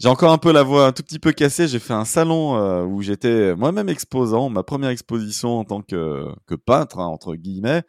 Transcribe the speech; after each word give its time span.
J'ai 0.00 0.08
encore 0.08 0.32
un 0.32 0.38
peu 0.38 0.52
la 0.52 0.62
voix 0.62 0.86
un 0.86 0.92
tout 0.92 1.02
petit 1.02 1.18
peu 1.18 1.32
cassée. 1.32 1.68
J'ai 1.68 1.78
fait 1.78 1.92
un 1.92 2.04
salon 2.04 2.56
euh, 2.56 2.84
où 2.84 3.00
j'étais 3.02 3.54
moi-même 3.54 3.88
exposant, 3.88 4.48
ma 4.48 4.62
première 4.62 4.90
exposition 4.90 5.58
en 5.58 5.64
tant 5.64 5.82
que, 5.82 6.26
que 6.46 6.54
peintre, 6.54 6.98
hein, 6.98 7.06
entre 7.06 7.36
guillemets. 7.36 7.82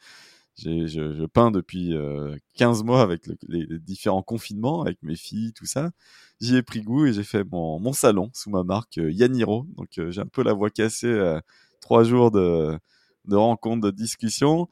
Je, 0.58 0.88
je, 0.88 1.26
peins 1.26 1.52
depuis 1.52 1.94
euh, 1.94 2.38
15 2.54 2.84
mois 2.84 3.02
avec 3.02 3.28
les, 3.48 3.68
différents 3.80 4.22
confinements, 4.24 4.82
avec 4.84 4.98
mes 5.04 5.18
filles, 5.18 5.52
tout 5.52 5.66
ça. 5.66 5.92
J'y 6.40 6.56
ai 6.56 6.62
pris 6.64 6.82
goût 6.82 7.06
et 7.06 7.14
j'ai 7.14 7.24
fait 7.26 7.44
mon, 7.44 7.78
mon 7.80 7.92
salon 7.92 8.30
sous 8.34 8.50
ma 8.50 8.64
marque 8.64 8.98
euh, 8.98 9.12
Yaniro. 9.12 9.66
Donc 9.76 9.98
euh, 9.98 10.12
j'ai 10.12 10.22
un 10.22 10.28
peu 10.28 10.44
la 10.44 10.54
voix 10.54 10.70
cassée. 10.70 11.14
trois 11.82 12.04
jours 12.06 12.32
de, 12.32 12.78
de 13.26 13.36
rencontres, 13.36 13.82
de 13.88 13.92
discussions. 13.92 14.70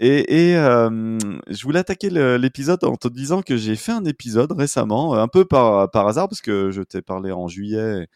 Et, 0.00 0.50
et 0.50 0.56
euh, 0.56 1.18
je 1.48 1.62
voulais 1.62 1.78
attaquer 1.78 2.10
l'épisode 2.10 2.82
en 2.82 2.96
te 2.96 3.06
disant 3.08 3.42
que 3.42 3.56
j'ai 3.56 3.76
fait 3.76 3.92
un 3.92 4.04
épisode 4.04 4.50
récemment, 4.52 5.14
un 5.14 5.28
peu 5.28 5.44
par, 5.44 5.90
par 5.90 6.08
hasard, 6.08 6.28
parce 6.28 6.40
que 6.40 6.70
je 6.70 6.82
t'ai 6.82 7.00
parlé 7.00 7.30
en 7.30 7.46
juillet. 7.46 8.08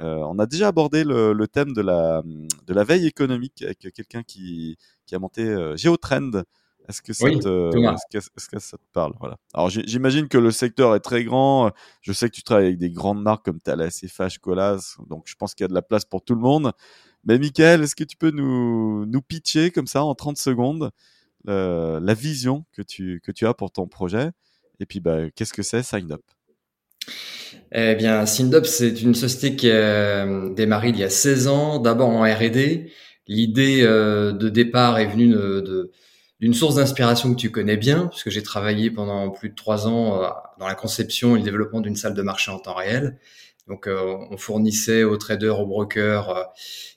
Euh, 0.00 0.16
on 0.16 0.38
a 0.38 0.46
déjà 0.46 0.68
abordé 0.68 1.04
le, 1.04 1.32
le, 1.32 1.48
thème 1.48 1.72
de 1.72 1.80
la, 1.80 2.22
de 2.66 2.74
la 2.74 2.84
veille 2.84 3.06
économique 3.06 3.62
avec 3.62 3.78
quelqu'un 3.94 4.22
qui, 4.22 4.76
qui 5.06 5.14
a 5.14 5.18
monté 5.18 5.42
euh, 5.42 5.76
Geotrend. 5.76 6.42
Est-ce 6.88 7.02
que, 7.02 7.12
ça 7.12 7.28
te, 7.28 8.16
est-ce 8.16 8.48
que, 8.48 8.58
ça 8.60 8.76
te 8.76 8.82
parle? 8.92 9.14
Voilà. 9.18 9.38
Alors 9.54 9.70
j'imagine 9.70 10.28
que 10.28 10.38
le 10.38 10.52
secteur 10.52 10.94
est 10.94 11.00
très 11.00 11.24
grand. 11.24 11.72
Je 12.00 12.12
sais 12.12 12.28
que 12.28 12.34
tu 12.34 12.44
travailles 12.44 12.66
avec 12.66 12.78
des 12.78 12.90
grandes 12.90 13.22
marques 13.22 13.44
comme 13.44 13.60
Thales, 13.60 13.90
FH, 13.90 14.38
Colas, 14.40 14.96
donc 15.08 15.24
je 15.26 15.34
pense 15.34 15.54
qu'il 15.54 15.64
y 15.64 15.66
a 15.66 15.68
de 15.68 15.74
la 15.74 15.82
place 15.82 16.04
pour 16.04 16.22
tout 16.22 16.36
le 16.36 16.40
monde. 16.40 16.72
Mais 17.24 17.38
Michael, 17.40 17.82
est-ce 17.82 17.96
que 17.96 18.04
tu 18.04 18.16
peux 18.16 18.30
nous, 18.30 19.04
nous 19.06 19.20
pitcher 19.20 19.72
comme 19.72 19.88
ça 19.88 20.04
en 20.04 20.14
30 20.14 20.36
secondes 20.36 20.92
euh, 21.48 22.00
la 22.00 22.14
vision 22.14 22.64
que 22.72 22.82
tu, 22.82 23.20
que 23.22 23.32
tu 23.32 23.46
as 23.46 23.54
pour 23.54 23.70
ton 23.70 23.86
projet 23.86 24.30
Et 24.80 24.86
puis, 24.86 25.00
bah, 25.00 25.30
qu'est-ce 25.34 25.52
que 25.52 25.62
c'est 25.62 25.82
SignUp? 25.82 26.22
Eh 27.72 27.94
bien, 27.94 28.26
SignUp, 28.26 28.66
c'est 28.66 29.02
une 29.02 29.14
société 29.14 29.56
qui 29.56 29.70
a 29.70 29.74
euh, 29.74 30.52
démarré 30.54 30.90
il 30.90 30.98
y 30.98 31.04
a 31.04 31.10
16 31.10 31.48
ans, 31.48 31.78
d'abord 31.78 32.08
en 32.08 32.22
R&D. 32.22 32.90
L'idée 33.28 33.82
euh, 33.82 34.32
de 34.32 34.48
départ 34.48 34.98
est 34.98 35.06
venue 35.06 35.28
de, 35.30 35.90
d'une 36.40 36.54
source 36.54 36.76
d'inspiration 36.76 37.34
que 37.34 37.40
tu 37.40 37.50
connais 37.50 37.76
bien, 37.76 38.06
puisque 38.08 38.30
j'ai 38.30 38.42
travaillé 38.42 38.90
pendant 38.90 39.30
plus 39.30 39.50
de 39.50 39.54
trois 39.54 39.88
ans 39.88 40.20
dans 40.58 40.68
la 40.68 40.74
conception 40.74 41.34
et 41.34 41.38
le 41.38 41.44
développement 41.44 41.80
d'une 41.80 41.96
salle 41.96 42.14
de 42.14 42.22
marché 42.22 42.50
en 42.50 42.58
temps 42.58 42.74
réel. 42.74 43.18
Donc, 43.68 43.88
euh, 43.88 44.16
on 44.30 44.36
fournissait 44.36 45.02
aux 45.02 45.16
traders, 45.16 45.58
aux 45.58 45.66
brokers 45.66 46.30
euh, 46.30 46.42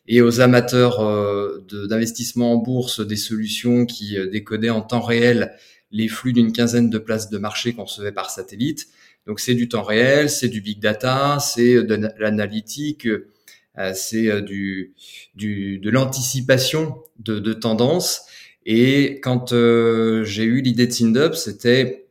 et 0.08 0.22
aux 0.22 0.40
amateurs 0.40 1.00
euh, 1.00 1.66
d'investissement 1.90 2.54
en 2.54 2.58
bourse 2.58 3.06
des 3.06 3.16
solutions 3.16 3.86
qui 3.86 4.18
décodaient 4.32 4.70
en 4.70 4.82
temps 4.82 5.02
réel 5.02 5.56
les 5.92 6.08
flux 6.08 6.34
d'une 6.34 6.52
quinzaine 6.52 6.92
de 6.92 7.00
places 7.00 7.32
de 7.32 7.38
marché 7.40 7.74
qu'on 7.74 7.86
recevait 7.86 8.12
par 8.12 8.30
satellite. 8.30 8.88
Donc, 9.26 9.40
c'est 9.40 9.56
du 9.56 9.68
temps 9.68 9.82
réel, 9.82 10.30
c'est 10.30 10.48
du 10.48 10.62
big 10.62 10.80
data, 10.80 11.40
c'est 11.40 11.84
de 11.84 12.10
l'analytique, 12.20 13.08
c'est 13.94 14.42
du, 14.42 14.94
du, 15.36 15.80
de 15.80 15.90
l'anticipation 15.90 17.02
de, 17.20 17.40
de 17.40 17.54
tendances. 17.54 18.22
Et 18.66 19.20
quand 19.22 19.50
j'ai 19.52 20.44
eu 20.44 20.62
l'idée 20.62 20.88
de 20.88 20.92
SindUp, 20.92 21.36
c'était 21.36 22.08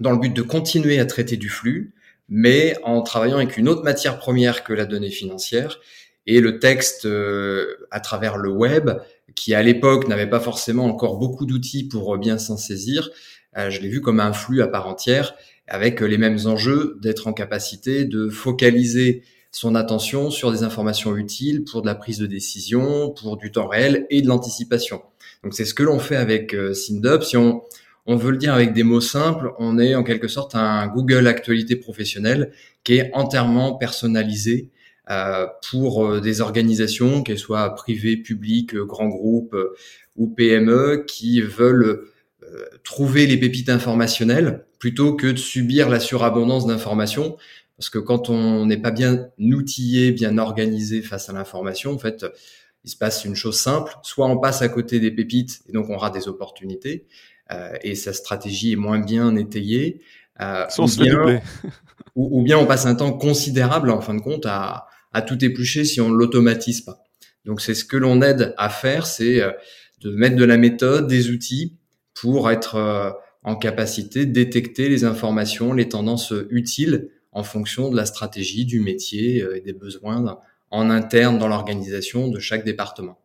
dans 0.00 0.12
le 0.12 0.18
but 0.18 0.34
de 0.34 0.42
continuer 0.42 0.98
à 0.98 1.06
traiter 1.06 1.36
du 1.36 1.48
flux, 1.48 1.94
mais 2.30 2.76
en 2.84 3.02
travaillant 3.02 3.36
avec 3.36 3.58
une 3.58 3.68
autre 3.68 3.82
matière 3.82 4.18
première 4.18 4.62
que 4.62 4.72
la 4.72 4.86
donnée 4.86 5.10
financière 5.10 5.80
et 6.26 6.40
le 6.40 6.60
texte 6.60 7.06
euh, 7.06 7.76
à 7.90 7.98
travers 7.98 8.36
le 8.36 8.50
web, 8.50 8.90
qui 9.34 9.52
à 9.52 9.62
l'époque 9.62 10.06
n'avait 10.06 10.28
pas 10.28 10.38
forcément 10.38 10.84
encore 10.84 11.18
beaucoup 11.18 11.44
d'outils 11.44 11.88
pour 11.88 12.14
euh, 12.14 12.18
bien 12.18 12.38
s'en 12.38 12.56
saisir. 12.56 13.10
Euh, 13.58 13.68
je 13.68 13.80
l'ai 13.80 13.88
vu 13.88 14.00
comme 14.00 14.20
un 14.20 14.32
flux 14.32 14.62
à 14.62 14.68
part 14.68 14.86
entière, 14.86 15.34
avec 15.66 16.00
les 16.00 16.18
mêmes 16.18 16.38
enjeux 16.46 16.98
d'être 17.02 17.26
en 17.26 17.32
capacité 17.32 18.04
de 18.04 18.28
focaliser 18.28 19.22
son 19.50 19.74
attention 19.74 20.30
sur 20.30 20.52
des 20.52 20.62
informations 20.62 21.16
utiles 21.16 21.64
pour 21.64 21.82
de 21.82 21.86
la 21.86 21.96
prise 21.96 22.18
de 22.18 22.26
décision, 22.26 23.10
pour 23.10 23.36
du 23.36 23.50
temps 23.50 23.66
réel 23.66 24.06
et 24.10 24.22
de 24.22 24.28
l'anticipation. 24.28 25.02
Donc 25.42 25.54
c'est 25.54 25.64
ce 25.64 25.74
que 25.74 25.82
l'on 25.82 25.98
fait 25.98 26.16
avec 26.16 26.54
on, 27.34 27.62
on 28.06 28.16
veut 28.16 28.30
le 28.30 28.36
dire 28.36 28.54
avec 28.54 28.72
des 28.72 28.82
mots 28.82 29.00
simples, 29.00 29.52
on 29.58 29.78
est 29.78 29.94
en 29.94 30.02
quelque 30.02 30.28
sorte 30.28 30.54
un 30.54 30.86
Google 30.88 31.26
Actualité 31.26 31.76
professionnelle 31.76 32.52
qui 32.84 32.94
est 32.94 33.10
entièrement 33.12 33.74
personnalisé 33.74 34.70
euh, 35.10 35.46
pour 35.70 36.06
euh, 36.06 36.20
des 36.20 36.40
organisations, 36.40 37.22
qu'elles 37.22 37.38
soient 37.38 37.74
privées, 37.74 38.16
publiques, 38.16 38.76
grands 38.76 39.08
groupes 39.08 39.54
euh, 39.54 39.74
ou 40.16 40.28
PME, 40.28 41.04
qui 41.06 41.40
veulent 41.40 42.06
trouver 42.82 43.26
les 43.26 43.36
pépites 43.36 43.68
informationnelles 43.68 44.66
plutôt 44.80 45.14
que 45.14 45.28
de 45.28 45.36
subir 45.36 45.88
la 45.88 46.00
surabondance 46.00 46.66
d'informations. 46.66 47.36
Parce 47.76 47.90
que 47.90 47.98
quand 47.98 48.28
on 48.28 48.66
n'est 48.66 48.76
pas 48.76 48.90
bien 48.90 49.28
outillé, 49.38 50.10
bien 50.10 50.36
organisé 50.36 51.00
face 51.00 51.28
à 51.28 51.32
l'information, 51.32 51.92
en 51.92 51.98
fait, 51.98 52.26
il 52.84 52.90
se 52.90 52.96
passe 52.96 53.24
une 53.24 53.34
chose 53.34 53.58
simple. 53.58 53.94
Soit 54.02 54.26
on 54.26 54.38
passe 54.38 54.62
à 54.62 54.68
côté 54.68 55.00
des 55.00 55.10
pépites 55.10 55.62
et 55.68 55.72
donc 55.72 55.88
on 55.90 55.96
rate 55.96 56.14
des 56.14 56.28
opportunités, 56.28 57.06
euh, 57.06 57.06
et 57.82 57.94
sa 57.94 58.12
stratégie 58.12 58.72
est 58.72 58.76
moins 58.76 58.98
bien 58.98 59.36
étayée. 59.36 60.00
Euh, 60.40 60.66
ou, 60.78 60.86
bien, 60.86 61.42
ou, 62.14 62.42
bien 62.42 62.58
on 62.58 62.66
passe 62.66 62.86
un 62.86 62.94
temps 62.94 63.12
considérable 63.12 63.90
en 63.90 64.00
fin 64.00 64.14
de 64.14 64.20
compte 64.20 64.46
à, 64.46 64.86
à 65.12 65.22
tout 65.22 65.44
éplucher 65.44 65.84
si 65.84 66.00
on 66.00 66.08
ne 66.08 66.14
l'automatise 66.14 66.80
pas. 66.80 67.04
Donc 67.44 67.60
c'est 67.60 67.74
ce 67.74 67.84
que 67.84 67.96
l'on 67.96 68.22
aide 68.22 68.54
à 68.56 68.68
faire, 68.68 69.06
c'est 69.06 69.42
euh, 69.42 69.50
de 70.00 70.10
mettre 70.10 70.36
de 70.36 70.44
la 70.44 70.56
méthode, 70.56 71.08
des 71.08 71.30
outils 71.30 71.76
pour 72.14 72.50
être 72.50 73.14
en 73.42 73.56
capacité 73.56 74.26
de 74.26 74.32
détecter 74.32 74.88
les 74.88 75.04
informations, 75.04 75.72
les 75.72 75.88
tendances 75.88 76.34
utiles 76.50 77.10
en 77.32 77.44
fonction 77.44 77.90
de 77.90 77.96
la 77.96 78.04
stratégie, 78.04 78.66
du 78.66 78.80
métier 78.80 79.44
et 79.54 79.60
des 79.60 79.72
besoins 79.72 80.38
en 80.70 80.90
interne 80.90 81.38
dans 81.38 81.48
l'organisation 81.48 82.28
de 82.28 82.38
chaque 82.38 82.64
département 82.64 83.18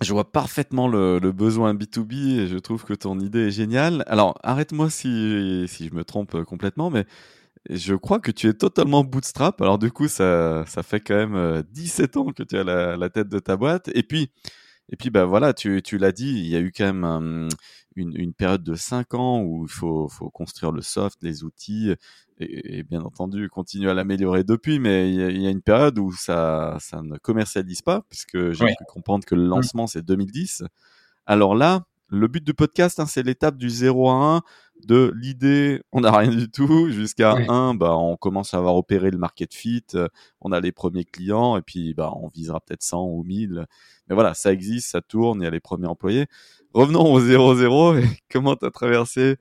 je 0.00 0.12
vois 0.12 0.30
parfaitement 0.32 0.88
le, 0.88 1.18
besoin 1.32 1.74
B2B 1.74 2.40
et 2.40 2.46
je 2.46 2.58
trouve 2.58 2.84
que 2.84 2.94
ton 2.94 3.18
idée 3.20 3.48
est 3.48 3.50
géniale. 3.50 4.02
Alors, 4.06 4.38
arrête-moi 4.42 4.90
si, 4.90 5.64
si 5.68 5.88
je 5.88 5.94
me 5.94 6.04
trompe 6.04 6.42
complètement, 6.44 6.90
mais 6.90 7.04
je 7.68 7.94
crois 7.94 8.20
que 8.20 8.30
tu 8.30 8.48
es 8.48 8.54
totalement 8.54 9.04
bootstrap. 9.04 9.60
Alors, 9.60 9.78
du 9.78 9.90
coup, 9.90 10.08
ça, 10.08 10.64
ça 10.66 10.82
fait 10.82 11.00
quand 11.00 11.16
même 11.16 11.62
17 11.70 12.16
euh, 12.16 12.20
ans 12.20 12.32
que 12.32 12.42
tu 12.42 12.56
as 12.56 12.64
la, 12.64 13.10
tête 13.10 13.28
de 13.28 13.38
ta 13.38 13.56
boîte. 13.56 13.90
Et 13.94 14.02
puis, 14.02 14.30
et 14.88 14.96
puis, 14.96 15.10
bah 15.10 15.24
voilà, 15.26 15.52
tu, 15.52 15.82
tu 15.82 15.98
l'as 15.98 16.12
dit, 16.12 16.30
il 16.30 16.46
y 16.46 16.56
a 16.56 16.60
eu 16.60 16.72
quand 16.72 16.92
même 16.92 17.48
une, 17.96 18.16
une, 18.16 18.32
période 18.32 18.64
de 18.64 18.74
5 18.74 19.14
ans 19.14 19.42
où 19.42 19.66
il 19.66 19.70
faut, 19.70 20.08
faut 20.08 20.30
construire 20.30 20.72
le 20.72 20.82
soft, 20.82 21.18
les 21.22 21.44
outils, 21.44 21.94
et, 22.40 22.82
bien 22.82 23.02
entendu 23.02 23.48
continuer 23.48 23.90
à 23.90 23.94
l'améliorer 23.94 24.44
depuis, 24.44 24.78
mais 24.78 25.12
il 25.12 25.42
y, 25.42 25.46
a, 25.46 25.50
une 25.50 25.62
période 25.62 25.98
où 25.98 26.12
ça, 26.12 26.76
ça 26.80 27.02
ne 27.02 27.16
commercialise 27.18 27.82
pas, 27.82 28.02
puisque 28.08 28.52
j'ai 28.52 28.66
pu 28.66 28.84
comprendre 28.88 29.24
que 29.24 29.34
le 29.34 29.44
mmh. 29.44 29.48
lancement 29.48 29.86
c'est 29.86 30.02
2010. 30.02 30.64
Alors 31.26 31.54
là, 31.54 31.84
le 32.08 32.26
but 32.26 32.42
du 32.42 32.54
podcast, 32.54 32.98
hein, 32.98 33.06
c'est 33.06 33.22
l'étape 33.22 33.56
du 33.56 33.70
0 33.70 34.10
à 34.10 34.36
1, 34.36 34.42
de 34.86 35.12
l'idée, 35.16 35.82
on 35.92 36.00
n'a 36.00 36.16
rien 36.16 36.30
du 36.30 36.50
tout, 36.50 36.90
jusqu'à 36.90 37.36
1, 37.48 37.74
bah, 37.74 37.96
on 37.96 38.16
commence 38.16 38.54
à 38.54 38.58
avoir 38.58 38.76
opéré 38.76 39.10
le 39.10 39.18
market 39.18 39.54
fit, 39.54 39.84
euh, 39.94 40.08
on 40.40 40.52
a 40.52 40.60
les 40.60 40.72
premiers 40.72 41.04
clients, 41.04 41.56
et 41.56 41.62
puis 41.62 41.94
bah, 41.94 42.12
on 42.16 42.28
visera 42.28 42.60
peut-être 42.60 42.82
100 42.82 43.04
ou 43.04 43.22
1000. 43.22 43.66
Mais 44.08 44.14
voilà, 44.14 44.34
ça 44.34 44.52
existe, 44.52 44.90
ça 44.90 45.00
tourne, 45.00 45.40
il 45.40 45.44
y 45.44 45.46
a 45.46 45.50
les 45.50 45.60
premiers 45.60 45.86
employés. 45.86 46.26
Revenons 46.74 47.12
au 47.12 47.20
0-0, 47.20 48.04
comment 48.30 48.56
tu 48.56 48.66
as 48.66 48.70
traversé 48.70 49.36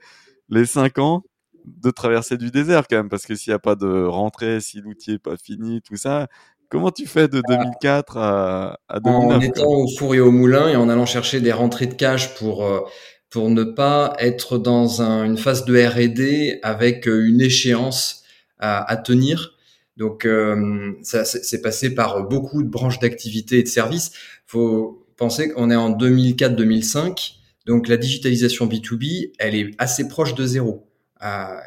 les 0.50 0.66
5 0.66 1.00
ans? 1.00 1.24
De 1.66 1.92
traverser 1.92 2.38
du 2.38 2.52
désert 2.52 2.88
quand 2.88 2.98
même, 2.98 3.10
parce 3.10 3.26
que 3.26 3.36
s'il 3.36 3.52
n'y 3.52 3.56
a 3.56 3.60
pas 3.60 3.76
de 3.76 4.04
rentrée, 4.04 4.60
si 4.62 4.82
l'outil 4.82 5.12
n'est 5.12 5.20
pas 5.20 5.38
fini, 5.38 5.82
tout 5.82 5.96
ça, 5.96 6.28
comment 6.70 6.92
tu 6.92 7.06
fais 7.06 7.28
de 7.28 7.42
2004 7.48 8.18
à, 8.18 8.80
à 8.88 9.00
2009 9.00 9.38
En 9.38 9.42
étant 9.42 9.68
au 9.68 9.88
four 9.88 10.16
et 10.16 10.20
au 10.20 10.32
moulin 10.32 10.70
et 10.70 10.76
en 10.76 10.88
allant 10.90 11.06
chercher 11.06 11.42
des 11.42 11.52
rentrées 11.52 11.88
de 11.88 11.96
cash 11.96 12.36
pour 12.36 12.66
euh, 12.66 12.82
pour 13.30 13.50
ne 13.50 13.64
pas 13.64 14.16
être 14.20 14.58
dans 14.58 15.02
une 15.02 15.38
phase 15.38 15.66
de 15.66 15.78
R&D 15.78 16.60
avec 16.64 17.08
euh, 17.08 17.28
une 17.28 17.42
échéance 17.42 18.24
à, 18.62 18.98
tenir. 18.98 19.56
Donc 19.96 20.26
euh, 20.26 20.92
ça 21.02 21.24
c'est 21.24 21.62
passé 21.62 21.96
par 21.96 22.28
beaucoup 22.28 22.62
de 22.62 22.68
branches 22.68 23.00
d'activité 23.00 23.60
et 23.60 23.64
de 23.64 23.70
services. 23.70 24.12
Faut 24.46 25.08
penser 25.16 25.50
qu'on 25.50 25.72
est 25.72 25.76
en 25.78 25.92
2004-2005, 25.92 27.36
donc 27.66 27.88
la 27.88 27.96
digitalisation 27.96 28.68
B2B, 28.68 29.32
elle 29.40 29.56
est 29.56 29.72
assez 29.78 30.10
proche 30.10 30.36
de 30.36 30.46
zéro. 30.46 30.89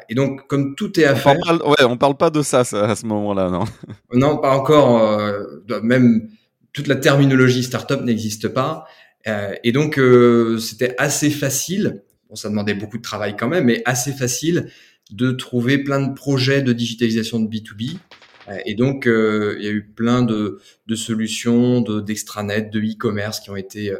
Et 0.09 0.15
donc, 0.15 0.47
comme 0.47 0.75
tout 0.75 0.99
est 0.99 1.05
à 1.05 1.13
on 1.13 1.15
faire, 1.15 1.37
parle 1.45 1.61
ouais, 1.63 1.83
on 1.83 1.97
parle 1.97 2.17
pas 2.17 2.29
de 2.29 2.41
ça, 2.41 2.61
à 2.61 2.95
ce 2.95 3.05
moment-là, 3.05 3.49
non? 3.49 3.65
Non, 4.13 4.37
pas 4.37 4.55
encore. 4.55 5.21
même 5.83 6.29
toute 6.73 6.87
la 6.87 6.95
terminologie 6.95 7.63
startup 7.63 8.01
n'existe 8.01 8.47
pas. 8.47 8.85
et 9.63 9.71
donc, 9.71 9.99
c'était 10.59 10.95
assez 10.97 11.29
facile. 11.29 12.03
Bon, 12.29 12.35
ça 12.35 12.49
demandait 12.49 12.73
beaucoup 12.73 12.97
de 12.97 13.03
travail 13.03 13.35
quand 13.37 13.47
même, 13.47 13.65
mais 13.65 13.81
assez 13.85 14.11
facile 14.11 14.69
de 15.11 15.31
trouver 15.31 15.77
plein 15.77 16.01
de 16.01 16.13
projets 16.13 16.61
de 16.61 16.73
digitalisation 16.73 17.39
de 17.39 17.47
B2B. 17.47 17.97
Euh, 18.49 18.57
et 18.65 18.75
donc, 18.75 19.07
euh, 19.07 19.55
il 19.59 19.65
y 19.65 19.67
a 19.67 19.71
eu 19.71 19.85
plein 19.85 20.23
de, 20.23 20.59
de 20.87 20.95
solutions 20.95 21.81
de 21.81 22.01
d'extranet, 22.01 22.69
de 22.69 22.79
e-commerce 22.79 23.39
qui 23.39 23.49
ont 23.49 23.55
été 23.55 23.91
euh, 23.91 23.99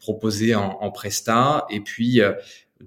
proposées 0.00 0.54
en, 0.54 0.78
en 0.80 0.90
Presta. 0.90 1.66
Et 1.70 1.80
puis, 1.80 2.20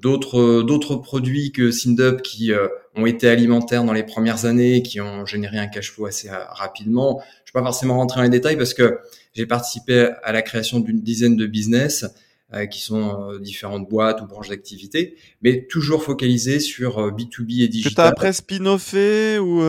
d'autres 0.01 0.61
d'autres 0.61 0.95
produits 0.95 1.51
que 1.51 1.71
Sindup 1.71 2.21
qui 2.21 2.51
ont 2.95 3.05
été 3.05 3.27
alimentaires 3.27 3.83
dans 3.83 3.93
les 3.93 4.03
premières 4.03 4.45
années, 4.45 4.81
qui 4.81 5.01
ont 5.01 5.25
généré 5.25 5.57
un 5.57 5.67
cash 5.67 5.91
flow 5.91 6.05
assez 6.05 6.29
rapidement. 6.29 7.21
Je 7.45 7.51
ne 7.51 7.59
vais 7.59 7.63
pas 7.63 7.71
forcément 7.71 7.97
rentrer 7.97 8.19
dans 8.19 8.23
les 8.23 8.29
détails 8.29 8.57
parce 8.57 8.73
que 8.73 8.99
j'ai 9.33 9.45
participé 9.45 10.09
à 10.23 10.31
la 10.31 10.41
création 10.41 10.79
d'une 10.79 11.01
dizaine 11.01 11.35
de 11.35 11.45
business 11.45 12.05
euh, 12.53 12.67
qui 12.67 12.79
sont 12.79 13.31
euh, 13.31 13.39
différentes 13.39 13.89
boîtes 13.89 14.21
ou 14.21 14.27
branches 14.27 14.49
d'activité, 14.49 15.15
mais 15.41 15.65
toujours 15.65 16.03
focalisé 16.03 16.59
sur 16.59 17.11
B2B 17.11 17.61
euh, 17.61 17.65
et 17.65 17.67
digital. 17.67 17.91
Que 17.91 17.95
t'as 17.95 18.07
après 18.07 18.33
spin-offé 18.33 19.39
ou 19.39 19.63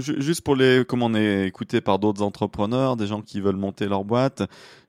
juste 0.00 0.40
pour 0.40 0.56
les, 0.56 0.84
comme 0.84 1.04
on 1.04 1.14
est 1.14 1.46
écouté 1.46 1.80
par 1.80 2.00
d'autres 2.00 2.22
entrepreneurs, 2.22 2.96
des 2.96 3.06
gens 3.06 3.22
qui 3.22 3.40
veulent 3.40 3.54
monter 3.54 3.86
leur 3.86 4.04
boîte, 4.04 4.42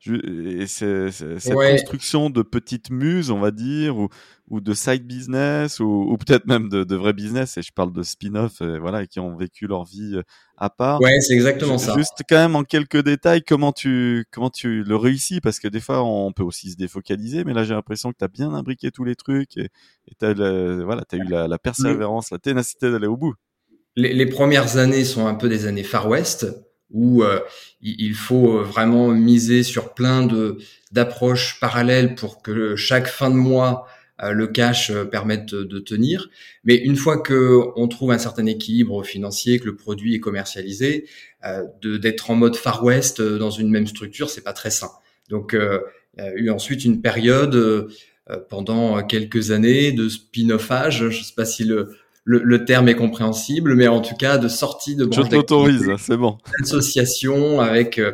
et 0.07 0.65
c'est, 0.65 1.11
cette 1.11 1.53
construction 1.53 2.31
de 2.31 2.41
petites 2.41 2.89
muses, 2.89 3.29
on 3.29 3.39
va 3.39 3.51
dire, 3.51 3.95
ou, 3.97 4.09
ou 4.49 4.61
de 4.61 4.73
side 4.73 5.05
business, 5.05 5.79
ou, 5.79 6.07
ou 6.09 6.17
peut-être 6.17 6.47
même 6.47 6.69
de, 6.69 6.83
de 6.83 6.95
vrai 6.95 7.13
business, 7.13 7.57
et 7.57 7.61
je 7.61 7.71
parle 7.71 7.93
de 7.93 8.03
spin-off, 8.03 8.61
voilà, 8.61 9.05
qui 9.05 9.19
ont 9.19 9.35
vécu 9.35 9.67
leur 9.67 9.85
vie 9.85 10.15
euh, 10.15 10.23
à 10.57 10.69
part. 10.69 10.99
Ouais, 11.01 11.19
c'est 11.21 11.33
exactement 11.33 11.77
ça. 11.77 11.95
Juste 11.95 12.23
quand 12.27 12.35
même 12.35 12.55
en 12.55 12.63
quelques 12.63 13.03
détails, 13.03 13.43
comment 13.43 13.71
tu, 13.71 14.25
comment 14.31 14.49
tu 14.49 14.83
le 14.83 14.95
réussis, 14.95 15.39
parce 15.39 15.59
que 15.59 15.67
des 15.67 15.79
fois, 15.79 16.03
on 16.03 16.31
peut 16.31 16.43
aussi 16.43 16.71
se 16.71 16.77
défocaliser, 16.77 17.43
mais 17.43 17.53
là, 17.53 17.63
j'ai 17.63 17.73
l'impression 17.73 18.11
que 18.11 18.17
tu 18.17 18.25
as 18.25 18.27
bien 18.27 18.53
imbriqué 18.53 18.91
tous 18.91 19.03
les 19.03 19.15
trucs, 19.15 19.57
et 19.57 19.69
tu 20.19 20.25
as, 20.25 20.33
voilà, 20.83 21.03
as 21.11 21.15
eu 21.15 21.23
la, 21.29 21.47
la 21.47 21.57
persévérance, 21.57 22.31
la 22.31 22.39
ténacité 22.39 22.91
d'aller 22.91 23.07
au 23.07 23.17
bout. 23.17 23.35
Les, 23.95 24.13
les 24.13 24.25
premières 24.25 24.77
années 24.77 25.05
sont 25.05 25.27
un 25.27 25.35
peu 25.35 25.47
des 25.47 25.65
années 25.65 25.83
Far 25.83 26.07
West, 26.07 26.47
où 26.91 27.21
euh, 27.21 27.39
il 27.81 28.15
faut 28.15 28.57
euh, 28.57 28.63
vraiment 28.63 29.09
miser 29.09 29.61
sur 29.61 29.93
plein 29.93 30.25
de 30.25 30.57
d'approches 30.91 31.59
parallèles 31.59 32.15
pour 32.15 32.41
que 32.41 32.75
chaque 32.75 33.07
fin 33.07 33.29
de 33.29 33.35
mois 33.35 33.85
euh, 33.85 33.98
le 34.21 34.47
cash 34.47 34.91
permette 35.11 35.55
de, 35.55 35.79
tenir. 35.79 36.29
Mais 36.63 36.75
une 36.75 36.95
fois 36.95 37.17
que 37.21 37.59
on 37.75 37.87
trouve 37.87 38.11
un 38.11 38.17
certain 38.17 38.45
équilibre 38.45 39.03
financier, 39.03 39.59
que 39.59 39.65
le 39.65 39.75
produit 39.75 40.15
est 40.15 40.19
commercialisé, 40.19 41.05
de 41.81 41.97
d'être 41.97 42.29
en 42.29 42.35
mode 42.35 42.55
Far 42.55 42.83
West 42.83 43.21
dans 43.21 43.51
une 43.51 43.69
même 43.69 43.87
structure, 43.87 44.29
c'est 44.29 44.43
pas 44.43 44.53
très 44.53 44.71
sain. 44.71 44.89
Donc 45.29 45.55
il 45.55 45.79
y 46.17 46.21
a 46.21 46.33
eu 46.33 46.49
ensuite 46.49 46.83
une 46.83 47.01
période 47.01 47.89
pendant 48.49 49.01
quelques 49.03 49.51
années 49.51 49.93
de 49.93 50.09
spin-offage. 50.09 51.09
Je 51.09 51.23
sais 51.23 51.35
pas 51.35 51.45
si 51.45 51.63
le 51.63 51.89
le, 52.29 52.65
terme 52.65 52.87
est 52.89 52.95
compréhensible, 52.95 53.75
mais 53.75 53.87
en 53.87 54.01
tout 54.01 54.15
cas 54.15 54.37
de 54.37 54.47
sortie 54.47 54.95
de 54.95 55.05
branche 55.05 55.25
Je 55.25 55.31
t'autorise, 55.31 55.91
c'est 55.97 56.17
bon. 56.17 56.37
Association 56.61 57.59
avec 57.59 57.97
euh, 57.97 58.13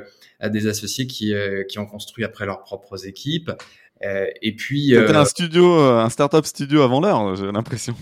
des 0.50 0.68
associés 0.68 1.06
qui, 1.08 1.34
euh, 1.34 1.64
qui 1.64 1.80
ont 1.80 1.86
construit 1.86 2.24
après 2.24 2.46
leurs 2.46 2.62
propres 2.62 3.08
équipes. 3.08 3.52
Euh, 4.04 4.26
et 4.42 4.56
puis. 4.56 4.90
C'était 4.90 5.16
un 5.16 5.26
studio, 5.26 5.74
un 5.80 6.10
startup 6.10 6.46
studio 6.46 6.82
avant 6.82 7.00
l'heure, 7.00 7.36
j'ai 7.36 7.52
l'impression. 7.52 7.96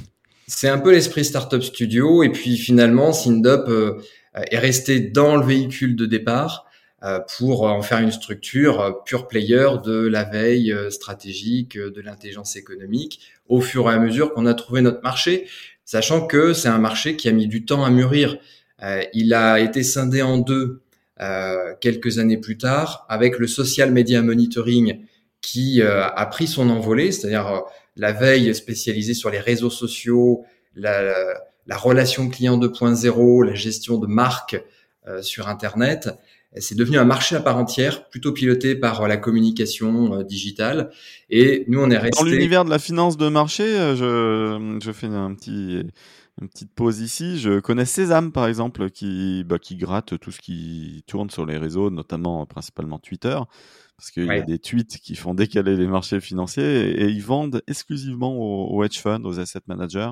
C'est 0.47 0.69
un 0.69 0.79
peu 0.79 0.91
l'esprit 0.91 1.23
startup 1.23 1.63
studio. 1.63 2.23
Et 2.23 2.29
puis 2.29 2.57
finalement, 2.57 3.13
Sindup 3.13 3.69
est 4.35 4.57
resté 4.57 4.99
dans 4.99 5.37
le 5.37 5.45
véhicule 5.45 5.95
de 5.95 6.05
départ 6.05 6.65
pour 7.37 7.63
en 7.63 7.81
faire 7.81 7.99
une 7.99 8.11
structure 8.11 9.01
pure 9.05 9.27
player 9.27 9.67
de 9.85 10.05
la 10.05 10.25
veille 10.25 10.75
stratégique, 10.89 11.77
de 11.77 12.01
l'intelligence 12.01 12.57
économique, 12.57 13.21
au 13.47 13.61
fur 13.61 13.89
et 13.89 13.93
à 13.93 13.99
mesure 13.99 14.33
qu'on 14.33 14.45
a 14.45 14.53
trouvé 14.53 14.81
notre 14.81 15.01
marché 15.01 15.47
sachant 15.85 16.25
que 16.25 16.53
c'est 16.53 16.69
un 16.69 16.77
marché 16.77 17.15
qui 17.15 17.29
a 17.29 17.31
mis 17.31 17.47
du 17.47 17.65
temps 17.65 17.83
à 17.83 17.89
mûrir. 17.89 18.37
Euh, 18.81 19.03
il 19.13 19.33
a 19.33 19.59
été 19.59 19.83
scindé 19.83 20.21
en 20.21 20.37
deux 20.37 20.81
euh, 21.21 21.73
quelques 21.79 22.19
années 22.19 22.37
plus 22.37 22.57
tard 22.57 23.05
avec 23.09 23.37
le 23.37 23.47
social 23.47 23.91
media 23.91 24.21
monitoring 24.21 25.05
qui 25.43 25.83
euh, 25.83 26.07
a 26.07 26.25
pris 26.25 26.47
son 26.47 26.71
envolée, 26.71 27.11
c'est-à-dire 27.11 27.61
la 27.95 28.11
veille 28.11 28.55
spécialisée 28.55 29.13
sur 29.13 29.29
les 29.29 29.39
réseaux 29.39 29.69
sociaux, 29.69 30.43
la, 30.75 31.13
la 31.67 31.77
relation 31.77 32.27
client 32.29 32.57
2.0, 32.57 33.45
la 33.45 33.53
gestion 33.53 33.99
de 33.99 34.07
marques 34.07 34.59
sur 35.21 35.49
Internet. 35.49 36.09
C'est 36.57 36.75
devenu 36.75 36.97
un 36.97 37.03
marché 37.03 37.35
à 37.35 37.41
part 37.41 37.57
entière, 37.57 38.09
plutôt 38.09 38.31
piloté 38.31 38.73
par 38.73 39.07
la 39.07 39.17
communication 39.17 40.23
digitale. 40.23 40.89
Et 41.29 41.65
nous, 41.67 41.79
on 41.79 41.91
est 41.91 41.97
resté. 41.97 42.23
Dans 42.23 42.27
l'univers 42.27 42.63
de 42.65 42.69
la 42.69 42.79
finance 42.79 43.17
de 43.17 43.27
marché, 43.27 43.65
je, 43.95 44.79
je 44.81 44.91
fais 44.91 45.07
un 45.07 45.35
petit 45.35 45.83
une 46.41 46.49
petite 46.49 46.73
pause 46.73 46.99
ici. 46.99 47.39
Je 47.39 47.59
connais 47.59 47.85
Sésame, 47.85 48.31
par 48.31 48.47
exemple, 48.47 48.89
qui, 48.89 49.43
bah, 49.43 49.59
qui 49.59 49.75
gratte 49.75 50.17
tout 50.19 50.31
ce 50.31 50.39
qui 50.39 51.03
tourne 51.07 51.29
sur 51.29 51.45
les 51.45 51.57
réseaux, 51.57 51.89
notamment 51.89 52.45
principalement 52.45 52.99
Twitter, 52.99 53.37
parce 54.03 54.11
qu'il 54.11 54.25
y 54.25 54.31
a 54.31 54.41
des 54.41 54.59
tweets 54.59 54.97
qui 54.97 55.15
font 55.15 55.33
décaler 55.33 55.77
les 55.77 55.87
marchés 55.87 56.19
financiers 56.19 56.89
et, 56.89 57.05
ils 57.05 57.23
vendent 57.23 57.61
exclusivement 57.67 58.35
aux, 58.35 58.83
hedge 58.83 58.99
funds, 58.99 59.23
aux 59.23 59.39
asset 59.39 59.61
managers. 59.65 60.11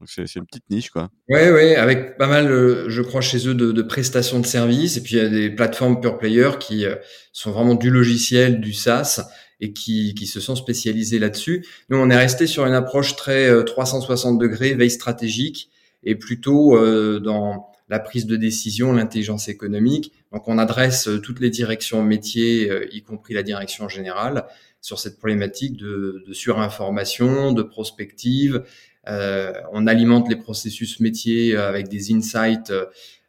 Donc 0.00 0.08
c'est 0.08 0.34
une 0.36 0.46
petite 0.46 0.70
niche, 0.70 0.88
quoi. 0.88 1.10
Ouais, 1.28 1.52
ouais, 1.52 1.76
avec 1.76 2.16
pas 2.16 2.26
mal, 2.26 2.50
euh, 2.50 2.88
je 2.88 3.02
crois, 3.02 3.20
chez 3.20 3.46
eux 3.46 3.54
de, 3.54 3.70
de, 3.70 3.82
prestations 3.82 4.40
de 4.40 4.46
services. 4.46 4.96
Et 4.96 5.02
puis 5.02 5.16
il 5.16 5.18
y 5.18 5.26
a 5.26 5.28
des 5.28 5.50
plateformes 5.50 6.00
pure 6.00 6.16
player 6.16 6.52
qui 6.58 6.86
euh, 6.86 6.94
sont 7.34 7.50
vraiment 7.50 7.74
du 7.74 7.90
logiciel, 7.90 8.62
du 8.62 8.72
SaaS 8.72 9.28
et 9.60 9.74
qui, 9.74 10.14
qui 10.14 10.26
se 10.26 10.40
sont 10.40 10.56
spécialisés 10.56 11.18
là-dessus. 11.18 11.66
Nous, 11.90 11.98
on 11.98 12.08
est 12.08 12.16
resté 12.16 12.46
sur 12.46 12.64
une 12.64 12.72
approche 12.72 13.14
très 13.14 13.62
360 13.62 14.40
euh, 14.40 14.46
degrés, 14.46 14.72
veille 14.72 14.90
stratégique, 14.90 15.68
et 16.02 16.14
plutôt 16.14 16.78
dans 17.20 17.71
la 17.92 18.00
prise 18.00 18.26
de 18.26 18.34
décision, 18.34 18.92
l'intelligence 18.92 19.48
économique. 19.48 20.12
Donc, 20.32 20.48
on 20.48 20.58
adresse 20.58 21.06
euh, 21.06 21.20
toutes 21.20 21.38
les 21.38 21.50
directions 21.50 22.02
métiers, 22.02 22.68
y 22.90 23.02
compris 23.02 23.34
la 23.34 23.44
direction 23.44 23.88
générale, 23.88 24.46
sur 24.80 24.98
cette 24.98 25.16
problématique 25.18 25.76
de, 25.76 26.24
surinformation, 26.32 27.52
de 27.52 27.62
prospective. 27.62 28.64
Euh, 29.06 29.52
on 29.72 29.86
alimente 29.86 30.28
les 30.28 30.36
processus 30.36 30.98
métiers 30.98 31.56
avec 31.56 31.88
des 31.88 32.12
insights 32.12 32.72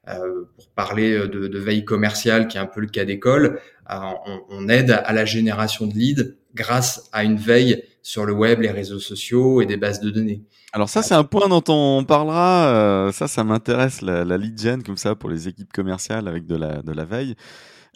euh, 0.09 0.43
pour 0.57 0.67
parler 0.69 1.27
de, 1.29 1.59
veille 1.59 1.85
commerciale, 1.85 2.49
qui 2.49 2.57
est 2.57 2.59
un 2.59 2.65
peu 2.65 2.81
le 2.81 2.87
cas 2.87 3.05
d'école, 3.05 3.61
euh, 3.89 3.95
on, 4.25 4.41
on, 4.49 4.67
aide 4.67 4.91
à 4.91 5.13
la 5.13 5.23
génération 5.23 5.87
de 5.87 5.93
leads 5.93 6.35
grâce 6.55 7.09
à 7.13 7.23
une 7.23 7.37
veille 7.37 7.83
sur 8.03 8.25
le 8.25 8.33
web, 8.33 8.61
les 8.61 8.69
réseaux 8.69 8.99
sociaux 8.99 9.61
et 9.61 9.65
des 9.65 9.77
bases 9.77 9.99
de 9.99 10.11
données. 10.11 10.43
Alors 10.73 10.89
ça, 10.89 11.01
c'est 11.01 11.15
un 11.15 11.23
point 11.23 11.47
dont 11.47 11.63
on 11.69 12.03
parlera. 12.03 12.67
Euh, 12.67 13.11
ça, 13.11 13.27
ça 13.27 13.43
m'intéresse, 13.43 14.01
la, 14.01 14.23
la, 14.23 14.37
lead 14.37 14.61
gen 14.61 14.83
comme 14.83 14.97
ça 14.97 15.15
pour 15.15 15.29
les 15.29 15.47
équipes 15.47 15.73
commerciales 15.73 16.27
avec 16.27 16.45
de 16.45 16.55
la, 16.55 16.83
de 16.83 16.91
la 16.91 17.05
veille. 17.05 17.35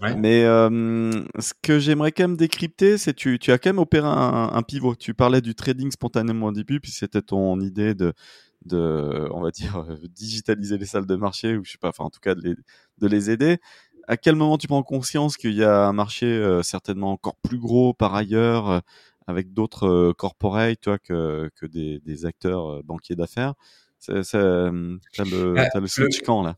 Ouais. 0.02 0.16
Mais 0.16 0.44
euh, 0.44 1.12
ce 1.40 1.54
que 1.62 1.80
j'aimerais 1.80 2.12
quand 2.12 2.24
même 2.24 2.38
décrypter, 2.38 2.98
c'est 2.98 3.14
tu, 3.14 3.38
tu 3.40 3.52
as 3.52 3.58
quand 3.58 3.70
même 3.70 3.80
opéré 3.80 4.08
un, 4.08 4.50
un, 4.54 4.62
pivot. 4.64 4.96
Tu 4.96 5.14
parlais 5.14 5.42
du 5.42 5.56
trading 5.56 5.92
spontanément 5.92 6.48
au 6.48 6.52
début, 6.52 6.80
puis 6.80 6.92
c'était 6.92 7.22
ton 7.22 7.60
idée 7.60 7.94
de 7.94 8.14
de, 8.66 9.28
on 9.32 9.42
va 9.42 9.52
dire, 9.52 9.78
euh, 9.78 9.98
digitaliser 10.10 10.78
les 10.78 10.86
salles 10.86 11.06
de 11.06 11.16
marché 11.16 11.58
ou 11.58 11.64
je 11.64 11.72
sais 11.72 11.78
pas, 11.78 11.90
enfin 11.90 12.06
en 12.06 12.10
tout 12.10 12.20
cas 12.20 12.36
de 12.36 12.42
les, 12.42 12.56
de 13.00 13.08
les 13.08 13.30
aider. 13.30 13.60
À 14.08 14.18
quel 14.18 14.36
moment 14.36 14.58
tu 14.58 14.68
prends 14.68 14.84
conscience 14.84 15.38
qu'il 15.38 15.54
y 15.54 15.64
a 15.64 15.88
un 15.88 15.94
marché 15.94 16.26
euh, 16.26 16.64
certainement 16.64 17.12
encore 17.12 17.36
plus 17.38 17.58
gros 17.58 17.94
par 17.94 18.16
ailleurs, 18.16 18.70
euh, 18.70 18.80
avec 19.28 19.54
d'autres 19.54 20.14
corporates, 20.18 20.82
toi, 20.82 20.98
que, 21.00 21.50
que 21.56 21.66
des, 21.66 22.00
des 22.00 22.26
acteurs 22.26 22.84
banquiers 22.84 23.16
d'affaires 23.16 23.54
C'est, 24.00 24.24
c'est, 24.24 24.38
t'as 24.38 25.26
le, 25.26 25.56
as 25.58 25.80
le 25.80 25.88
switch 25.88 26.22
quand 26.22 26.44
là? 26.44 26.58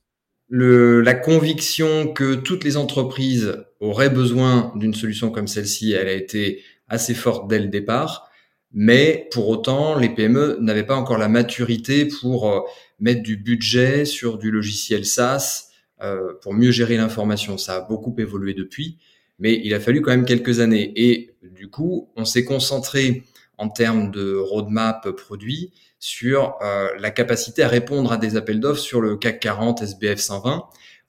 le, 0.49 1.01
la 1.01 1.13
conviction 1.13 2.11
que 2.11 2.33
toutes 2.33 2.63
les 2.63 2.75
entreprises 2.75 3.63
auraient 3.79 4.09
besoin 4.09 4.73
d'une 4.75 4.95
solution 4.95 5.29
comme 5.29 5.47
celle-ci, 5.47 5.93
elle 5.93 6.07
a 6.07 6.13
été 6.13 6.63
assez 6.87 7.13
forte 7.13 7.47
dès 7.47 7.59
le 7.59 7.67
départ. 7.67 8.29
Mais 8.71 9.27
pour 9.31 9.47
autant, 9.47 9.97
les 9.97 10.09
PME 10.09 10.57
n'avaient 10.59 10.85
pas 10.85 10.95
encore 10.95 11.17
la 11.17 11.29
maturité 11.29 12.05
pour 12.05 12.51
euh, 12.51 12.59
mettre 12.99 13.23
du 13.23 13.37
budget 13.37 14.05
sur 14.05 14.37
du 14.37 14.51
logiciel 14.51 15.05
SaaS 15.05 15.69
euh, 16.01 16.33
pour 16.41 16.53
mieux 16.53 16.71
gérer 16.71 16.97
l'information. 16.97 17.57
Ça 17.57 17.75
a 17.77 17.81
beaucoup 17.81 18.15
évolué 18.17 18.53
depuis, 18.53 18.97
mais 19.39 19.59
il 19.63 19.73
a 19.73 19.79
fallu 19.79 20.01
quand 20.01 20.11
même 20.11 20.25
quelques 20.25 20.59
années. 20.59 20.91
Et 20.95 21.35
du 21.41 21.69
coup, 21.69 22.09
on 22.15 22.25
s'est 22.25 22.43
concentré 22.43 23.23
en 23.57 23.69
termes 23.69 24.11
de 24.11 24.35
roadmap 24.35 25.09
produit 25.11 25.71
sur 25.99 26.55
euh, 26.61 26.87
la 26.97 27.11
capacité 27.11 27.63
à 27.63 27.67
répondre 27.67 28.11
à 28.11 28.17
des 28.17 28.37
appels 28.37 28.59
d'offres 28.59 28.79
sur 28.79 29.01
le 29.01 29.17
CAC 29.17 29.39
40, 29.39 29.81
SBF 29.81 30.19
120, 30.19 30.63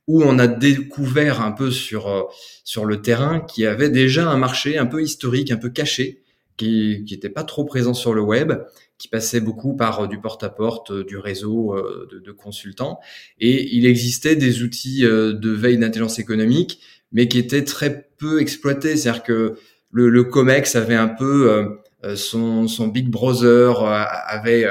où 0.09 0.23
on 0.23 0.39
a 0.39 0.49
découvert 0.49 1.41
un 1.41 1.53
peu 1.53 1.71
sur 1.71 2.29
sur 2.65 2.85
le 2.85 3.01
terrain 3.01 3.41
qu'il 3.41 3.65
y 3.65 3.67
avait 3.67 3.91
déjà 3.91 4.29
un 4.29 4.37
marché 4.37 4.79
un 4.79 4.87
peu 4.87 5.03
historique, 5.03 5.53
un 5.53 5.57
peu 5.57 5.71
caché, 5.71 6.23
qui 6.57 7.05
n'était 7.09 7.29
pas 7.29 7.45
trop 7.45 7.65
présent 7.65 7.95
sur 7.95 8.13
le 8.15 8.21
web, 8.21 8.53
qui 8.99 9.07
passait 9.07 9.41
beaucoup 9.41 9.77
par 9.77 10.09
du 10.09 10.21
porte-à-porte, 10.21 10.93
du 10.93 11.17
réseau 11.17 11.77
de, 12.11 12.19
de, 12.19 12.33
consultants. 12.33 12.99
Et 13.39 13.75
il 13.77 13.87
existait 13.87 14.37
des 14.37 14.63
outils 14.63 15.03
de 15.03 15.51
veille 15.51 15.79
d'intelligence 15.79 16.19
économique, 16.19 16.81
mais 17.13 17.29
qui 17.29 17.39
étaient 17.39 17.65
très 17.65 18.09
peu 18.19 18.41
exploités. 18.41 18.97
C'est-à-dire 18.97 19.23
que 19.23 19.57
le, 19.91 20.09
le, 20.09 20.25
COMEX 20.25 20.77
avait 20.77 20.95
un 20.95 21.09
peu 21.09 21.67
son, 22.15 22.69
son 22.69 22.89
Big 22.89 23.09
Brother, 23.09 23.83
avait 23.83 24.67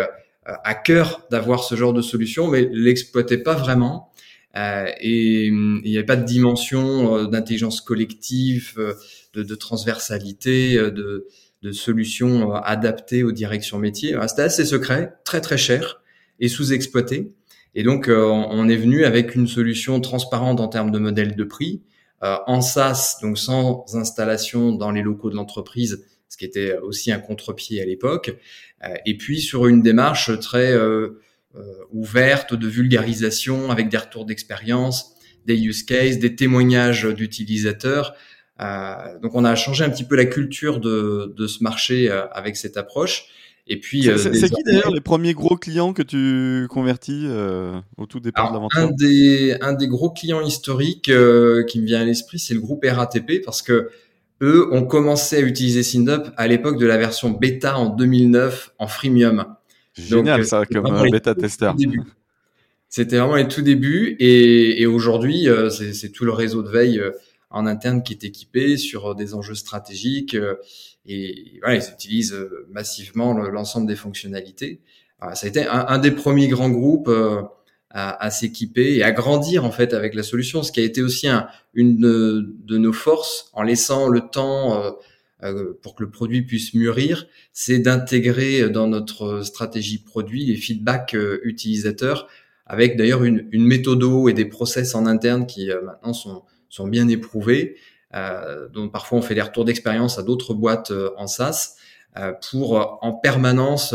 à 0.46 0.76
cœur 0.76 1.28
d'avoir 1.30 1.64
ce 1.64 1.76
genre 1.76 1.94
de 1.94 2.02
solution, 2.02 2.48
mais 2.48 2.70
l'exploitait 2.72 3.38
pas 3.38 3.56
vraiment. 3.56 4.10
Euh, 4.56 4.88
et 5.00 5.46
il 5.46 5.82
n'y 5.84 5.98
avait 5.98 6.06
pas 6.06 6.16
de 6.16 6.26
dimension 6.26 7.16
euh, 7.16 7.28
d'intelligence 7.28 7.82
collective, 7.82 8.74
euh, 8.78 8.94
de, 9.34 9.44
de, 9.44 9.56
transversalité, 9.56 10.76
de, 10.76 11.28
de 11.62 11.72
solutions 11.72 12.54
adaptées 12.54 13.24
aux 13.24 13.32
directions 13.32 13.78
métiers. 13.78 14.18
C'était 14.28 14.42
assez 14.42 14.66
secret, 14.66 15.14
très 15.24 15.40
très 15.42 15.58
cher 15.58 16.02
et 16.40 16.48
sous-exploité. 16.48 17.32
Et 17.76 17.84
donc, 17.84 18.10
on 18.10 18.68
est 18.68 18.76
venu 18.76 19.06
avec 19.06 19.36
une 19.36 19.46
solution 19.46 20.02
transparente 20.02 20.60
en 20.60 20.68
termes 20.68 20.90
de 20.90 20.98
modèle 20.98 21.36
de 21.36 21.44
prix, 21.44 21.84
en 22.22 22.62
SaaS, 22.62 23.18
donc 23.22 23.38
sans 23.38 23.86
installation 23.96 24.74
dans 24.74 24.92
les 24.92 25.02
locaux 25.02 25.30
de 25.30 25.36
l'entreprise, 25.36 26.06
ce 26.28 26.38
qui 26.38 26.46
était 26.46 26.78
aussi 26.78 27.12
un 27.12 27.20
contre-pied 27.20 27.82
à 27.82 27.86
l'époque, 27.86 28.36
et 29.06 29.18
puis 29.18 29.42
sur 29.42 29.68
une 29.68 29.82
démarche 29.82 30.38
très 30.40 30.74
euh, 31.56 31.64
ouverte 31.92 32.54
de 32.54 32.68
vulgarisation 32.68 33.72
avec 33.72 33.90
des 33.90 33.98
retours 33.98 34.24
d'expérience, 34.24 35.16
des 35.48 35.58
use 35.58 35.82
cases, 35.82 36.20
des 36.20 36.36
témoignages 36.36 37.06
d'utilisateurs. 37.06 38.14
Euh, 38.62 39.18
donc 39.20 39.34
on 39.34 39.44
a 39.44 39.56
changé 39.56 39.84
un 39.84 39.90
petit 39.90 40.04
peu 40.04 40.16
la 40.16 40.26
culture 40.26 40.80
de, 40.80 41.34
de 41.36 41.48
ce 41.48 41.64
marché 41.64 42.12
euh, 42.12 42.28
avec 42.28 42.56
cette 42.56 42.78
approche. 42.78 43.26
Et 43.70 43.80
puis 43.80 44.10
c'est 44.18 44.50
qui 44.50 44.64
d'ailleurs 44.64 44.92
les 44.92 45.02
premiers 45.02 45.34
gros 45.34 45.56
clients 45.56 45.94
que 45.94 46.02
tu 46.02 46.68
convertis 46.70 47.28
au 47.98 48.06
tout 48.08 48.20
départ 48.20 48.50
de 48.50 48.56
l'aventure 48.56 48.80
un 48.80 48.92
des 48.92 49.56
un 49.62 49.74
des 49.74 49.88
gros 49.88 50.10
clients 50.10 50.42
historiques 50.42 51.12
qui 51.68 51.80
me 51.80 51.86
vient 51.86 52.02
à 52.02 52.06
l'esprit, 52.06 52.40
c'est 52.40 52.56
le 52.56 52.62
groupe 52.62 52.84
RATP 52.84 53.44
parce 53.46 53.62
que 53.62 53.90
eux 54.42 54.74
ont 54.74 54.86
commencé 54.86 55.38
à 55.38 55.42
utiliser 55.42 55.84
SynDup 55.84 56.32
à 56.38 56.48
l'époque 56.48 56.80
de 56.80 56.86
la 56.86 56.98
version 56.98 57.30
bêta 57.32 57.78
en 57.78 57.90
2009 57.90 58.74
en 58.80 58.88
freemium. 58.88 59.46
Génial 59.94 60.46
ça, 60.46 60.66
comme 60.66 60.86
euh, 60.86 61.10
bêta-testeur. 61.10 61.76
C'était 62.88 63.18
vraiment 63.18 63.36
les 63.36 63.48
tout 63.48 63.62
débuts 63.62 64.16
et, 64.20 64.82
et 64.82 64.86
aujourd'hui, 64.86 65.50
euh, 65.50 65.70
c'est 65.70 66.10
tout 66.10 66.26
le 66.26 66.32
réseau 66.32 66.64
de 66.64 66.70
veille 66.70 67.00
euh, 67.00 67.12
en 67.50 67.66
interne 67.66 68.02
qui 68.02 68.14
est 68.14 68.24
équipé 68.24 68.78
sur 68.78 69.14
des 69.16 69.34
enjeux 69.34 69.56
stratégiques 69.56 70.38
et 71.06 71.60
voilà, 71.62 71.78
ils 71.78 71.94
utilisent 71.94 72.38
massivement 72.70 73.34
l'ensemble 73.34 73.88
des 73.88 73.96
fonctionnalités. 73.96 74.82
ça 75.34 75.46
a 75.46 75.50
été 75.50 75.66
un, 75.66 75.98
des 75.98 76.12
premiers 76.12 76.48
grands 76.48 76.70
groupes 76.70 77.10
à, 77.90 78.24
à 78.24 78.30
s'équiper 78.30 78.98
et 78.98 79.04
à 79.04 79.12
grandir 79.12 79.66
en 79.66 79.72
fait 79.72 79.94
avec 79.94 80.14
la 80.14 80.24
solution, 80.24 80.62
ce 80.62 80.72
qui 80.72 80.80
a 80.82 80.84
été 80.84 81.02
aussi 81.02 81.28
un, 81.28 81.48
une 81.74 81.98
de, 81.98 82.78
nos 82.78 82.94
forces 82.94 83.50
en 83.54 83.64
laissant 83.64 84.08
le 84.08 84.22
temps 84.22 84.94
euh, 85.42 85.80
pour 85.82 85.96
que 85.96 86.04
le 86.04 86.12
produit 86.12 86.42
puisse 86.42 86.74
mûrir, 86.74 87.26
c'est 87.54 87.80
d'intégrer 87.80 88.70
dans 88.70 88.88
notre 88.88 89.42
stratégie 89.42 90.04
produit 90.04 90.44
les 90.46 90.58
feedbacks 90.58 91.16
euh, 91.16 91.40
utilisateurs 91.44 92.28
avec 92.66 92.98
d'ailleurs 92.98 93.24
une, 93.24 93.48
une 93.54 93.64
méthodo 93.64 94.28
et 94.28 94.34
des 94.34 94.44
process 94.44 94.96
en 94.96 95.06
interne 95.06 95.48
qui 95.48 95.72
euh, 95.72 95.82
maintenant 95.82 96.12
sont 96.14 96.88
bien 96.90 97.08
éprouvés. 97.08 97.78
Euh, 98.16 98.68
donc 98.70 98.92
parfois 98.92 99.20
on 99.20 99.22
fait 99.22 99.36
des 99.36 99.42
retours 99.42 99.66
d'expérience 99.66 100.18
à 100.18 100.24
d'autres 100.24 100.54
boîtes 100.54 100.92
en 101.18 101.28
SaaS 101.28 101.76
pour 102.50 103.00
en 103.02 103.14
permanence 103.14 103.94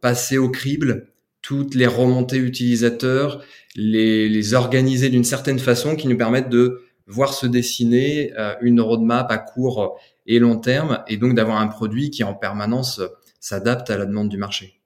passer 0.00 0.38
au 0.38 0.48
crible 0.48 1.08
toutes 1.42 1.74
les 1.74 1.86
remontées 1.86 2.38
utilisateurs, 2.38 3.42
les, 3.74 4.28
les 4.28 4.54
organiser 4.54 5.08
d'une 5.08 5.24
certaine 5.24 5.58
façon 5.58 5.96
qui 5.96 6.06
nous 6.06 6.16
permettent 6.16 6.48
de 6.48 6.82
voir 7.06 7.34
se 7.34 7.46
dessiner 7.46 8.32
une 8.60 8.80
roadmap 8.80 9.30
à 9.30 9.38
court 9.38 9.98
et 10.26 10.38
long 10.38 10.58
terme, 10.58 11.02
et 11.08 11.16
donc 11.16 11.34
d'avoir 11.34 11.58
un 11.58 11.66
produit 11.66 12.10
qui 12.10 12.22
en 12.22 12.34
permanence 12.34 13.02
s'adapte 13.40 13.90
à 13.90 13.98
la 13.98 14.06
demande 14.06 14.28
du 14.28 14.36
marché. 14.36 14.80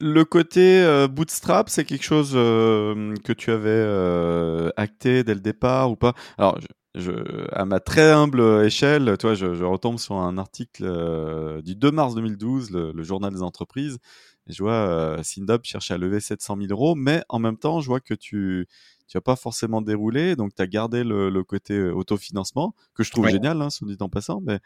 Le 0.00 0.24
côté 0.24 0.82
euh, 0.82 1.08
bootstrap, 1.08 1.68
c'est 1.68 1.84
quelque 1.84 2.04
chose 2.04 2.32
euh, 2.34 3.14
que 3.22 3.34
tu 3.34 3.50
avais 3.50 3.68
euh, 3.68 4.70
acté 4.76 5.24
dès 5.24 5.34
le 5.34 5.40
départ 5.40 5.90
ou 5.90 5.96
pas? 5.96 6.14
Alors, 6.38 6.58
je, 6.94 7.12
à 7.52 7.64
ma 7.64 7.80
très 7.80 8.10
humble 8.10 8.40
échelle, 8.64 9.16
toi, 9.18 9.34
je, 9.34 9.54
je 9.54 9.64
retombe 9.64 9.98
sur 9.98 10.16
un 10.16 10.38
article 10.38 11.62
du 11.62 11.76
2 11.76 11.90
mars 11.90 12.14
2012, 12.14 12.70
le, 12.70 13.02
journal 13.02 13.32
des 13.32 13.42
entreprises. 13.42 13.98
Et 14.48 14.52
je 14.52 14.62
vois 14.62 15.18
Sindop 15.22 15.64
cherche 15.64 15.90
à 15.90 15.98
lever 15.98 16.18
700 16.20 16.56
000 16.56 16.68
euros, 16.70 16.94
mais 16.94 17.22
en 17.28 17.38
même 17.38 17.56
temps, 17.56 17.80
je 17.80 17.86
vois 17.86 18.00
que 18.00 18.14
tu 18.14 18.66
tu 19.10 19.16
n'as 19.16 19.22
pas 19.22 19.34
forcément 19.34 19.82
déroulé, 19.82 20.36
donc 20.36 20.54
tu 20.54 20.62
as 20.62 20.68
gardé 20.68 21.02
le, 21.02 21.30
le, 21.30 21.42
côté 21.42 21.74
euh, 21.74 21.92
autofinancement, 21.92 22.76
que 22.94 23.02
je 23.02 23.10
trouve 23.10 23.28
génial, 23.28 23.60
hein, 23.60 23.68
soit 23.68 23.88
dit 23.88 23.96
en 23.98 24.08
passant, 24.08 24.40
mais, 24.40 24.60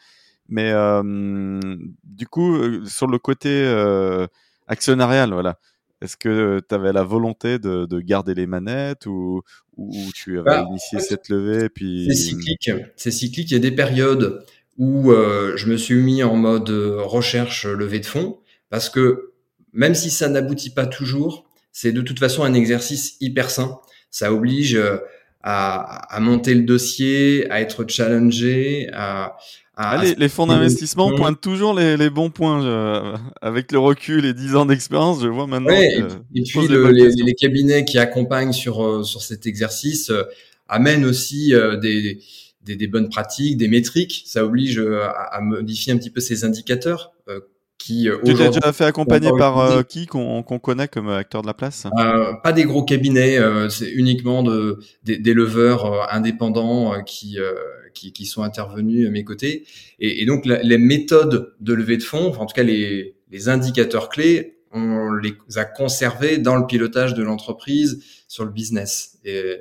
mais 0.50 0.70
euh, 0.70 1.62
du 2.04 2.26
coup, 2.28 2.54
euh, 2.54 2.84
sur 2.84 3.06
le 3.06 3.18
côté 3.18 3.48
euh, 3.48 4.26
actionnarial, 4.66 5.32
voilà, 5.32 5.58
est-ce 6.04 6.16
que 6.16 6.60
tu 6.68 6.74
avais 6.74 6.92
la 6.92 7.02
volonté 7.02 7.58
de, 7.58 7.86
de, 7.86 8.00
garder 8.00 8.34
les 8.34 8.46
manettes 8.46 9.06
ou, 9.06 9.42
ou 9.76 9.92
tu 10.14 10.38
avais 10.38 10.44
bah, 10.44 10.66
initié 10.68 11.00
cette 11.00 11.28
levée 11.28 11.68
puis... 11.68 12.06
C'est 12.08 12.14
cyclique, 12.14 12.70
c'est 12.96 13.10
cyclique, 13.10 13.50
il 13.50 13.54
y 13.54 13.56
a 13.56 13.60
des 13.60 13.72
périodes 13.72 14.44
où 14.76 15.12
euh, 15.12 15.56
je 15.56 15.66
me 15.66 15.76
suis 15.76 15.94
mis 15.94 16.22
en 16.22 16.36
mode 16.36 16.70
recherche 16.70 17.66
levée 17.66 18.00
de 18.00 18.06
fonds, 18.06 18.38
parce 18.70 18.90
que 18.90 19.32
même 19.72 19.94
si 19.94 20.10
ça 20.10 20.28
n'aboutit 20.28 20.70
pas 20.70 20.86
toujours, 20.86 21.48
c'est 21.72 21.92
de 21.92 22.00
toute 22.00 22.18
façon 22.18 22.44
un 22.44 22.54
exercice 22.54 23.16
hyper 23.20 23.50
sain. 23.50 23.78
Ça 24.10 24.32
oblige 24.32 24.78
à, 25.46 26.16
à, 26.16 26.20
monter 26.20 26.54
le 26.54 26.62
dossier, 26.62 27.46
à 27.50 27.60
être 27.60 27.86
challengé, 27.86 28.88
à, 28.94 29.36
à, 29.76 29.98
ah, 29.98 30.04
les, 30.04 30.28
fonds 30.30 30.46
d'investissement 30.46 31.14
pointent 31.14 31.40
toujours 31.40 31.74
les, 31.74 31.98
les 31.98 32.08
bons 32.08 32.30
points. 32.30 33.20
avec 33.42 33.70
le 33.70 33.78
recul 33.78 34.24
et 34.24 34.32
10 34.32 34.56
ans 34.56 34.64
d'expérience, 34.64 35.20
je 35.20 35.28
vois 35.28 35.46
maintenant. 35.46 35.68
Ouais, 35.74 35.98
et 36.34 36.42
puis 36.42 36.66
les, 36.66 37.10
les, 37.10 37.34
cabinets 37.34 37.84
qui 37.84 37.98
accompagnent 37.98 38.52
sur 38.52 38.82
euh, 38.82 39.02
sur 39.02 39.20
cet 39.20 39.46
exercice 39.46 40.08
euh, 40.08 40.22
amènent 40.68 41.04
aussi 41.04 41.52
des, 41.82 42.20
des, 42.64 42.76
des, 42.76 42.86
bonnes 42.86 43.10
pratiques, 43.10 43.58
des 43.58 43.68
métriques. 43.68 44.22
Ça 44.26 44.46
oblige 44.46 44.80
à, 44.80 45.40
modifier 45.42 45.92
un 45.92 45.98
petit 45.98 46.10
peu 46.10 46.20
ces 46.20 46.44
indicateurs 46.44 47.12
qui 47.84 48.08
euh, 48.08 48.16
tu 48.24 48.34
t'es 48.34 48.48
déjà 48.48 48.72
fait 48.72 48.84
accompagner 48.84 49.30
par 49.36 49.58
euh, 49.58 49.82
qui 49.82 50.06
qu'on 50.06 50.42
connaît 50.42 50.88
comme 50.88 51.10
acteur 51.10 51.42
de 51.42 51.46
la 51.46 51.52
place? 51.52 51.86
Euh, 51.98 52.32
Pas 52.42 52.52
des 52.52 52.64
gros 52.64 52.82
cabinets, 52.82 53.36
euh, 53.36 53.68
c'est 53.68 53.90
uniquement 53.90 54.42
de, 54.42 54.78
des, 55.02 55.18
des 55.18 55.34
leveurs 55.34 56.10
indépendants 56.10 57.02
qui, 57.04 57.36
qui, 57.92 58.12
qui 58.12 58.24
sont 58.24 58.42
intervenus 58.42 59.06
à 59.06 59.10
mes 59.10 59.24
côtés. 59.24 59.66
Et, 59.98 60.22
et 60.22 60.26
donc 60.26 60.46
les 60.46 60.78
méthodes 60.78 61.54
de 61.60 61.74
levée 61.74 61.98
de 61.98 62.02
fonds, 62.02 62.28
enfin, 62.28 62.40
en 62.40 62.46
tout 62.46 62.54
cas 62.54 62.62
les, 62.62 63.16
les 63.30 63.48
indicateurs 63.50 64.08
clés, 64.08 64.56
on 64.72 65.12
les 65.12 65.34
a 65.56 65.64
conservés 65.66 66.38
dans 66.38 66.56
le 66.56 66.66
pilotage 66.66 67.12
de 67.12 67.22
l'entreprise 67.22 68.02
sur 68.28 68.44
le 68.44 68.50
business 68.50 69.18
et, 69.24 69.58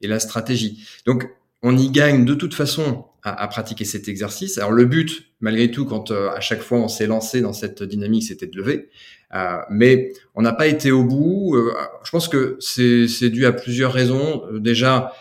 et 0.00 0.08
la 0.08 0.18
stratégie. 0.18 0.82
Donc 1.04 1.28
on 1.62 1.76
y 1.76 1.90
gagne 1.90 2.24
de 2.24 2.34
toute 2.34 2.54
façon 2.54 3.04
à, 3.22 3.46
pratiquer 3.48 3.84
cet 3.84 4.08
exercice. 4.08 4.56
Alors 4.58 4.72
le 4.72 4.86
but, 4.86 5.32
malgré 5.40 5.70
tout, 5.70 5.84
quand 5.84 6.10
euh, 6.10 6.30
à 6.30 6.40
chaque 6.40 6.62
fois 6.62 6.78
on 6.78 6.88
s'est 6.88 7.06
lancé 7.06 7.42
dans 7.42 7.52
cette 7.52 7.82
dynamique, 7.82 8.24
c'était 8.24 8.46
de 8.46 8.56
lever. 8.56 8.88
Euh, 9.34 9.58
mais 9.70 10.12
on 10.34 10.42
n'a 10.42 10.52
pas 10.52 10.66
été 10.66 10.90
au 10.90 11.04
bout. 11.04 11.54
Euh, 11.56 11.72
je 12.04 12.10
pense 12.10 12.28
que 12.28 12.56
c'est 12.60 13.30
dû 13.30 13.46
à 13.46 13.52
plusieurs 13.52 13.92
raisons. 13.92 14.42
Euh, 14.50 14.58
déjà, 14.58 15.12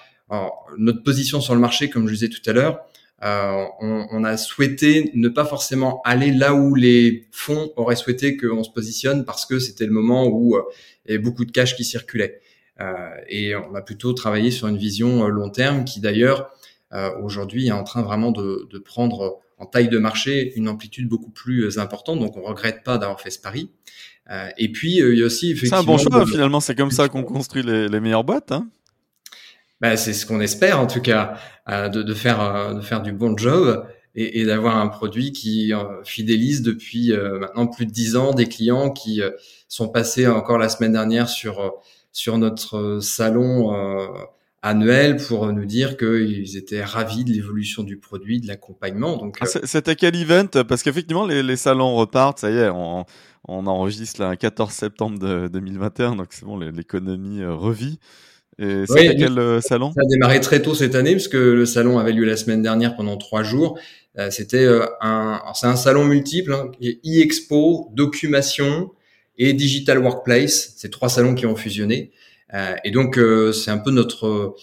notre 0.77 1.01
position 1.01 1.41
sur 1.41 1.55
le 1.55 1.59
marché, 1.59 1.89
comme 1.89 2.07
je 2.07 2.13
disais 2.13 2.29
tout 2.29 2.47
à 2.47 2.53
l'heure, 2.53 2.81
on, 3.21 4.07
on, 4.11 4.23
a 4.23 4.37
souhaité 4.37 5.11
ne 5.15 5.27
pas 5.27 5.43
forcément 5.43 6.01
aller 6.05 6.31
là 6.31 6.53
où 6.53 6.75
les 6.75 7.27
fonds 7.31 7.71
auraient 7.77 7.95
souhaité 7.95 8.37
qu'on 8.37 8.63
se 8.63 8.69
positionne 8.69 9.25
parce 9.25 9.47
que 9.47 9.57
c'était 9.57 9.87
le 9.87 9.91
moment 9.91 10.27
où 10.27 10.55
il 11.05 11.11
y 11.11 11.13
avait 11.15 11.23
beaucoup 11.23 11.45
de 11.45 11.51
cash 11.51 11.75
qui 11.75 11.83
circulait. 11.83 12.41
Et 13.27 13.55
on 13.55 13.75
a 13.75 13.81
plutôt 13.81 14.13
travaillé 14.13 14.51
sur 14.51 14.67
une 14.67 14.77
vision 14.77 15.27
long 15.27 15.49
terme 15.49 15.83
qui 15.83 15.99
d'ailleurs 15.99 16.51
euh, 16.93 17.11
aujourd'hui 17.21 17.67
est 17.67 17.71
en 17.71 17.83
train 17.83 18.01
vraiment 18.01 18.31
de, 18.31 18.67
de, 18.71 18.79
prendre 18.79 19.39
en 19.59 19.65
taille 19.65 19.89
de 19.89 19.99
marché 19.99 20.53
une 20.55 20.67
amplitude 20.67 21.07
beaucoup 21.07 21.29
plus 21.29 21.65
euh, 21.65 21.81
importante. 21.81 22.19
Donc 22.19 22.35
on 22.35 22.41
regrette 22.41 22.83
pas 22.83 22.97
d'avoir 22.97 23.21
fait 23.21 23.29
ce 23.29 23.39
pari. 23.39 23.69
Euh, 24.31 24.49
et 24.57 24.71
puis 24.71 25.01
euh, 25.01 25.13
il 25.13 25.19
y 25.19 25.23
a 25.23 25.25
aussi 25.25 25.51
effectivement. 25.51 25.77
C'est 25.77 25.83
un 25.83 25.85
bon 25.85 25.97
choix 25.97 26.25
finalement. 26.25 26.59
C'est 26.59 26.75
comme 26.75 26.91
ça 26.91 27.07
qu'on 27.07 27.23
construit 27.23 27.61
les, 27.61 27.87
les, 27.87 27.99
meilleures 27.99 28.23
boîtes. 28.23 28.51
Hein 28.51 28.67
bah, 29.81 29.97
c'est 29.97 30.13
ce 30.13 30.25
qu'on 30.25 30.41
espère 30.41 30.79
en 30.79 30.87
tout 30.87 31.01
cas 31.01 31.37
de, 31.67 32.01
de, 32.01 32.13
faire 32.13 32.73
de 32.75 32.81
faire 32.81 33.01
du 33.01 33.13
bon 33.13 33.37
job 33.37 33.85
et, 34.15 34.41
et 34.41 34.45
d'avoir 34.45 34.77
un 34.77 34.87
produit 34.87 35.31
qui 35.31 35.71
fidélise 36.03 36.63
depuis 36.63 37.13
maintenant 37.39 37.67
plus 37.67 37.85
de 37.85 37.91
dix 37.91 38.17
ans 38.17 38.33
des 38.33 38.47
clients 38.47 38.89
qui 38.89 39.21
sont 39.67 39.87
passés 39.87 40.27
encore 40.27 40.57
la 40.57 40.67
semaine 40.67 40.91
dernière 40.91 41.29
sur 41.29 41.79
sur 42.11 42.37
notre 42.37 42.99
salon 43.01 43.73
annuel 44.61 45.17
pour 45.17 45.51
nous 45.53 45.65
dire 45.65 45.95
qu'ils 45.95 46.57
étaient 46.57 46.83
ravis 46.83 47.23
de 47.23 47.31
l'évolution 47.31 47.83
du 47.83 47.97
produit, 47.97 48.41
de 48.41 48.47
l'accompagnement. 48.47 49.15
Donc, 49.17 49.37
ah, 49.41 49.45
c'était 49.45 49.95
quel 49.95 50.15
event? 50.15 50.47
Parce 50.67 50.83
qu'effectivement, 50.83 51.25
les, 51.25 51.43
les, 51.43 51.55
salons 51.55 51.95
repartent. 51.95 52.39
Ça 52.39 52.51
y 52.51 52.57
est, 52.57 52.69
on, 52.69 53.05
on 53.47 53.67
enregistre 53.67 54.27
le 54.27 54.35
14 54.35 54.71
septembre 54.71 55.19
de 55.19 55.47
2021, 55.47 56.15
donc 56.15 56.27
c'est 56.31 56.45
bon, 56.45 56.57
l'économie 56.57 57.43
revit. 57.45 57.99
Et 58.59 58.83
c'était 58.85 59.15
quel 59.15 59.39
euh, 59.39 59.61
salon? 59.61 59.93
Ça 59.93 60.01
a 60.01 60.07
démarré 60.09 60.41
très 60.41 60.61
tôt 60.61 60.75
cette 60.75 60.93
année, 60.93 61.13
puisque 61.13 61.35
le 61.35 61.65
salon 61.65 61.97
avait 61.97 62.11
lieu 62.11 62.25
la 62.25 62.35
semaine 62.35 62.61
dernière 62.61 62.95
pendant 62.95 63.15
trois 63.15 63.41
jours. 63.41 63.79
Euh, 64.17 64.29
c'était 64.31 64.65
euh, 64.65 64.85
un, 64.99 65.41
c'est 65.53 65.67
un 65.67 65.77
salon 65.77 66.03
multiple, 66.03 66.53
hein, 66.53 66.69
e-expo, 66.81 67.89
Documation 67.93 68.91
et 69.39 69.53
Digital 69.53 69.97
Workplace. 69.97 70.73
C'est 70.77 70.91
trois 70.91 71.09
salons 71.09 71.33
qui 71.33 71.47
ont 71.47 71.55
fusionné. 71.55 72.11
et 72.83 72.91
donc 72.91 73.19
c'est 73.53 73.71
un 73.71 73.79
peu 73.79 73.89
notre 73.89 74.55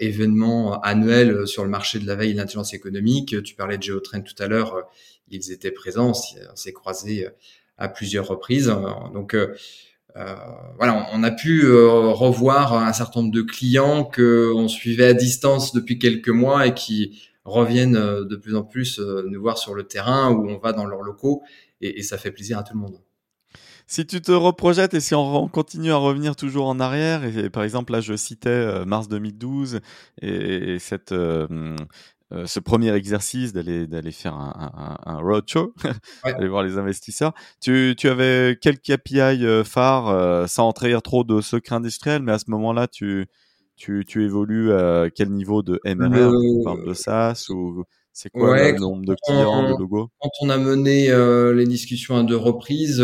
événement 0.00 0.80
annuel 0.80 1.46
sur 1.46 1.62
le 1.62 1.70
marché 1.70 1.98
de 1.98 2.06
la 2.06 2.16
veille 2.16 2.30
et 2.30 2.34
l'intelligence 2.34 2.74
économique. 2.74 3.40
Tu 3.44 3.54
parlais 3.54 3.78
de 3.78 3.82
Geotrend 3.84 4.22
tout 4.22 4.40
à 4.42 4.48
l'heure, 4.48 4.88
ils 5.28 5.52
étaient 5.52 5.70
présents, 5.70 6.12
on 6.12 6.56
s'est 6.56 6.72
croisés 6.72 7.28
à 7.78 7.88
plusieurs 7.88 8.26
reprises. 8.26 8.74
Donc 9.14 9.36
euh, 10.16 10.34
voilà, 10.78 11.08
on 11.12 11.22
a 11.22 11.30
pu 11.30 11.64
euh, 11.64 12.08
revoir 12.10 12.72
un 12.72 12.92
certain 12.92 13.20
nombre 13.20 13.34
de 13.34 13.42
clients 13.42 14.04
que 14.04 14.50
on 14.54 14.66
suivait 14.66 15.08
à 15.08 15.14
distance 15.14 15.74
depuis 15.74 15.98
quelques 15.98 16.30
mois 16.30 16.66
et 16.66 16.74
qui 16.74 17.20
reviennent 17.44 17.96
euh, 17.96 18.24
de 18.24 18.36
plus 18.36 18.56
en 18.56 18.62
plus 18.62 18.98
nous 18.98 19.40
voir 19.40 19.58
sur 19.58 19.74
le 19.74 19.82
terrain 19.82 20.30
où 20.32 20.48
on 20.48 20.58
va 20.58 20.72
dans 20.72 20.86
leurs 20.86 21.02
locaux 21.02 21.42
et, 21.82 22.02
ça 22.02 22.16
fait 22.16 22.30
plaisir 22.30 22.58
à 22.58 22.62
tout 22.62 22.72
le 22.72 22.80
monde. 22.80 22.98
Si 23.86 24.06
tu 24.06 24.20
te 24.20 24.32
reprojettes 24.32 24.94
et 24.94 25.00
si 25.00 25.14
on, 25.14 25.48
continue 25.48 25.92
à 25.92 25.96
revenir 25.96 26.34
toujours 26.34 26.66
en 26.66 26.80
arrière, 26.80 27.24
et, 27.24 27.50
par 27.50 27.62
exemple 27.62 27.92
là 27.92 28.00
je 28.00 28.16
citais 28.16 28.84
mars 28.84 29.08
2012 29.08 29.80
et, 30.22 30.78
cette 30.80 31.12
euh, 32.32 32.44
ce 32.46 32.58
premier 32.58 32.92
exercice 32.92 33.52
d'aller 33.52 33.86
d'aller 33.86 34.10
faire 34.10 34.34
un, 34.34 34.98
un, 35.06 35.14
un 35.14 35.18
roadshow, 35.18 35.72
ouais. 36.24 36.34
aller 36.34 36.48
voir 36.48 36.64
les 36.64 36.76
investisseurs. 36.76 37.32
Tu, 37.60 37.94
tu 37.96 38.08
avais 38.08 38.58
quel 38.60 38.80
KPI 38.80 39.46
euh, 39.46 39.62
phare, 39.62 40.08
euh, 40.08 40.46
sans 40.48 40.72
trahir 40.72 41.02
trop 41.02 41.22
de 41.22 41.40
secret 41.40 41.76
industriel, 41.76 42.22
mais 42.22 42.32
à 42.32 42.40
ce 42.40 42.50
moment-là, 42.50 42.88
tu, 42.88 43.26
tu, 43.76 44.04
tu 44.04 44.24
évolues 44.24 44.72
à 44.72 45.08
quel 45.14 45.30
niveau 45.30 45.62
de 45.62 45.80
MRR 45.84 46.32
Tu 46.32 46.64
parles 46.64 46.84
de 46.84 46.94
SaaS 46.94 47.46
ou 47.50 47.84
c'est 48.12 48.30
quoi 48.30 48.72
le 48.72 48.78
nombre 48.78 49.04
de 49.04 49.14
clients, 49.24 49.74
de 49.74 49.78
logos 49.78 50.08
Quand 50.18 50.30
on 50.40 50.50
a 50.50 50.58
mené 50.58 51.08
les 51.54 51.66
discussions 51.66 52.16
à 52.16 52.24
deux 52.24 52.36
reprises, 52.36 53.00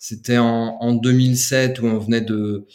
c'était 0.00 0.38
en, 0.38 0.78
en 0.80 0.94
2007 0.94 1.78
où 1.80 1.86
on 1.86 1.98
venait 1.98 2.22
de, 2.22 2.66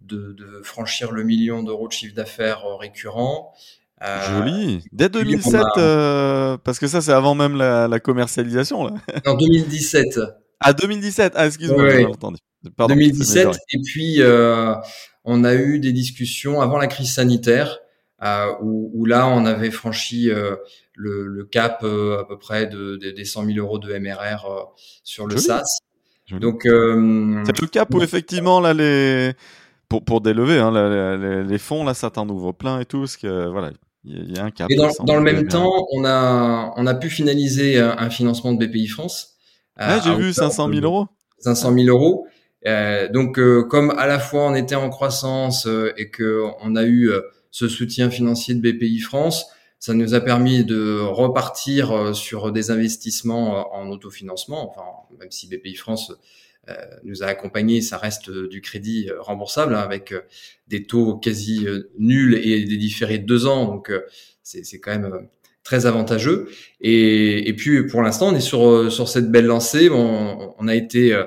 de, 0.00 0.32
de 0.32 0.60
franchir 0.64 1.12
le 1.12 1.22
million 1.22 1.62
d'euros 1.62 1.88
de 1.88 1.92
chiffre 1.92 2.14
d'affaires 2.14 2.64
récurrent. 2.78 3.54
Euh, 4.02 4.40
Joli. 4.40 4.84
Dès 4.90 5.08
2007, 5.08 5.62
euh, 5.76 6.58
parce 6.58 6.80
que 6.80 6.88
ça, 6.88 7.00
c'est 7.00 7.12
avant 7.12 7.36
même 7.36 7.56
la, 7.56 7.86
la 7.86 8.00
commercialisation. 8.00 8.84
Là. 8.84 8.94
En 9.26 9.34
2017. 9.34 10.20
Ah, 10.58 10.72
2017. 10.72 11.32
Ah, 11.36 11.46
excuse-moi, 11.46 11.84
oui. 11.84 12.04
entendu. 12.04 12.38
Pardon, 12.76 12.94
2017. 12.94 13.48
Et 13.70 13.78
puis, 13.84 14.20
euh, 14.20 14.74
on 15.24 15.44
a 15.44 15.54
eu 15.54 15.78
des 15.78 15.92
discussions 15.92 16.60
avant 16.60 16.78
la 16.78 16.88
crise 16.88 17.14
sanitaire, 17.14 17.78
euh, 18.24 18.52
où, 18.60 18.90
où, 18.92 19.04
là, 19.06 19.28
on 19.28 19.44
avait 19.46 19.70
franchi 19.70 20.30
euh, 20.30 20.56
le, 20.94 21.26
le, 21.26 21.44
cap 21.44 21.84
euh, 21.84 22.18
à 22.20 22.24
peu 22.24 22.38
près 22.38 22.66
de, 22.66 22.96
de, 22.96 23.10
des 23.12 23.24
100 23.24 23.46
000 23.46 23.58
euros 23.58 23.78
de 23.78 23.96
MRR 23.96 24.72
sur 25.04 25.28
le 25.28 25.36
Joli. 25.36 25.44
SaaS. 25.44 25.78
Joli. 26.26 26.40
Donc, 26.40 26.62
c'est 26.64 27.60
le 27.60 27.66
cap 27.66 27.92
où 27.94 28.02
effectivement 28.02 28.60
là 28.60 28.72
les 28.74 29.32
pour, 29.88 30.04
pour 30.04 30.20
délever 30.20 30.58
hein, 30.58 30.70
les, 30.72 31.44
les, 31.44 31.58
fonds 31.58 31.84
là, 31.84 31.92
ça 31.92 32.10
t'en 32.10 32.28
ouvre 32.28 32.52
plein 32.52 32.80
et 32.80 32.86
tout, 32.86 33.00
parce 33.00 33.16
que 33.16 33.48
voilà, 33.48 33.70
il 34.04 34.34
y, 34.34 34.38
a 34.38 34.44
un 34.44 34.50
cap. 34.50 34.70
Et 34.70 34.76
dans, 34.76 34.88
dans 35.04 35.16
le 35.16 35.22
même 35.22 35.48
temps, 35.48 35.70
on 35.92 36.04
a, 36.04 36.72
on 36.76 36.86
a 36.86 36.94
pu 36.94 37.10
finaliser 37.10 37.78
un 37.78 38.08
financement 38.08 38.52
de 38.52 38.64
BPI 38.64 38.86
France. 38.86 39.32
Ah, 39.76 40.00
j'ai 40.04 40.14
vu 40.14 40.32
500 40.32 40.68
000 40.72 40.80
euros. 40.84 41.08
500 41.38 41.74
000 41.74 41.86
euros. 41.88 42.26
Euh, 42.66 43.08
donc, 43.08 43.38
euh, 43.38 43.64
comme 43.64 43.90
à 43.90 44.06
la 44.06 44.18
fois 44.18 44.46
on 44.48 44.54
était 44.54 44.76
en 44.76 44.88
croissance 44.88 45.66
euh, 45.66 45.92
et 45.96 46.10
que 46.10 46.44
on 46.60 46.76
a 46.76 46.84
eu 46.84 47.10
euh, 47.10 47.20
ce 47.50 47.68
soutien 47.68 48.08
financier 48.08 48.54
de 48.54 48.60
BPI 48.60 49.00
France, 49.00 49.46
ça 49.82 49.94
nous 49.94 50.14
a 50.14 50.20
permis 50.20 50.64
de 50.64 51.00
repartir 51.00 52.14
sur 52.14 52.52
des 52.52 52.70
investissements 52.70 53.74
en 53.74 53.90
autofinancement. 53.90 54.70
Enfin, 54.70 54.84
même 55.18 55.32
si 55.32 55.48
BPI 55.48 55.74
France 55.74 56.12
euh, 56.68 56.74
nous 57.02 57.24
a 57.24 57.26
accompagnés, 57.26 57.80
ça 57.80 57.98
reste 57.98 58.30
du 58.30 58.60
crédit 58.60 59.08
euh, 59.10 59.20
remboursable 59.20 59.74
hein, 59.74 59.80
avec 59.80 60.12
euh, 60.12 60.20
des 60.68 60.84
taux 60.84 61.16
quasi 61.16 61.66
nuls 61.98 62.40
et 62.40 62.64
des 62.64 62.76
différés 62.76 63.18
de 63.18 63.26
deux 63.26 63.46
ans. 63.46 63.64
Donc 63.64 63.90
c'est 64.44 64.78
quand 64.78 64.92
même 64.92 65.28
très 65.64 65.86
avantageux. 65.86 66.48
Et, 66.80 67.52
puis 67.58 67.84
pour 67.88 68.02
l'instant, 68.02 68.28
on 68.28 68.36
est 68.36 68.40
sur 68.40 68.92
sur 68.92 69.08
cette 69.08 69.32
belle 69.32 69.46
lancée. 69.46 69.90
On, 69.90 70.54
on, 70.56 70.68
a 70.68 70.76
été 70.76 71.20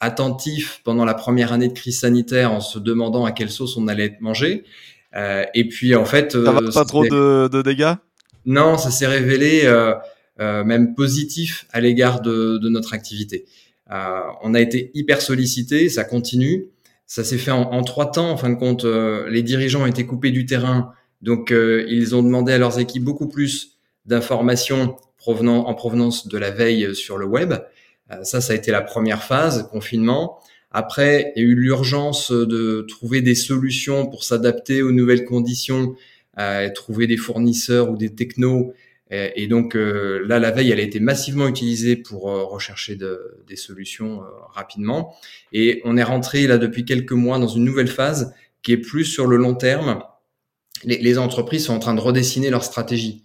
attentif 0.00 0.82
pendant 0.84 1.06
la 1.06 1.14
première 1.14 1.54
année 1.54 1.68
de 1.68 1.72
crise 1.72 2.00
sanitaire 2.00 2.52
en 2.52 2.60
se 2.60 2.78
demandant 2.78 3.24
à 3.24 3.32
quelle 3.32 3.50
sauce 3.50 3.78
on 3.78 3.88
allait 3.88 4.04
être 4.04 4.20
mangé. 4.20 4.64
Euh, 5.14 5.44
et 5.54 5.68
puis 5.68 5.94
en 5.94 6.04
fait, 6.04 6.32
ça 6.32 6.52
va 6.52 6.60
pas 6.72 6.84
trop 6.84 7.04
de, 7.04 7.48
de, 7.48 7.62
dégâts? 7.62 7.94
Non, 8.46 8.78
ça 8.78 8.90
s'est 8.90 9.06
révélé 9.06 9.62
euh, 9.64 9.94
euh, 10.40 10.64
même 10.64 10.94
positif 10.94 11.66
à 11.70 11.80
l'égard 11.80 12.20
de, 12.22 12.58
de, 12.58 12.68
notre 12.68 12.94
activité. 12.94 13.44
Euh, 13.90 14.20
on 14.42 14.54
a 14.54 14.60
été 14.60 14.90
hyper 14.94 15.20
sollicité, 15.20 15.88
ça 15.88 16.04
continue. 16.04 16.68
Ça 17.06 17.24
s'est 17.24 17.36
fait 17.36 17.50
en, 17.50 17.72
en, 17.72 17.82
trois 17.82 18.10
temps. 18.10 18.30
En 18.30 18.36
fin 18.36 18.48
de 18.48 18.54
compte, 18.54 18.84
euh, 18.84 19.28
les 19.28 19.42
dirigeants 19.42 19.82
ont 19.82 19.86
été 19.86 20.06
coupés 20.06 20.30
du 20.30 20.46
terrain, 20.46 20.92
donc 21.20 21.52
euh, 21.52 21.84
ils 21.88 22.16
ont 22.16 22.22
demandé 22.22 22.52
à 22.52 22.58
leurs 22.58 22.78
équipes 22.78 23.04
beaucoup 23.04 23.28
plus 23.28 23.78
d'informations 24.06 24.96
provenant 25.18 25.66
en 25.66 25.74
provenance 25.74 26.26
de 26.26 26.38
la 26.38 26.50
veille 26.50 26.94
sur 26.94 27.18
le 27.18 27.26
web. 27.26 27.54
ça, 28.22 28.40
ça 28.40 28.52
a 28.52 28.56
été 28.56 28.72
la 28.72 28.80
première 28.80 29.22
phase, 29.22 29.68
confinement. 29.70 30.41
Après, 30.72 31.32
il 31.36 31.42
y 31.42 31.44
a 31.44 31.48
eu 31.48 31.54
l'urgence 31.54 32.32
de 32.32 32.86
trouver 32.88 33.20
des 33.22 33.34
solutions 33.34 34.06
pour 34.06 34.24
s'adapter 34.24 34.82
aux 34.82 34.92
nouvelles 34.92 35.24
conditions, 35.24 35.94
euh, 36.38 36.68
trouver 36.70 37.06
des 37.06 37.16
fournisseurs 37.16 37.90
ou 37.90 37.96
des 37.96 38.14
technos 38.14 38.72
et 39.12 39.46
donc 39.46 39.76
euh, 39.76 40.24
là, 40.26 40.38
la 40.38 40.50
veille, 40.50 40.70
elle 40.70 40.80
a 40.80 40.82
été 40.82 40.98
massivement 40.98 41.46
utilisée 41.46 41.96
pour 41.96 42.30
euh, 42.30 42.44
rechercher 42.44 42.96
de, 42.96 43.42
des 43.46 43.56
solutions 43.56 44.22
euh, 44.22 44.26
rapidement. 44.54 45.14
Et 45.52 45.82
on 45.84 45.98
est 45.98 46.02
rentré 46.02 46.46
là 46.46 46.56
depuis 46.56 46.86
quelques 46.86 47.12
mois 47.12 47.38
dans 47.38 47.48
une 47.48 47.64
nouvelle 47.64 47.88
phase 47.88 48.32
qui 48.62 48.72
est 48.72 48.78
plus 48.78 49.04
sur 49.04 49.26
le 49.26 49.36
long 49.36 49.54
terme. 49.54 50.02
Les, 50.84 50.96
les 50.96 51.18
entreprises 51.18 51.66
sont 51.66 51.74
en 51.74 51.78
train 51.78 51.94
de 51.94 52.00
redessiner 52.00 52.48
leur 52.48 52.64
stratégie 52.64 53.24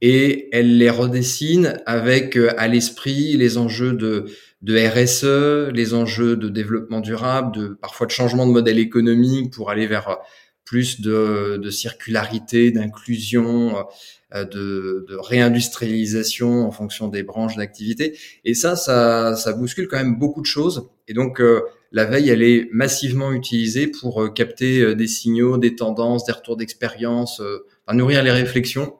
et 0.00 0.48
elles 0.52 0.78
les 0.78 0.90
redessinent 0.90 1.82
avec 1.84 2.36
à 2.56 2.66
l'esprit 2.66 3.36
les 3.36 3.58
enjeux 3.58 3.92
de, 3.92 4.26
de 4.66 4.76
RSE, 4.76 5.72
les 5.72 5.94
enjeux 5.94 6.36
de 6.36 6.48
développement 6.48 7.00
durable, 7.00 7.54
de 7.56 7.68
parfois 7.68 8.08
de 8.08 8.10
changement 8.10 8.48
de 8.48 8.50
modèle 8.50 8.80
économique 8.80 9.52
pour 9.52 9.70
aller 9.70 9.86
vers 9.86 10.18
plus 10.64 11.00
de, 11.00 11.70
circularité, 11.70 12.72
d'inclusion, 12.72 13.86
euh, 14.34 14.44
de, 14.44 15.06
réindustrialisation 15.20 16.66
en 16.66 16.72
fonction 16.72 17.06
des 17.06 17.22
branches 17.22 17.54
d'activité. 17.54 18.18
Et 18.44 18.54
ça, 18.54 18.74
ça, 18.74 19.36
ça 19.36 19.52
bouscule 19.52 19.86
quand 19.86 19.98
même 19.98 20.18
beaucoup 20.18 20.40
de 20.40 20.46
choses. 20.46 20.88
Et 21.06 21.14
donc, 21.14 21.40
euh, 21.40 21.62
la 21.92 22.04
veille, 22.04 22.28
elle 22.28 22.42
est 22.42 22.68
massivement 22.72 23.30
utilisée 23.30 23.86
pour 23.86 24.20
euh, 24.20 24.30
capter 24.30 24.96
des 24.96 25.06
signaux, 25.06 25.58
des 25.58 25.76
tendances, 25.76 26.24
des 26.24 26.32
retours 26.32 26.56
d'expérience, 26.56 27.40
nourrir 27.92 28.24
les 28.24 28.32
réflexions. 28.32 28.94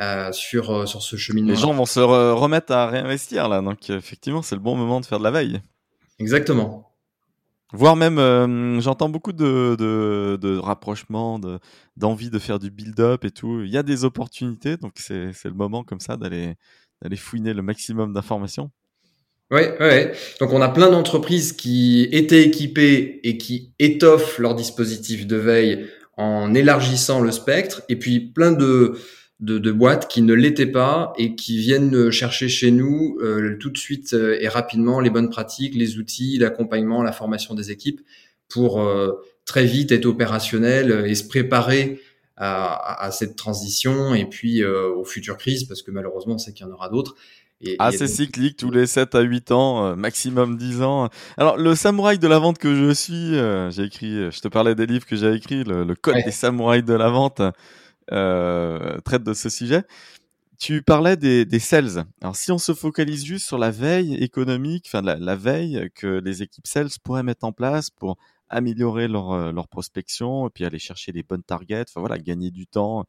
Euh, 0.00 0.30
sur 0.30 0.88
sur 0.88 1.02
ce 1.02 1.16
cheminement. 1.16 1.50
Les 1.50 1.56
gens 1.56 1.74
vont 1.74 1.84
se 1.84 1.98
re 1.98 2.38
remettre 2.38 2.72
à 2.72 2.86
réinvestir 2.86 3.48
là, 3.48 3.60
donc 3.60 3.90
effectivement 3.90 4.42
c'est 4.42 4.54
le 4.54 4.60
bon 4.60 4.76
moment 4.76 5.00
de 5.00 5.06
faire 5.06 5.18
de 5.18 5.24
la 5.24 5.32
veille. 5.32 5.60
Exactement. 6.20 6.88
Voire 7.72 7.96
même, 7.96 8.18
euh, 8.18 8.80
j'entends 8.80 9.10
beaucoup 9.10 9.32
de, 9.32 9.76
de, 9.78 10.38
de 10.40 10.56
rapprochements, 10.56 11.38
de, 11.38 11.58
d'envie 11.96 12.30
de 12.30 12.38
faire 12.38 12.58
du 12.58 12.70
build-up 12.70 13.24
et 13.24 13.30
tout. 13.30 13.60
Il 13.62 13.70
y 13.70 13.76
a 13.76 13.82
des 13.82 14.04
opportunités, 14.04 14.78
donc 14.78 14.92
c'est, 14.96 15.32
le 15.44 15.52
moment 15.52 15.84
comme 15.84 16.00
ça 16.00 16.16
d'aller, 16.16 16.54
d'aller 17.02 17.16
fouiner 17.16 17.52
le 17.52 17.60
maximum 17.60 18.14
d'informations. 18.14 18.70
Oui, 19.50 19.62
ouais. 19.80 20.12
Donc 20.40 20.52
on 20.52 20.62
a 20.62 20.68
plein 20.68 20.90
d'entreprises 20.90 21.52
qui 21.52 22.08
étaient 22.10 22.42
équipées 22.42 23.20
et 23.24 23.36
qui 23.36 23.74
étoffent 23.78 24.38
leur 24.38 24.54
dispositif 24.54 25.26
de 25.26 25.36
veille 25.36 25.86
en 26.16 26.54
élargissant 26.54 27.20
le 27.20 27.32
spectre, 27.32 27.82
et 27.88 27.96
puis 27.96 28.20
plein 28.20 28.52
de 28.52 28.98
de, 29.40 29.58
de, 29.58 29.70
boîtes 29.70 30.08
qui 30.08 30.22
ne 30.22 30.34
l'étaient 30.34 30.66
pas 30.66 31.12
et 31.16 31.36
qui 31.36 31.58
viennent 31.58 32.10
chercher 32.10 32.48
chez 32.48 32.70
nous 32.70 33.18
euh, 33.20 33.56
tout 33.58 33.70
de 33.70 33.78
suite 33.78 34.12
euh, 34.12 34.36
et 34.40 34.48
rapidement 34.48 35.00
les 35.00 35.10
bonnes 35.10 35.30
pratiques, 35.30 35.74
les 35.74 35.98
outils, 35.98 36.38
l'accompagnement, 36.38 37.02
la 37.02 37.12
formation 37.12 37.54
des 37.54 37.70
équipes 37.70 38.00
pour 38.48 38.80
euh, 38.80 39.12
très 39.44 39.64
vite 39.64 39.92
être 39.92 40.06
opérationnel 40.06 41.04
et 41.06 41.14
se 41.14 41.26
préparer 41.26 42.00
à, 42.36 43.04
à, 43.04 43.10
cette 43.10 43.36
transition 43.36 44.14
et 44.14 44.24
puis 44.24 44.62
euh, 44.62 44.88
aux 44.88 45.04
futures 45.04 45.36
crises 45.36 45.64
parce 45.64 45.82
que 45.82 45.90
malheureusement 45.90 46.34
on 46.34 46.38
sait 46.38 46.52
qu'il 46.52 46.66
y 46.66 46.68
en 46.68 46.72
aura 46.72 46.88
d'autres. 46.88 47.14
Et, 47.60 47.74
ah, 47.80 47.90
c'est 47.90 48.06
cyclique, 48.06 48.56
tous 48.56 48.70
les 48.70 48.86
7 48.86 49.16
à 49.16 49.20
8 49.20 49.50
ans, 49.50 49.96
maximum 49.96 50.56
10 50.56 50.82
ans. 50.82 51.08
Alors, 51.36 51.56
le 51.56 51.74
samouraï 51.74 52.16
de 52.20 52.28
la 52.28 52.38
vente 52.38 52.56
que 52.56 52.72
je 52.72 52.94
suis, 52.94 53.32
j'ai 53.72 53.82
écrit, 53.82 54.30
je 54.30 54.40
te 54.40 54.46
parlais 54.46 54.76
des 54.76 54.86
livres 54.86 55.04
que 55.04 55.16
j'ai 55.16 55.34
écrits, 55.34 55.64
le, 55.64 55.92
code 55.96 56.22
des 56.24 56.30
samouraïs 56.30 56.84
de 56.84 56.94
la 56.94 57.08
vente 57.08 57.42
traite 58.08 59.22
de 59.22 59.34
ce 59.34 59.48
sujet. 59.48 59.84
Tu 60.58 60.82
parlais 60.82 61.16
des, 61.16 61.44
des, 61.44 61.60
sales. 61.60 62.04
Alors, 62.20 62.34
si 62.34 62.50
on 62.50 62.58
se 62.58 62.74
focalise 62.74 63.24
juste 63.24 63.46
sur 63.46 63.58
la 63.58 63.70
veille 63.70 64.14
économique, 64.16 64.86
enfin 64.88 65.02
la, 65.02 65.14
la, 65.14 65.36
veille 65.36 65.88
que 65.94 66.18
les 66.18 66.42
équipes 66.42 66.66
sales 66.66 66.88
pourraient 67.04 67.22
mettre 67.22 67.44
en 67.44 67.52
place 67.52 67.90
pour 67.90 68.16
améliorer 68.50 69.08
leur, 69.08 69.32
euh, 69.32 69.52
leur 69.52 69.68
prospection 69.68 70.46
et 70.46 70.50
puis 70.50 70.64
aller 70.64 70.78
chercher 70.78 71.12
les 71.12 71.22
bonnes 71.22 71.42
targets, 71.42 71.84
enfin 71.88 72.00
voilà, 72.00 72.18
gagner 72.18 72.50
du 72.50 72.66
temps. 72.66 73.04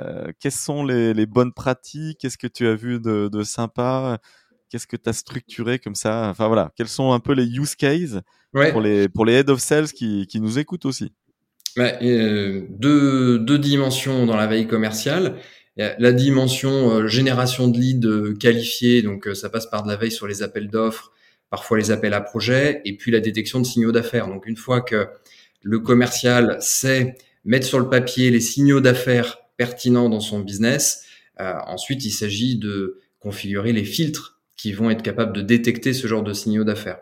Euh, 0.00 0.32
quelles 0.40 0.52
sont 0.52 0.84
les, 0.84 1.14
les, 1.14 1.26
bonnes 1.26 1.52
pratiques? 1.52 2.18
Qu'est-ce 2.18 2.38
que 2.38 2.46
tu 2.46 2.66
as 2.66 2.74
vu 2.74 3.00
de, 3.00 3.28
de 3.32 3.42
sympa? 3.44 4.18
Qu'est-ce 4.68 4.86
que 4.86 4.96
tu 4.96 5.08
as 5.08 5.12
structuré 5.12 5.78
comme 5.78 5.94
ça? 5.94 6.28
Enfin 6.28 6.48
voilà, 6.48 6.72
quels 6.76 6.88
sont 6.88 7.12
un 7.12 7.20
peu 7.20 7.32
les 7.32 7.46
use 7.46 7.76
cases 7.76 8.20
pour 8.52 8.80
les 8.80 9.08
pour 9.08 9.24
les 9.24 9.34
head 9.34 9.50
of 9.50 9.60
sales 9.60 9.92
qui, 9.92 10.26
qui 10.26 10.40
nous 10.40 10.58
écoutent 10.58 10.86
aussi? 10.86 11.12
Euh, 11.78 12.62
deux, 12.70 13.38
deux 13.38 13.58
dimensions 13.58 14.26
dans 14.26 14.36
la 14.36 14.46
veille 14.46 14.66
commerciale 14.66 15.36
la 15.76 16.12
dimension 16.12 16.92
euh, 16.92 17.06
génération 17.08 17.66
de 17.66 17.76
leads 17.76 18.06
euh, 18.06 18.34
qualifiés, 18.34 19.02
donc 19.02 19.28
ça 19.34 19.50
passe 19.50 19.66
par 19.66 19.82
de 19.82 19.88
la 19.88 19.96
veille 19.96 20.12
sur 20.12 20.28
les 20.28 20.44
appels 20.44 20.68
d'offres, 20.68 21.10
parfois 21.50 21.78
les 21.78 21.90
appels 21.90 22.14
à 22.14 22.20
projets, 22.20 22.80
et 22.84 22.96
puis 22.96 23.10
la 23.10 23.18
détection 23.18 23.58
de 23.58 23.66
signaux 23.66 23.90
d'affaires. 23.90 24.28
Donc 24.28 24.46
une 24.46 24.56
fois 24.56 24.82
que 24.82 25.08
le 25.62 25.80
commercial 25.80 26.58
sait 26.60 27.16
mettre 27.44 27.66
sur 27.66 27.80
le 27.80 27.88
papier 27.88 28.30
les 28.30 28.38
signaux 28.38 28.80
d'affaires 28.80 29.38
pertinents 29.56 30.08
dans 30.08 30.20
son 30.20 30.38
business, 30.40 31.04
ensuite 31.38 32.04
il 32.04 32.12
s'agit 32.12 32.56
de 32.56 33.00
configurer 33.18 33.72
les 33.72 33.84
filtres 33.84 34.40
qui 34.56 34.72
vont 34.72 34.90
être 34.90 35.02
capables 35.02 35.32
de 35.32 35.42
détecter 35.42 35.92
ce 35.92 36.06
genre 36.06 36.22
de 36.22 36.32
signaux 36.32 36.64
d'affaires. 36.64 36.98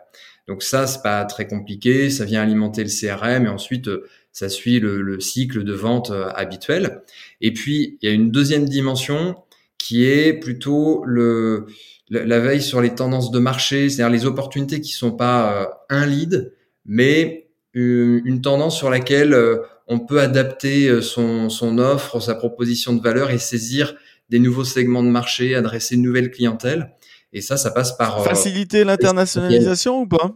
Donc 0.47 0.63
ça, 0.63 0.87
c'est 0.87 1.03
pas 1.03 1.23
très 1.25 1.47
compliqué, 1.47 2.09
ça 2.09 2.25
vient 2.25 2.41
alimenter 2.41 2.83
le 2.83 2.89
CRM 2.89 3.45
et 3.45 3.49
ensuite 3.49 3.89
ça 4.33 4.49
suit 4.49 4.79
le, 4.79 5.19
cycle 5.19 5.63
de 5.63 5.73
vente 5.73 6.09
euh, 6.09 6.29
habituel. 6.35 7.03
Et 7.39 7.53
puis, 7.53 7.97
il 8.01 8.09
y 8.09 8.11
a 8.11 8.15
une 8.15 8.31
deuxième 8.31 8.65
dimension 8.65 9.35
qui 9.77 10.05
est 10.05 10.33
plutôt 10.33 11.03
le, 11.05 11.67
la 12.09 12.39
veille 12.39 12.61
sur 12.61 12.81
les 12.81 12.95
tendances 12.95 13.31
de 13.31 13.39
marché, 13.39 13.89
c'est-à-dire 13.89 14.11
les 14.11 14.25
opportunités 14.25 14.81
qui 14.81 14.91
sont 14.91 15.11
pas 15.11 15.61
euh, 15.61 15.65
un 15.89 16.05
lead, 16.07 16.53
mais 16.85 17.47
une, 17.73 18.41
tendance 18.41 18.77
sur 18.77 18.89
laquelle 18.89 19.33
euh, 19.33 19.57
on 19.87 19.99
peut 19.99 20.19
adapter 20.19 21.01
son, 21.01 21.49
son 21.49 21.77
offre, 21.77 22.19
sa 22.19 22.35
proposition 22.35 22.93
de 22.93 23.01
valeur 23.01 23.29
et 23.31 23.37
saisir 23.37 23.95
des 24.29 24.39
nouveaux 24.39 24.63
segments 24.63 25.03
de 25.03 25.09
marché, 25.09 25.53
adresser 25.53 25.95
une 25.95 26.01
nouvelle 26.01 26.31
clientèle. 26.31 26.93
Et 27.33 27.41
ça, 27.41 27.57
ça 27.57 27.71
passe 27.71 27.97
par... 27.97 28.23
Faciliter 28.23 28.83
l'internationalisation 28.83 30.01
ou 30.01 30.07
pas? 30.07 30.31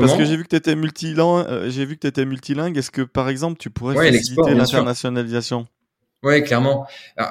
Parce 0.00 0.16
que 0.16 0.24
j'ai 0.24 0.36
vu 0.36 0.44
que 0.44 0.48
tu 0.48 0.56
étais 0.56 0.74
multilingue, 0.74 1.46
euh, 1.46 1.70
j'ai 1.70 1.84
vu 1.84 1.96
que 1.96 2.00
tu 2.00 2.06
étais 2.06 2.24
multilingue. 2.24 2.76
Est-ce 2.76 2.90
que 2.90 3.02
par 3.02 3.28
exemple, 3.28 3.58
tu 3.58 3.70
pourrais 3.70 3.94
faciliter 3.94 4.54
l'internationalisation? 4.54 5.66
Oui, 6.22 6.42
clairement. 6.44 6.86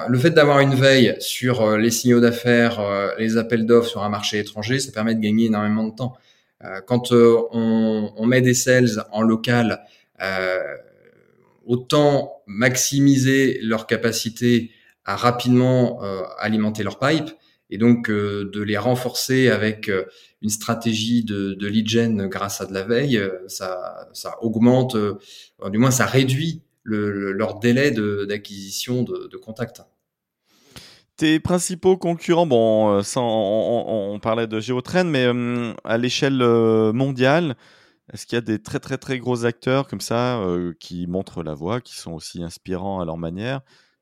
le 0.08 0.18
fait 0.18 0.30
d'avoir 0.30 0.60
une 0.60 0.74
veille 0.74 1.16
sur 1.18 1.62
euh, 1.62 1.78
les 1.78 1.90
signaux 1.90 2.20
d'affaires, 2.20 2.78
euh, 2.78 3.08
les 3.18 3.38
appels 3.38 3.64
d'offres 3.64 3.88
sur 3.88 4.02
un 4.02 4.10
marché 4.10 4.38
étranger, 4.38 4.78
ça 4.80 4.92
permet 4.92 5.14
de 5.14 5.20
gagner 5.20 5.46
énormément 5.46 5.84
de 5.84 5.94
temps. 5.94 6.14
quand 6.86 7.10
on, 7.10 8.12
on, 8.16 8.26
met 8.26 8.42
des 8.42 8.54
sales 8.54 9.04
en 9.10 9.22
local, 9.22 9.80
autant 11.66 12.42
maximiser 12.46 13.58
leur 13.62 13.88
capacité 13.88 14.70
à 15.04 15.16
rapidement 15.16 16.00
alimenter 16.38 16.84
leur 16.84 17.00
pipe 17.00 17.30
et 17.70 17.78
donc 17.78 18.08
de 18.08 18.62
les 18.62 18.78
renforcer 18.78 19.48
avec 19.50 19.90
une 20.42 20.50
stratégie 20.50 21.24
de, 21.24 21.54
de 21.54 21.66
lead 21.68 21.88
gen 21.88 22.26
grâce 22.26 22.60
à 22.60 22.66
de 22.66 22.74
la 22.74 22.82
veille, 22.82 23.16
euh, 23.16 23.46
ça, 23.46 24.08
augmente, 24.40 24.96
euh, 24.96 25.18
du 25.70 25.78
moins 25.78 25.90
ça 25.90 26.04
réduit 26.04 26.62
le, 26.82 27.32
leur 27.32 27.60
délai 27.60 27.92
d'acquisition 28.26 29.04
de, 29.04 29.28
de, 29.28 29.36
contact. 29.36 29.82
Tes 31.16 31.38
principaux 31.38 31.96
concurrents, 31.96 32.46
bon, 32.46 32.98
euh, 32.98 33.02
on, 33.16 34.18
parlait 34.20 34.48
de 34.48 34.58
Géotrain, 34.58 35.04
mais 35.04 35.26
à 35.84 35.96
l'échelle 35.96 36.38
mondiale, 36.92 37.56
est-ce 38.12 38.26
qu'il 38.26 38.36
y 38.36 38.38
a 38.38 38.42
des 38.42 38.60
très 38.60 38.80
très 38.80 38.98
très 38.98 39.18
gros 39.20 39.44
acteurs 39.44 39.86
comme 39.86 40.00
ça 40.00 40.44
qui 40.80 41.06
montrent 41.06 41.44
la 41.44 41.54
voie, 41.54 41.80
qui 41.80 41.94
sont 41.94 42.12
aussi 42.12 42.42
inspirants 42.42 43.00
à 43.00 43.04
leur 43.04 43.16
manière? 43.16 43.60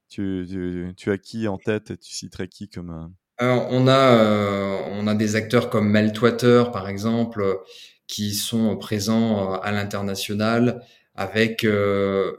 Tu, 0.08 0.46
tu, 0.48 0.92
tu 0.96 1.10
as 1.12 1.18
qui 1.18 1.46
en 1.46 1.58
tête 1.58 1.90
et 1.90 1.98
tu 1.98 2.12
citerais 2.12 2.48
qui 2.48 2.68
comme 2.68 3.12
on 3.40 3.88
a 3.88 4.16
euh, 4.16 4.78
on 4.92 5.06
a 5.06 5.14
des 5.14 5.36
acteurs 5.36 5.70
comme 5.70 5.88
Meltwater 5.88 6.70
par 6.72 6.88
exemple 6.88 7.60
qui 8.06 8.34
sont 8.34 8.76
présents 8.76 9.54
euh, 9.54 9.56
à 9.62 9.72
l'international 9.72 10.82
avec 11.14 11.64
euh, 11.64 12.32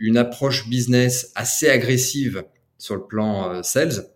une 0.00 0.16
approche 0.16 0.68
business 0.68 1.32
assez 1.34 1.68
agressive 1.68 2.44
sur 2.78 2.94
le 2.94 3.06
plan 3.06 3.62
sales. 3.62 4.06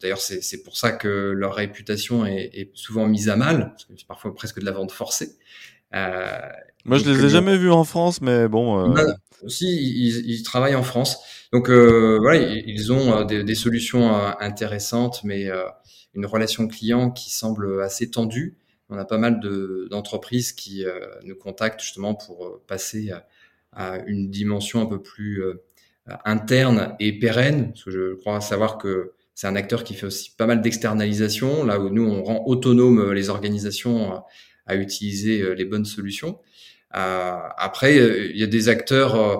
D'ailleurs, 0.00 0.20
c'est 0.20 0.62
pour 0.62 0.76
ça 0.76 0.92
que 0.92 1.08
leur 1.08 1.54
réputation 1.54 2.26
est, 2.26 2.70
souvent 2.74 3.06
mise 3.06 3.30
à 3.30 3.36
mal, 3.36 3.70
parce 3.70 3.84
que 3.86 3.94
c'est 3.96 4.06
parfois 4.06 4.34
presque 4.34 4.60
de 4.60 4.66
la 4.66 4.72
vente 4.72 4.92
forcée. 4.92 5.30
Moi, 5.92 6.98
je 6.98 7.10
les 7.10 7.24
ai 7.24 7.28
jamais 7.30 7.56
vus 7.56 7.70
en 7.70 7.84
France, 7.84 8.20
mais 8.20 8.48
bon. 8.48 8.92
Bah, 8.92 9.02
si, 9.46 9.66
ils, 9.66 10.30
ils, 10.30 10.42
travaillent 10.42 10.74
en 10.74 10.82
France. 10.82 11.18
Donc 11.52 11.70
euh, 11.70 12.18
voilà, 12.20 12.40
ils 12.40 12.92
ont 12.92 13.20
euh, 13.20 13.24
des, 13.24 13.54
solutions 13.54 14.14
euh, 14.14 14.30
intéressantes, 14.40 15.22
mais 15.24 15.48
une 16.14 16.26
relation 16.26 16.68
client 16.68 17.10
qui 17.10 17.30
semble 17.30 17.82
assez 17.82 18.10
tendue. 18.10 18.56
On 18.90 18.98
a 18.98 19.04
pas 19.04 19.18
mal 19.18 19.40
d'entreprises 19.90 20.52
qui 20.52 20.84
nous 21.22 21.36
contactent 21.36 21.80
justement 21.80 22.14
pour 22.14 22.62
passer 22.66 23.10
à, 23.72 23.98
une 24.06 24.30
dimension 24.30 24.80
un 24.80 24.86
peu 24.86 25.02
plus 25.02 25.42
interne 26.24 26.96
et 26.98 27.18
pérenne, 27.18 27.74
je 27.86 28.14
crois 28.14 28.40
savoir 28.40 28.78
que 28.78 29.12
c'est 29.34 29.46
un 29.46 29.56
acteur 29.56 29.84
qui 29.84 29.92
fait 29.92 30.06
aussi 30.06 30.30
pas 30.34 30.46
mal 30.46 30.62
d'externalisation, 30.62 31.64
là 31.64 31.78
où 31.78 31.90
nous 31.90 32.02
on 32.02 32.24
rend 32.24 32.44
autonome 32.46 33.12
les 33.12 33.28
organisations 33.28 34.22
à 34.66 34.76
utiliser 34.76 35.54
les 35.54 35.66
bonnes 35.66 35.84
solutions. 35.84 36.40
Euh, 36.96 37.38
après, 37.56 37.96
il 38.30 38.36
y 38.36 38.42
a 38.42 38.46
des 38.46 38.68
acteurs 38.68 39.14
euh, 39.14 39.36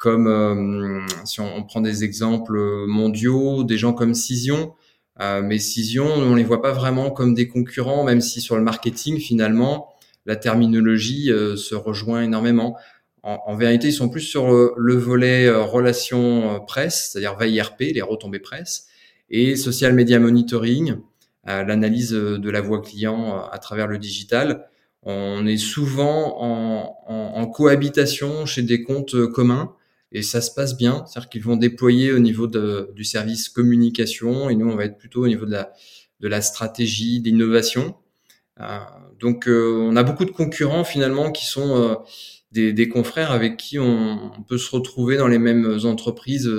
comme, 0.00 0.26
euh, 0.26 1.06
si 1.24 1.40
on, 1.40 1.62
prend 1.62 1.80
des 1.80 2.04
exemples 2.04 2.58
mondiaux, 2.86 3.62
des 3.64 3.78
gens 3.78 3.92
comme 3.92 4.14
Cision, 4.14 4.74
mais 5.18 5.58
Cision, 5.58 6.06
on 6.06 6.34
les 6.34 6.44
voit 6.44 6.62
pas 6.62 6.72
vraiment 6.72 7.10
comme 7.10 7.34
des 7.34 7.46
concurrents, 7.46 8.04
même 8.04 8.22
si 8.22 8.40
sur 8.40 8.56
le 8.56 8.62
marketing, 8.62 9.18
finalement, 9.18 9.90
la 10.24 10.34
terminologie 10.34 11.26
se 11.26 11.74
rejoint 11.74 12.22
énormément. 12.22 12.78
En, 13.22 13.54
vérité, 13.54 13.88
ils 13.88 13.92
sont 13.92 14.08
plus 14.08 14.22
sur 14.22 14.50
le, 14.50 14.94
volet 14.94 15.50
relations 15.50 16.64
presse, 16.66 17.10
c'est-à-dire 17.12 17.36
veille 17.36 17.60
RP, 17.60 17.92
les 17.92 18.00
retombées 18.00 18.38
presse, 18.38 18.86
et 19.28 19.56
social 19.56 19.92
media 19.92 20.18
monitoring, 20.18 20.96
l'analyse 21.44 22.12
de 22.12 22.50
la 22.50 22.62
voix 22.62 22.80
client 22.80 23.44
à 23.52 23.58
travers 23.58 23.88
le 23.88 23.98
digital. 23.98 24.70
On 25.02 25.46
est 25.46 25.56
souvent 25.56 26.36
en, 26.40 27.46
cohabitation 27.46 28.46
chez 28.46 28.62
des 28.62 28.82
comptes 28.82 29.14
euh, 29.14 29.26
communs 29.26 29.74
et 30.12 30.22
ça 30.22 30.40
se 30.40 30.52
passe 30.52 30.76
bien. 30.76 31.04
C'est-à-dire 31.06 31.28
qu'ils 31.28 31.42
vont 31.42 31.56
déployer 31.56 32.12
au 32.12 32.18
niveau 32.18 32.46
du 32.46 33.04
service 33.04 33.48
communication 33.48 34.50
et 34.50 34.56
nous, 34.56 34.68
on 34.68 34.76
va 34.76 34.84
être 34.84 34.98
plutôt 34.98 35.24
au 35.24 35.28
niveau 35.28 35.46
de 35.46 35.52
la, 35.52 35.72
de 36.20 36.28
la 36.28 36.42
stratégie, 36.42 37.20
d'innovation. 37.20 37.96
Euh, 38.60 38.78
donc, 39.18 39.48
euh, 39.48 39.76
on 39.80 39.96
a 39.96 40.02
beaucoup 40.02 40.24
de 40.24 40.30
concurrents 40.30 40.84
finalement 40.84 41.30
qui 41.30 41.46
sont 41.46 41.98
des, 42.52 42.88
confrères 42.88 43.30
avec 43.30 43.56
qui 43.56 43.78
on, 43.78 44.30
peut 44.48 44.58
se 44.58 44.70
retrouver 44.74 45.16
dans 45.16 45.28
les 45.28 45.38
mêmes 45.38 45.78
entreprises 45.84 46.50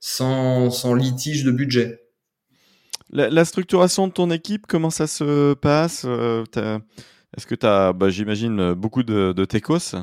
sans, 0.00 0.70
sans 0.70 0.94
litige 0.94 1.44
de 1.44 1.50
budget. 1.50 1.98
La, 3.10 3.44
structuration 3.44 4.08
de 4.08 4.12
ton 4.12 4.30
équipe, 4.30 4.66
comment 4.66 4.90
ça 4.90 5.06
se 5.06 5.54
passe? 5.54 6.06
Est-ce 7.36 7.46
que 7.46 7.54
tu 7.54 7.66
as, 7.66 7.92
bah, 7.92 8.10
j'imagine, 8.10 8.60
euh, 8.60 8.74
beaucoup 8.74 9.02
de, 9.02 9.32
de 9.32 9.44
techos 9.44 9.94
euh, 9.94 10.02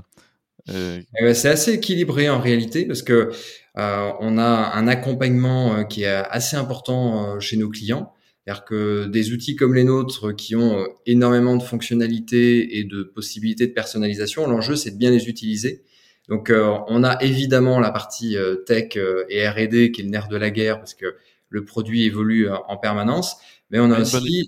C'est 0.67 1.49
assez 1.49 1.73
équilibré 1.73 2.29
en 2.29 2.39
réalité 2.39 2.85
parce 2.85 3.01
que 3.01 3.31
euh, 3.77 4.11
on 4.19 4.37
a 4.37 4.71
un 4.75 4.87
accompagnement 4.87 5.75
euh, 5.75 5.83
qui 5.83 6.03
est 6.03 6.07
assez 6.07 6.55
important 6.55 7.39
chez 7.39 7.57
nos 7.57 7.69
clients. 7.69 8.13
C'est-à-dire 8.45 8.65
que 8.65 9.05
des 9.05 9.31
outils 9.31 9.55
comme 9.55 9.75
les 9.75 9.83
nôtres 9.83 10.35
qui 10.35 10.55
ont 10.55 10.87
énormément 11.05 11.55
de 11.55 11.63
fonctionnalités 11.63 12.79
et 12.79 12.83
de 12.83 13.03
possibilités 13.03 13.67
de 13.67 13.73
personnalisation, 13.73 14.47
l'enjeu 14.47 14.75
c'est 14.75 14.91
de 14.91 14.97
bien 14.97 15.11
les 15.11 15.29
utiliser. 15.29 15.83
Donc 16.29 16.51
on 16.51 17.03
a 17.03 17.21
évidemment 17.21 17.79
la 17.79 17.91
partie 17.91 18.37
tech 18.65 18.97
et 19.29 19.47
R&D 19.47 19.91
qui 19.91 20.01
est 20.01 20.03
le 20.03 20.09
nerf 20.09 20.29
de 20.29 20.37
la 20.37 20.49
guerre 20.49 20.79
parce 20.79 20.95
que 20.95 21.15
le 21.49 21.63
produit 21.63 22.05
évolue 22.05 22.49
en 22.49 22.77
permanence, 22.77 23.37
mais 23.69 23.79
on 23.79 23.91
a 23.91 23.99
aussi 23.99 24.47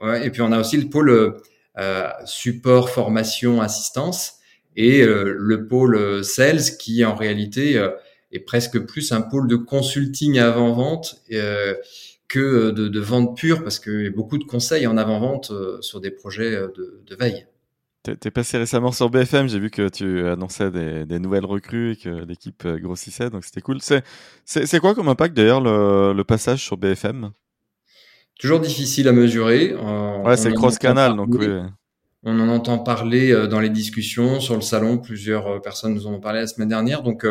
Ouais, 0.00 0.26
et 0.26 0.30
puis 0.30 0.42
on 0.42 0.50
a 0.50 0.58
aussi 0.58 0.78
le 0.78 0.88
pôle 0.88 1.40
euh, 1.78 2.10
support, 2.26 2.90
formation, 2.90 3.62
assistance 3.62 4.34
et 4.76 5.02
euh, 5.02 5.34
le 5.36 5.66
pôle 5.66 5.96
euh, 5.96 6.22
sales 6.22 6.76
qui 6.78 7.04
en 7.04 7.14
réalité 7.14 7.76
euh, 7.76 7.90
est 8.30 8.40
presque 8.40 8.78
plus 8.80 9.12
un 9.12 9.20
pôle 9.20 9.48
de 9.48 9.56
consulting 9.56 10.38
avant-vente 10.38 11.22
que 12.28 12.70
de, 12.70 12.88
de 12.88 13.00
vente 13.00 13.36
pure, 13.36 13.62
parce 13.62 13.78
qu'il 13.78 14.04
y 14.04 14.06
a 14.06 14.10
beaucoup 14.10 14.38
de 14.38 14.44
conseils 14.44 14.86
en 14.86 14.96
avant-vente 14.96 15.52
sur 15.82 16.00
des 16.00 16.10
projets 16.10 16.52
de, 16.52 17.02
de 17.06 17.14
veille. 17.14 17.46
T'es 18.02 18.30
passé 18.30 18.56
récemment 18.56 18.90
sur 18.90 19.10
BFM, 19.10 19.50
j'ai 19.50 19.58
vu 19.58 19.70
que 19.70 19.90
tu 19.90 20.26
annonçais 20.26 20.70
des, 20.70 21.04
des, 21.04 21.18
nouvelles 21.18 21.44
recrues 21.44 21.92
et 21.92 21.96
que 21.96 22.24
l'équipe 22.24 22.66
grossissait, 22.66 23.28
donc 23.28 23.44
c'était 23.44 23.60
cool. 23.60 23.80
C'est 23.82 24.80
quoi 24.80 24.94
comme 24.94 25.08
impact 25.08 25.36
d'ailleurs 25.36 25.60
le, 25.60 26.14
le, 26.14 26.24
passage 26.24 26.64
sur 26.64 26.78
BFM 26.78 27.32
Toujours 28.40 28.60
difficile 28.60 29.08
à 29.08 29.12
mesurer. 29.12 29.74
ouais, 29.74 30.38
c'est 30.38 30.54
cross-canal, 30.54 31.16
donc 31.16 31.28
oui. 31.34 31.48
On 32.24 32.38
en 32.38 32.48
entend 32.48 32.78
parler 32.78 33.48
dans 33.48 33.60
les 33.60 33.70
discussions 33.70 34.40
sur 34.40 34.54
le 34.54 34.60
salon. 34.60 34.98
Plusieurs 34.98 35.60
personnes 35.60 35.94
nous 35.94 36.06
en 36.06 36.14
ont 36.14 36.20
parlé 36.20 36.40
la 36.40 36.46
semaine 36.46 36.68
dernière. 36.68 37.02
Donc, 37.02 37.26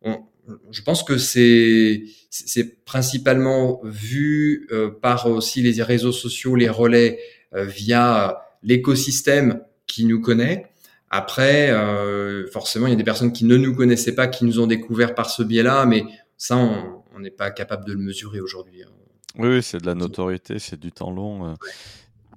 on, 0.00 0.24
je 0.70 0.82
pense 0.82 1.02
que 1.02 1.18
c'est 1.18 2.04
c'est 2.30 2.84
principalement 2.84 3.80
vu 3.84 4.66
euh, 4.72 4.90
par 4.90 5.26
aussi 5.26 5.62
les 5.62 5.82
réseaux 5.82 6.12
sociaux, 6.12 6.56
les 6.56 6.68
relais 6.68 7.18
euh, 7.54 7.64
via 7.64 8.42
l'écosystème 8.62 9.62
qui 9.86 10.04
nous 10.04 10.20
connaît. 10.20 10.66
Après, 11.10 11.70
euh, 11.70 12.46
forcément, 12.50 12.86
il 12.86 12.90
y 12.90 12.94
a 12.94 12.96
des 12.96 13.04
personnes 13.04 13.32
qui 13.32 13.44
ne 13.44 13.56
nous 13.56 13.74
connaissaient 13.74 14.14
pas, 14.14 14.28
qui 14.28 14.44
nous 14.44 14.60
ont 14.60 14.66
découvert 14.66 15.14
par 15.14 15.28
ce 15.28 15.42
biais-là, 15.42 15.84
mais 15.84 16.04
ça, 16.38 16.56
on 16.56 17.20
n'est 17.20 17.30
pas 17.30 17.50
capable 17.50 17.84
de 17.84 17.92
le 17.92 17.98
mesurer 17.98 18.40
aujourd'hui. 18.40 18.82
Hein. 18.82 18.90
Oui, 19.38 19.62
c'est 19.62 19.80
de 19.80 19.86
la 19.86 19.94
notoriété, 19.94 20.58
c'est 20.58 20.80
du 20.80 20.90
temps 20.90 21.10
long. 21.10 21.54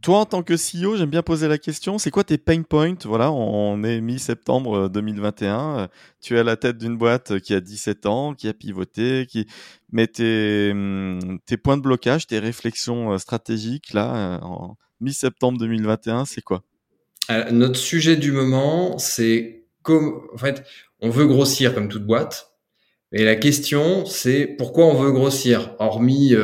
Toi, 0.05 0.19
en 0.19 0.25
tant 0.25 0.43
que 0.43 0.53
CEO, 0.53 0.97
j'aime 0.97 1.09
bien 1.09 1.23
poser 1.23 1.47
la 1.47 1.57
question, 1.57 1.97
c'est 1.97 2.11
quoi 2.11 2.23
tes 2.23 2.37
pain 2.37 2.61
points? 2.61 2.93
Voilà, 3.05 3.31
on 3.31 3.83
est 3.83 4.01
mi-septembre 4.01 4.87
2021, 4.87 5.47
euh, 5.49 5.79
euh, 5.79 5.87
tu 6.21 6.35
es 6.35 6.39
à 6.41 6.43
la 6.43 6.57
tête 6.57 6.77
d'une 6.77 6.95
boîte 6.95 7.39
qui 7.39 7.55
a 7.55 7.59
17 7.59 8.05
ans, 8.05 8.35
qui 8.35 8.47
a 8.47 8.53
pivoté, 8.53 9.25
qui 9.27 9.47
met 9.91 10.05
tes, 10.05 10.69
hum, 10.73 11.39
points 11.63 11.77
de 11.77 11.81
blocage, 11.81 12.27
tes 12.27 12.37
réflexions 12.37 13.13
euh, 13.13 13.17
stratégiques, 13.17 13.93
là, 13.93 14.39
mi-septembre 15.01 15.57
2021, 15.57 16.25
c'est 16.25 16.43
quoi? 16.43 16.61
Notre 17.49 17.79
sujet 17.79 18.15
du 18.15 18.31
moment, 18.31 18.99
c'est 18.99 19.65
comme, 19.81 20.21
en 20.35 20.37
fait, 20.37 20.65
on 20.99 21.09
veut 21.09 21.25
grossir 21.25 21.73
comme 21.73 21.87
toute 21.87 22.05
boîte, 22.05 22.51
et 23.11 23.23
la 23.23 23.35
question, 23.35 24.05
c'est 24.05 24.45
pourquoi 24.45 24.85
on 24.85 24.93
veut 24.93 25.11
grossir, 25.11 25.73
hormis 25.79 26.35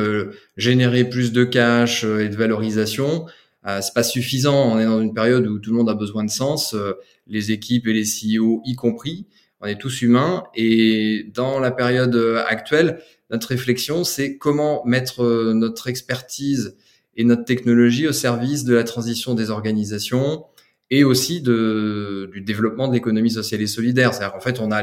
générer 0.56 1.04
plus 1.04 1.30
de 1.30 1.44
cash 1.44 2.02
et 2.02 2.28
de 2.28 2.34
valorisation. 2.34 3.26
Euh, 3.66 3.80
c'est 3.80 3.94
pas 3.94 4.02
suffisant. 4.02 4.72
On 4.72 4.78
est 4.78 4.84
dans 4.84 5.00
une 5.00 5.14
période 5.14 5.46
où 5.46 5.58
tout 5.58 5.70
le 5.70 5.76
monde 5.76 5.90
a 5.90 5.94
besoin 5.94 6.24
de 6.24 6.30
sens, 6.30 6.74
euh, 6.74 6.94
les 7.26 7.52
équipes 7.52 7.86
et 7.86 7.92
les 7.92 8.04
CEO 8.04 8.62
y 8.64 8.74
compris. 8.74 9.26
On 9.60 9.66
est 9.66 9.78
tous 9.78 10.02
humains 10.02 10.44
et 10.56 11.30
dans 11.32 11.60
la 11.60 11.70
période 11.70 12.16
euh, 12.16 12.42
actuelle, 12.46 13.00
notre 13.30 13.48
réflexion, 13.48 14.02
c'est 14.04 14.36
comment 14.36 14.84
mettre 14.84 15.52
notre 15.54 15.88
expertise 15.88 16.76
et 17.16 17.24
notre 17.24 17.44
technologie 17.44 18.06
au 18.08 18.12
service 18.12 18.64
de 18.64 18.74
la 18.74 18.84
transition 18.84 19.34
des 19.34 19.50
organisations 19.50 20.44
et 20.90 21.04
aussi 21.04 21.40
de, 21.40 22.28
du 22.32 22.42
développement 22.42 22.88
de 22.88 22.92
l'économie 22.92 23.30
sociale 23.30 23.62
et 23.62 23.66
solidaire. 23.66 24.12
C'est-à-dire 24.12 24.36
en 24.36 24.40
fait, 24.40 24.60
on 24.60 24.70
a 24.70 24.82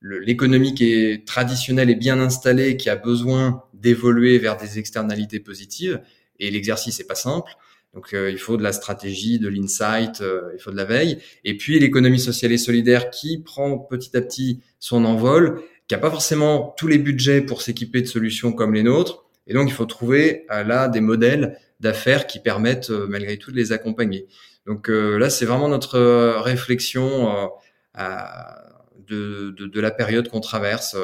l'économie 0.00 0.74
qui 0.74 0.92
est 0.92 1.26
traditionnelle 1.26 1.90
et 1.90 1.96
bien 1.96 2.20
installée, 2.20 2.76
qui 2.76 2.88
a 2.88 2.94
besoin 2.94 3.64
d'évoluer 3.74 4.38
vers 4.38 4.56
des 4.56 4.78
externalités 4.78 5.40
positives. 5.40 6.00
Et 6.38 6.50
l'exercice 6.50 7.00
n'est 7.00 7.06
pas 7.06 7.16
simple. 7.16 7.50
Donc 7.94 8.14
euh, 8.14 8.30
il 8.30 8.38
faut 8.38 8.56
de 8.56 8.62
la 8.62 8.72
stratégie, 8.72 9.38
de 9.38 9.48
l'insight, 9.48 10.22
euh, 10.22 10.50
il 10.54 10.60
faut 10.60 10.70
de 10.70 10.76
la 10.76 10.84
veille. 10.84 11.18
Et 11.44 11.56
puis 11.56 11.78
l'économie 11.78 12.18
sociale 12.18 12.52
et 12.52 12.58
solidaire 12.58 13.10
qui 13.10 13.38
prend 13.38 13.78
petit 13.78 14.16
à 14.16 14.22
petit 14.22 14.60
son 14.78 15.04
envol, 15.04 15.62
qui 15.88 15.94
a 15.94 15.98
pas 15.98 16.10
forcément 16.10 16.74
tous 16.78 16.86
les 16.86 16.98
budgets 16.98 17.42
pour 17.42 17.60
s'équiper 17.60 18.00
de 18.00 18.06
solutions 18.06 18.52
comme 18.52 18.72
les 18.72 18.82
nôtres. 18.82 19.24
Et 19.46 19.52
donc 19.52 19.68
il 19.68 19.74
faut 19.74 19.84
trouver 19.84 20.46
euh, 20.50 20.64
là 20.64 20.88
des 20.88 21.00
modèles 21.00 21.58
d'affaires 21.80 22.26
qui 22.26 22.38
permettent 22.38 22.90
malgré 22.90 23.36
tout 23.36 23.50
de 23.50 23.56
les 23.56 23.72
accompagner. 23.72 24.26
Donc 24.66 24.86
là 24.86 25.28
c'est 25.30 25.44
vraiment 25.44 25.68
notre 25.68 25.98
réflexion 26.38 27.50
de, 27.98 29.50
de, 29.50 29.66
de, 29.66 29.80
la 29.80 29.90
période 29.90 30.28
qu'on 30.28 30.38
traverse. 30.38 30.96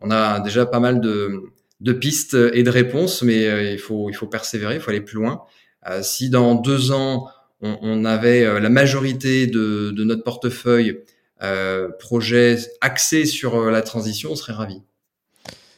On 0.00 0.10
a 0.10 0.40
déjà 0.40 0.66
pas 0.66 0.80
mal 0.80 1.00
de, 1.00 1.44
de 1.80 1.92
pistes 1.94 2.36
et 2.52 2.62
de 2.62 2.68
réponses, 2.68 3.22
mais 3.22 3.72
il 3.72 3.78
faut 3.78 4.10
il 4.10 4.12
faut 4.12 4.26
persévérer, 4.26 4.74
il 4.74 4.80
faut 4.82 4.90
aller 4.90 5.00
plus 5.00 5.16
loin. 5.16 5.46
Euh, 5.86 6.02
si 6.02 6.30
dans 6.30 6.54
deux 6.54 6.92
ans, 6.92 7.28
on, 7.60 8.04
avait 8.04 8.44
euh, 8.44 8.60
la 8.60 8.68
majorité 8.68 9.46
de, 9.46 9.92
notre 10.04 10.22
portefeuille 10.22 11.00
euh, 11.42 11.88
projet 11.98 12.58
axé 12.80 13.24
sur 13.24 13.70
la 13.70 13.82
transition, 13.82 14.32
on 14.32 14.36
serait 14.36 14.52
ravi. 14.52 14.82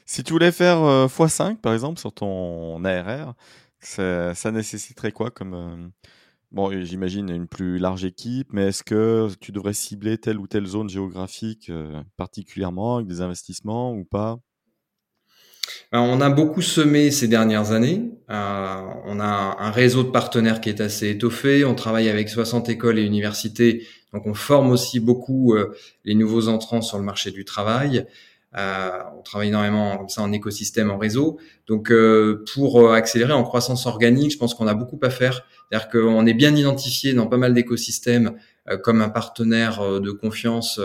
Si 0.06 0.24
tu 0.24 0.32
voulais 0.32 0.52
faire 0.52 0.78
x5 1.06 1.58
par 1.58 1.72
exemple 1.72 2.00
sur 2.00 2.12
ton 2.12 2.84
ARR, 2.84 3.34
ça, 3.80 4.50
nécessiterait 4.50 5.12
quoi 5.12 5.30
comme 5.30 5.92
Bon, 6.50 6.68
j'imagine 6.82 7.30
une 7.30 7.46
plus 7.46 7.78
large 7.78 8.04
équipe, 8.04 8.48
mais 8.52 8.68
est-ce 8.68 8.82
que 8.82 9.28
tu 9.40 9.52
devrais 9.52 9.72
cibler 9.72 10.18
telle 10.18 10.38
ou 10.38 10.48
telle 10.48 10.66
zone 10.66 10.90
géographique 10.90 11.70
particulièrement 12.16 12.96
avec 12.96 13.06
des 13.06 13.20
investissements 13.20 13.92
ou 13.94 14.04
pas? 14.04 14.40
On 15.92 16.20
a 16.20 16.30
beaucoup 16.30 16.62
semé 16.62 17.10
ces 17.10 17.28
dernières 17.28 17.72
années. 17.72 18.12
Euh, 18.30 18.80
on 19.06 19.18
a 19.18 19.56
un 19.58 19.70
réseau 19.70 20.04
de 20.04 20.10
partenaires 20.10 20.60
qui 20.60 20.68
est 20.68 20.80
assez 20.80 21.10
étoffé. 21.10 21.64
On 21.64 21.74
travaille 21.74 22.08
avec 22.08 22.28
60 22.28 22.68
écoles 22.68 22.98
et 22.98 23.02
universités. 23.02 23.86
Donc 24.12 24.26
on 24.26 24.34
forme 24.34 24.70
aussi 24.70 25.00
beaucoup 25.00 25.54
euh, 25.54 25.74
les 26.04 26.14
nouveaux 26.14 26.48
entrants 26.48 26.82
sur 26.82 26.98
le 26.98 27.04
marché 27.04 27.32
du 27.32 27.44
travail. 27.44 28.06
Euh, 28.56 28.90
on 29.16 29.22
travaille 29.22 29.48
énormément 29.48 29.96
comme 29.96 30.08
ça 30.08 30.22
en 30.22 30.32
écosystème, 30.32 30.90
en 30.90 30.98
réseau. 30.98 31.38
Donc 31.66 31.92
pour 32.54 32.92
accélérer 32.92 33.32
en 33.32 33.42
croissance 33.42 33.86
organique, 33.86 34.32
je 34.32 34.38
pense 34.38 34.54
qu'on 34.54 34.66
a 34.68 34.74
beaucoup 34.74 34.98
à 35.02 35.10
faire. 35.10 35.44
C'est-à-dire 35.70 35.88
qu'on 35.88 36.26
est 36.26 36.34
bien 36.34 36.54
identifié 36.54 37.14
dans 37.14 37.26
pas 37.26 37.36
mal 37.36 37.54
d'écosystèmes 37.54 38.32
comme 38.82 39.02
un 39.02 39.08
partenaire 39.08 40.00
de 40.00 40.10
confiance 40.10 40.80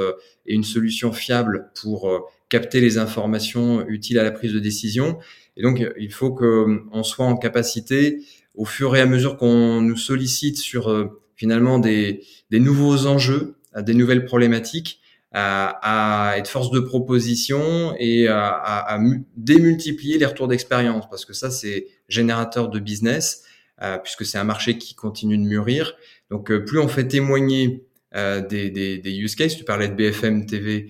et 0.45 0.53
une 0.53 0.63
solution 0.63 1.11
fiable 1.11 1.71
pour 1.79 2.29
capter 2.49 2.81
les 2.81 2.97
informations 2.97 3.87
utiles 3.87 4.19
à 4.19 4.23
la 4.23 4.31
prise 4.31 4.53
de 4.53 4.59
décision. 4.59 5.17
Et 5.57 5.63
donc, 5.63 5.83
il 5.97 6.11
faut 6.11 6.31
qu'on 6.31 7.03
soit 7.03 7.25
en 7.25 7.37
capacité, 7.37 8.21
au 8.53 8.65
fur 8.65 8.95
et 8.95 9.01
à 9.01 9.05
mesure 9.05 9.37
qu'on 9.37 9.81
nous 9.81 9.97
sollicite 9.97 10.57
sur 10.57 10.89
euh, 10.89 11.21
finalement 11.35 11.79
des, 11.79 12.23
des, 12.51 12.59
nouveaux 12.59 13.07
enjeux, 13.07 13.55
des 13.77 13.93
nouvelles 13.93 14.25
problématiques, 14.25 15.01
à, 15.31 16.31
à 16.31 16.37
être 16.37 16.47
force 16.47 16.71
de 16.71 16.79
proposition 16.79 17.93
et 17.99 18.27
à, 18.29 18.47
à, 18.47 18.99
démultiplier 19.35 20.17
les 20.17 20.25
retours 20.25 20.47
d'expérience, 20.47 21.09
parce 21.09 21.25
que 21.25 21.33
ça, 21.33 21.51
c'est 21.51 21.87
générateur 22.07 22.69
de 22.69 22.79
business, 22.79 23.43
euh, 23.81 23.97
puisque 23.97 24.25
c'est 24.25 24.37
un 24.37 24.45
marché 24.45 24.77
qui 24.77 24.95
continue 24.95 25.37
de 25.37 25.43
mûrir. 25.43 25.93
Donc, 26.29 26.51
euh, 26.51 26.63
plus 26.63 26.79
on 26.79 26.87
fait 26.87 27.07
témoigner 27.07 27.85
des, 28.13 28.69
des, 28.69 28.97
des, 28.97 29.11
use 29.17 29.35
cases, 29.35 29.57
tu 29.57 29.65
parlais 29.65 29.89
de 29.89 29.93
BFM 29.93 30.45
TV 30.45 30.87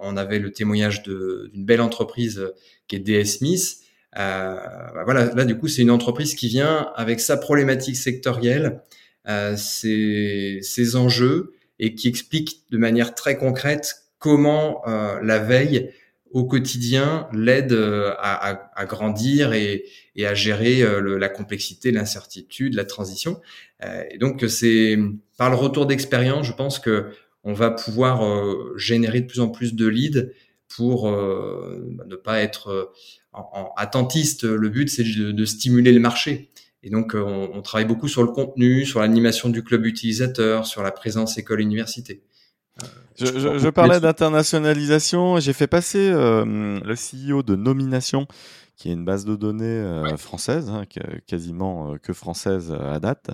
on 0.00 0.16
avait 0.16 0.38
le 0.38 0.52
témoignage 0.52 1.02
d'une 1.02 1.64
belle 1.64 1.80
entreprise 1.80 2.38
euh, 2.38 2.54
qui 2.86 2.96
est 2.96 2.98
DS 3.00 3.38
Smith. 3.38 3.78
Euh, 4.16 4.54
bah 4.94 5.04
voilà, 5.04 5.32
là 5.34 5.44
du 5.44 5.58
coup 5.58 5.68
c'est 5.68 5.82
une 5.82 5.90
entreprise 5.90 6.34
qui 6.34 6.48
vient 6.48 6.90
avec 6.96 7.20
sa 7.20 7.36
problématique 7.36 7.96
sectorielle, 7.96 8.80
euh, 9.28 9.54
ses, 9.56 10.96
enjeux 10.96 11.52
et 11.78 11.94
qui 11.94 12.08
explique 12.08 12.62
de 12.70 12.78
manière 12.78 13.14
très 13.14 13.36
concrète 13.36 14.06
comment 14.18 14.82
la 15.22 15.38
veille 15.38 15.92
au 16.32 16.44
quotidien 16.44 17.28
l'aide 17.32 17.72
à, 18.18 18.84
grandir 18.86 19.52
et, 19.52 19.84
à 20.24 20.34
gérer 20.34 20.82
la 21.00 21.28
complexité, 21.28 21.92
l'incertitude, 21.92 22.74
la 22.74 22.84
transition. 22.84 23.40
et 24.10 24.18
donc 24.18 24.44
c'est 24.48 24.98
par 25.36 25.50
le 25.50 25.56
retour 25.56 25.86
d'expérience, 25.86 26.46
je 26.46 26.52
pense 26.52 26.80
que 26.80 27.12
on 27.44 27.52
va 27.52 27.70
pouvoir 27.70 28.24
euh, 28.24 28.74
générer 28.76 29.20
de 29.20 29.26
plus 29.26 29.40
en 29.40 29.48
plus 29.48 29.74
de 29.74 29.86
leads 29.86 30.30
pour 30.68 31.08
euh, 31.08 31.82
ne 32.06 32.16
pas 32.16 32.40
être 32.40 32.68
euh, 32.68 32.84
en, 33.32 33.72
attentiste. 33.76 34.44
Le 34.44 34.68
but, 34.68 34.88
c'est 34.88 35.04
de, 35.04 35.44
stimuler 35.44 35.92
le 35.92 36.00
marché. 36.00 36.50
Et 36.82 36.90
donc, 36.90 37.14
on, 37.14 37.60
travaille 37.62 37.86
beaucoup 37.86 38.06
sur 38.06 38.22
le 38.22 38.28
contenu, 38.28 38.86
sur 38.86 39.00
l'animation 39.00 39.48
du 39.48 39.64
club 39.64 39.84
utilisateur, 39.84 40.66
sur 40.66 40.82
la 40.82 40.92
présence 40.92 41.36
école-université. 41.36 42.22
je, 43.18 43.68
parlais 43.68 43.98
d'internationalisation. 43.98 45.40
J'ai 45.40 45.52
fait 45.52 45.66
passer 45.66 46.10
le 46.10 46.94
CEO 46.94 47.42
de 47.42 47.56
Nomination, 47.56 48.28
qui 48.76 48.90
est 48.90 48.92
une 48.92 49.04
base 49.04 49.24
de 49.24 49.34
données 49.34 49.84
française, 50.18 50.70
hein, 50.70 50.84
quasiment 51.26 51.96
que 52.00 52.12
française 52.12 52.72
à 52.72 53.00
date, 53.00 53.32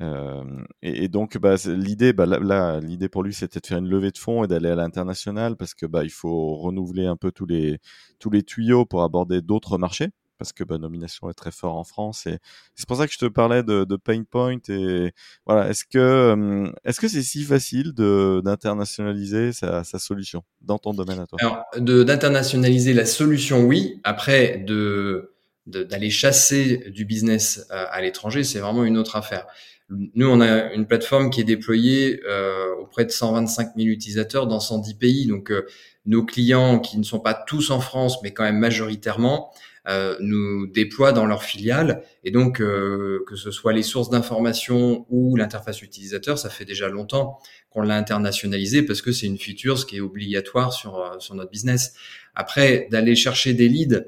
euh, 0.00 0.44
et, 0.82 1.08
donc, 1.08 1.38
bah, 1.38 1.56
l'idée, 1.66 2.12
bah, 2.12 2.26
là, 2.26 2.80
l'idée 2.80 3.08
pour 3.08 3.22
lui, 3.22 3.34
c'était 3.34 3.60
de 3.60 3.66
faire 3.66 3.78
une 3.78 3.88
levée 3.88 4.10
de 4.10 4.18
fonds 4.18 4.44
et 4.44 4.48
d'aller 4.48 4.70
à 4.70 4.76
l'international 4.76 5.56
parce 5.56 5.74
que 5.74 5.86
bah, 5.86 6.04
il 6.04 6.10
faut 6.10 6.56
renouveler 6.56 7.06
un 7.06 7.16
peu 7.16 7.32
tous 7.32 7.46
les 7.46 7.78
tous 8.18 8.30
les 8.30 8.42
tuyaux 8.42 8.84
pour 8.84 9.02
aborder 9.02 9.42
d'autres 9.42 9.78
marchés 9.78 10.10
parce 10.38 10.52
que 10.52 10.62
bah, 10.62 10.78
nomination 10.78 11.28
est 11.30 11.34
très 11.34 11.50
fort 11.50 11.76
en 11.76 11.82
France 11.82 12.26
et 12.26 12.38
c'est 12.76 12.86
pour 12.86 12.96
ça 12.96 13.08
que 13.08 13.12
je 13.12 13.18
te 13.18 13.26
parlais 13.26 13.64
de, 13.64 13.84
de 13.84 13.96
pain 13.96 14.22
point 14.22 14.58
et 14.68 15.12
voilà 15.46 15.68
est-ce 15.68 15.84
que 15.84 16.72
est-ce 16.84 17.00
que 17.00 17.08
c'est 17.08 17.22
si 17.22 17.42
facile 17.42 17.92
de 17.92 18.40
d'internationaliser 18.44 19.52
sa, 19.52 19.82
sa 19.82 19.98
solution 19.98 20.44
dans 20.60 20.78
ton 20.78 20.94
domaine 20.94 21.18
à 21.18 21.26
toi? 21.26 21.38
Alors 21.40 21.64
d'internationaliser 21.76 22.92
la 22.92 23.04
solution 23.04 23.64
oui 23.64 24.00
après 24.04 24.58
de 24.58 25.34
d'aller 25.66 26.08
chasser 26.08 26.88
du 26.90 27.04
business 27.04 27.66
à 27.68 28.00
l'étranger, 28.00 28.42
c'est 28.42 28.58
vraiment 28.58 28.84
une 28.84 28.96
autre 28.96 29.16
affaire. 29.16 29.46
Nous, 29.90 30.28
on 30.28 30.40
a 30.42 30.72
une 30.74 30.86
plateforme 30.86 31.30
qui 31.30 31.40
est 31.40 31.44
déployée 31.44 32.20
euh, 32.28 32.74
auprès 32.76 33.06
de 33.06 33.10
125 33.10 33.70
000 33.74 33.88
utilisateurs 33.88 34.46
dans 34.46 34.60
110 34.60 34.94
pays. 34.94 35.26
Donc, 35.26 35.50
euh, 35.50 35.66
nos 36.04 36.24
clients, 36.24 36.78
qui 36.78 36.98
ne 36.98 37.02
sont 37.02 37.20
pas 37.20 37.32
tous 37.32 37.70
en 37.70 37.80
France, 37.80 38.22
mais 38.22 38.32
quand 38.32 38.42
même 38.42 38.58
majoritairement, 38.58 39.50
euh, 39.88 40.14
nous 40.20 40.66
déploient 40.66 41.12
dans 41.12 41.24
leurs 41.24 41.42
filiales. 41.42 42.02
Et 42.22 42.30
donc, 42.30 42.58
que 42.58 43.36
ce 43.36 43.50
soit 43.50 43.72
les 43.72 43.82
sources 43.82 44.10
d'information 44.10 45.06
ou 45.08 45.36
l'interface 45.36 45.80
utilisateur, 45.80 46.38
ça 46.38 46.50
fait 46.50 46.66
déjà 46.66 46.88
longtemps 46.88 47.38
qu'on 47.70 47.80
l'a 47.80 47.96
internationalisé 47.96 48.82
parce 48.82 49.00
que 49.00 49.12
c'est 49.12 49.26
une 49.26 49.38
feature 49.38 49.86
qui 49.86 49.96
est 49.96 50.00
obligatoire 50.00 50.74
sur, 50.74 51.16
sur 51.18 51.34
notre 51.34 51.50
business. 51.50 51.94
Après, 52.34 52.88
d'aller 52.90 53.16
chercher 53.16 53.54
des 53.54 53.68
leads 53.68 54.04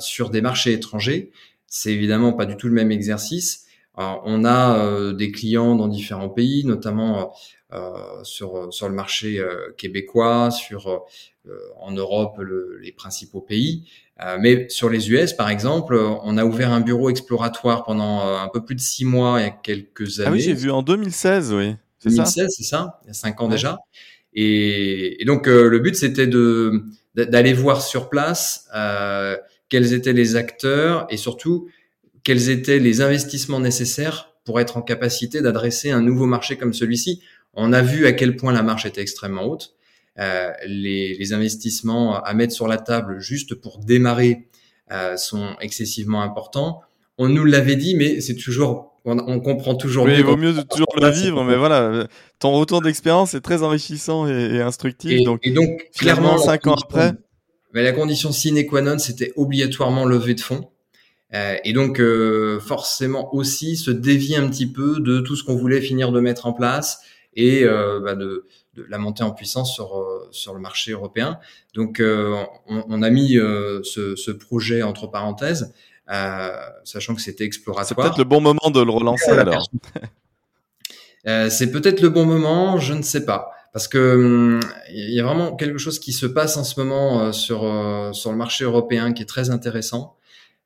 sur 0.00 0.28
des 0.28 0.42
marchés 0.42 0.72
étrangers, 0.72 1.30
c'est 1.66 1.92
évidemment 1.92 2.34
pas 2.34 2.44
du 2.44 2.56
tout 2.58 2.68
le 2.68 2.74
même 2.74 2.92
exercice 2.92 3.66
on 3.96 4.44
a 4.44 4.78
euh, 4.78 5.12
des 5.12 5.30
clients 5.30 5.74
dans 5.76 5.88
différents 5.88 6.28
pays, 6.28 6.64
notamment 6.64 7.34
euh, 7.72 7.90
sur 8.22 8.72
sur 8.72 8.88
le 8.88 8.94
marché 8.94 9.38
euh, 9.38 9.72
québécois, 9.76 10.50
sur 10.50 11.04
en 11.80 11.90
Europe 11.90 12.40
les 12.80 12.92
principaux 12.92 13.40
pays. 13.40 13.88
mais 14.38 14.68
sur 14.68 14.88
les 14.88 15.10
US, 15.10 15.32
par 15.32 15.50
exemple, 15.50 15.96
on 15.96 16.38
a 16.38 16.44
ouvert 16.44 16.70
un 16.70 16.80
bureau 16.80 17.10
exploratoire 17.10 17.82
pendant 17.82 18.20
un 18.36 18.48
peu 18.48 18.64
plus 18.64 18.76
de 18.76 18.80
six 18.80 19.04
mois 19.04 19.40
il 19.40 19.42
y 19.42 19.46
a 19.46 19.50
quelques 19.50 20.20
années. 20.20 20.28
Ah 20.28 20.32
oui, 20.32 20.40
j'ai 20.40 20.54
vu 20.54 20.70
en 20.70 20.82
2016, 20.82 21.52
oui. 21.52 21.74
2016, 22.04 22.46
c'est 22.48 22.62
ça, 22.62 23.00
il 23.02 23.08
y 23.08 23.10
a 23.10 23.14
cinq 23.14 23.40
ans 23.40 23.48
déjà. 23.48 23.78
Et, 24.34 25.20
et 25.20 25.24
donc 25.24 25.48
le 25.48 25.78
but 25.80 25.96
c'était 25.96 26.28
de 26.28 26.84
d'aller 27.16 27.52
voir 27.52 27.82
sur 27.82 28.08
place 28.08 28.68
quels 29.68 29.94
étaient 29.94 30.12
les 30.12 30.36
acteurs 30.36 31.06
et 31.10 31.16
surtout 31.16 31.68
quels 32.24 32.50
étaient 32.50 32.78
les 32.78 33.00
investissements 33.00 33.60
nécessaires 33.60 34.32
pour 34.44 34.60
être 34.60 34.76
en 34.76 34.82
capacité 34.82 35.40
d'adresser 35.40 35.90
un 35.90 36.02
nouveau 36.02 36.26
marché 36.26 36.56
comme 36.56 36.72
celui-ci. 36.72 37.22
On 37.54 37.72
a 37.72 37.82
vu 37.82 38.06
à 38.06 38.12
quel 38.12 38.36
point 38.36 38.52
la 38.52 38.62
marche 38.62 38.86
était 38.86 39.02
extrêmement 39.02 39.44
haute. 39.44 39.74
Euh, 40.18 40.50
les, 40.66 41.16
les, 41.16 41.32
investissements 41.32 42.22
à 42.22 42.34
mettre 42.34 42.52
sur 42.52 42.68
la 42.68 42.76
table 42.76 43.20
juste 43.20 43.54
pour 43.54 43.78
démarrer 43.78 44.46
euh, 44.90 45.16
sont 45.16 45.56
excessivement 45.60 46.22
importants. 46.22 46.80
On 47.16 47.28
nous 47.28 47.44
l'avait 47.44 47.76
dit, 47.76 47.94
mais 47.96 48.20
c'est 48.20 48.34
toujours, 48.34 48.98
on, 49.06 49.18
on, 49.18 49.40
comprend 49.40 49.74
toujours. 49.74 50.04
Oui, 50.04 50.16
il 50.18 50.24
vaut 50.24 50.36
mieux 50.36 50.52
de 50.52 50.60
toujours 50.60 50.94
le 51.00 51.08
vivre, 51.08 51.44
mais 51.44 51.56
voilà, 51.56 52.06
ton 52.40 52.52
retour 52.52 52.82
d'expérience 52.82 53.32
est 53.32 53.40
très 53.40 53.62
enrichissant 53.62 54.28
et, 54.28 54.56
et 54.56 54.60
instructif. 54.60 55.12
Et, 55.12 55.24
donc, 55.24 55.40
et 55.44 55.50
donc, 55.50 55.88
clairement, 55.96 56.36
cinq 56.36 56.66
ans 56.66 56.74
après. 56.74 57.12
Mais 57.72 57.82
la 57.82 57.92
condition 57.92 58.32
sine 58.32 58.66
qua 58.66 58.82
non, 58.82 58.98
c'était 58.98 59.32
obligatoirement 59.36 60.04
lever 60.04 60.34
de 60.34 60.40
fonds. 60.42 60.68
Euh, 61.34 61.56
et 61.64 61.72
donc 61.72 61.98
euh, 61.98 62.60
forcément 62.60 63.34
aussi 63.34 63.76
se 63.76 63.90
dévier 63.90 64.36
un 64.36 64.48
petit 64.48 64.66
peu 64.66 65.00
de 65.00 65.20
tout 65.20 65.34
ce 65.34 65.44
qu'on 65.44 65.56
voulait 65.56 65.80
finir 65.80 66.12
de 66.12 66.20
mettre 66.20 66.44
en 66.46 66.52
place 66.52 67.00
et 67.34 67.64
euh, 67.64 68.00
bah 68.00 68.14
de, 68.14 68.46
de, 68.74 68.84
la 68.90 68.98
montée 68.98 69.22
en 69.22 69.30
puissance 69.30 69.72
sur 69.72 70.04
sur 70.30 70.52
le 70.52 70.60
marché 70.60 70.92
européen. 70.92 71.38
Donc 71.74 72.02
on, 72.04 72.46
on, 72.66 73.02
a 73.02 73.08
mis 73.08 73.32
ce, 73.32 74.14
ce, 74.16 74.30
projet 74.30 74.82
entre 74.82 75.06
parenthèses, 75.06 75.72
sachant 76.84 77.14
que 77.14 77.22
c'était 77.22 77.44
exploratoire. 77.44 77.86
C'est 77.86 77.94
peut-être 77.94 78.18
le 78.18 78.24
bon 78.24 78.42
moment 78.42 78.70
de 78.70 78.82
le 78.82 78.90
relancer 78.90 79.30
alors. 79.30 79.66
c'est 81.24 81.70
peut-être 81.72 82.02
le 82.02 82.10
bon 82.10 82.26
moment, 82.26 82.78
je 82.78 82.92
ne 82.92 83.02
sais 83.02 83.24
pas 83.24 83.52
parce 83.72 83.88
que 83.88 84.16
hum, 84.16 84.60
il 84.90 85.14
y 85.14 85.20
a 85.20 85.24
vraiment 85.24 85.56
quelque 85.56 85.78
chose 85.78 85.98
qui 85.98 86.12
se 86.12 86.26
passe 86.26 86.58
en 86.58 86.64
ce 86.64 86.78
moment 86.78 87.32
sur 87.32 87.60
sur 88.12 88.30
le 88.30 88.36
marché 88.36 88.64
européen 88.64 89.14
qui 89.14 89.22
est 89.22 89.26
très 89.26 89.48
intéressant. 89.48 90.18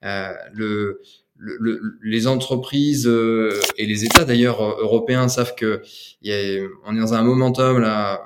Euh, 0.05 0.33
le, 0.53 1.01
le, 1.39 1.99
les 2.03 2.27
entreprises 2.27 3.07
euh, 3.07 3.61
et 3.77 3.87
les 3.87 4.05
États 4.05 4.25
d'ailleurs 4.25 4.63
euh, 4.63 4.83
européens 4.83 5.29
savent 5.29 5.55
que 5.55 5.83
y 6.23 6.33
a, 6.33 6.67
on 6.85 6.95
est 6.97 7.01
dans 7.01 7.15
un 7.15 7.23
momentum 7.23 7.81
là 7.81 8.25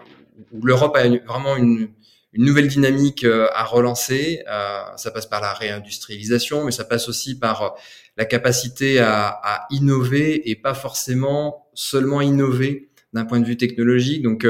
où 0.53 0.65
l'Europe 0.65 0.97
a 0.97 1.09
vraiment 1.09 1.57
une, 1.57 1.89
une, 2.33 2.45
nouvelle 2.45 2.69
dynamique 2.69 3.25
à 3.25 3.65
relancer. 3.65 4.43
ça 4.97 5.11
passe 5.11 5.27
par 5.27 5.41
la 5.41 5.53
réindustrialisation, 5.53 6.65
mais 6.65 6.71
ça 6.71 6.85
passe 6.85 7.09
aussi 7.09 7.39
par 7.39 7.75
la 8.17 8.25
capacité 8.25 9.01
à, 9.01 9.29
à 9.29 9.67
innover 9.71 10.49
et 10.51 10.57
pas 10.57 10.75
forcément 10.75 11.69
seulement 11.75 12.21
innover 12.21 12.89
d'un 13.13 13.25
point 13.25 13.39
de 13.41 13.45
vue 13.45 13.57
technologique. 13.57 14.23
Donc, 14.23 14.47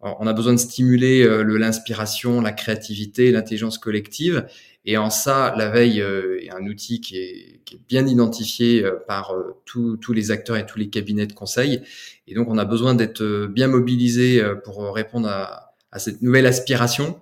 on 0.00 0.26
a 0.26 0.32
besoin 0.32 0.52
de 0.52 0.58
stimuler 0.58 1.24
l'inspiration, 1.44 2.40
la 2.40 2.52
créativité, 2.52 3.30
l'intelligence 3.30 3.78
collective. 3.78 4.46
Et 4.84 4.96
en 4.96 5.10
ça, 5.10 5.54
la 5.56 5.68
veille 5.68 6.00
euh, 6.00 6.42
est 6.42 6.50
un 6.50 6.66
outil 6.66 7.00
qui 7.00 7.18
est, 7.18 7.60
bien 7.88 8.06
identifié 8.06 8.84
euh, 8.84 8.96
par 9.06 9.32
euh, 9.32 9.60
tous 9.64 10.12
les 10.12 10.30
acteurs 10.30 10.56
et 10.56 10.66
tous 10.66 10.78
les 10.78 10.88
cabinets 10.88 11.26
de 11.26 11.32
conseil. 11.32 11.82
Et 12.26 12.34
donc, 12.34 12.48
on 12.48 12.58
a 12.58 12.64
besoin 12.64 12.94
d'être 12.94 13.46
bien 13.46 13.68
mobilisé 13.68 14.42
pour 14.64 14.92
répondre 14.94 15.28
à, 15.28 15.98
cette 15.98 16.22
nouvelle 16.22 16.46
aspiration, 16.46 17.20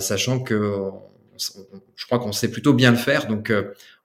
sachant 0.00 0.40
que 0.40 0.90
je 1.36 2.06
crois 2.06 2.18
qu'on 2.18 2.32
sait 2.32 2.50
plutôt 2.50 2.74
bien 2.74 2.90
le 2.90 2.96
faire. 2.96 3.28
Donc, 3.28 3.52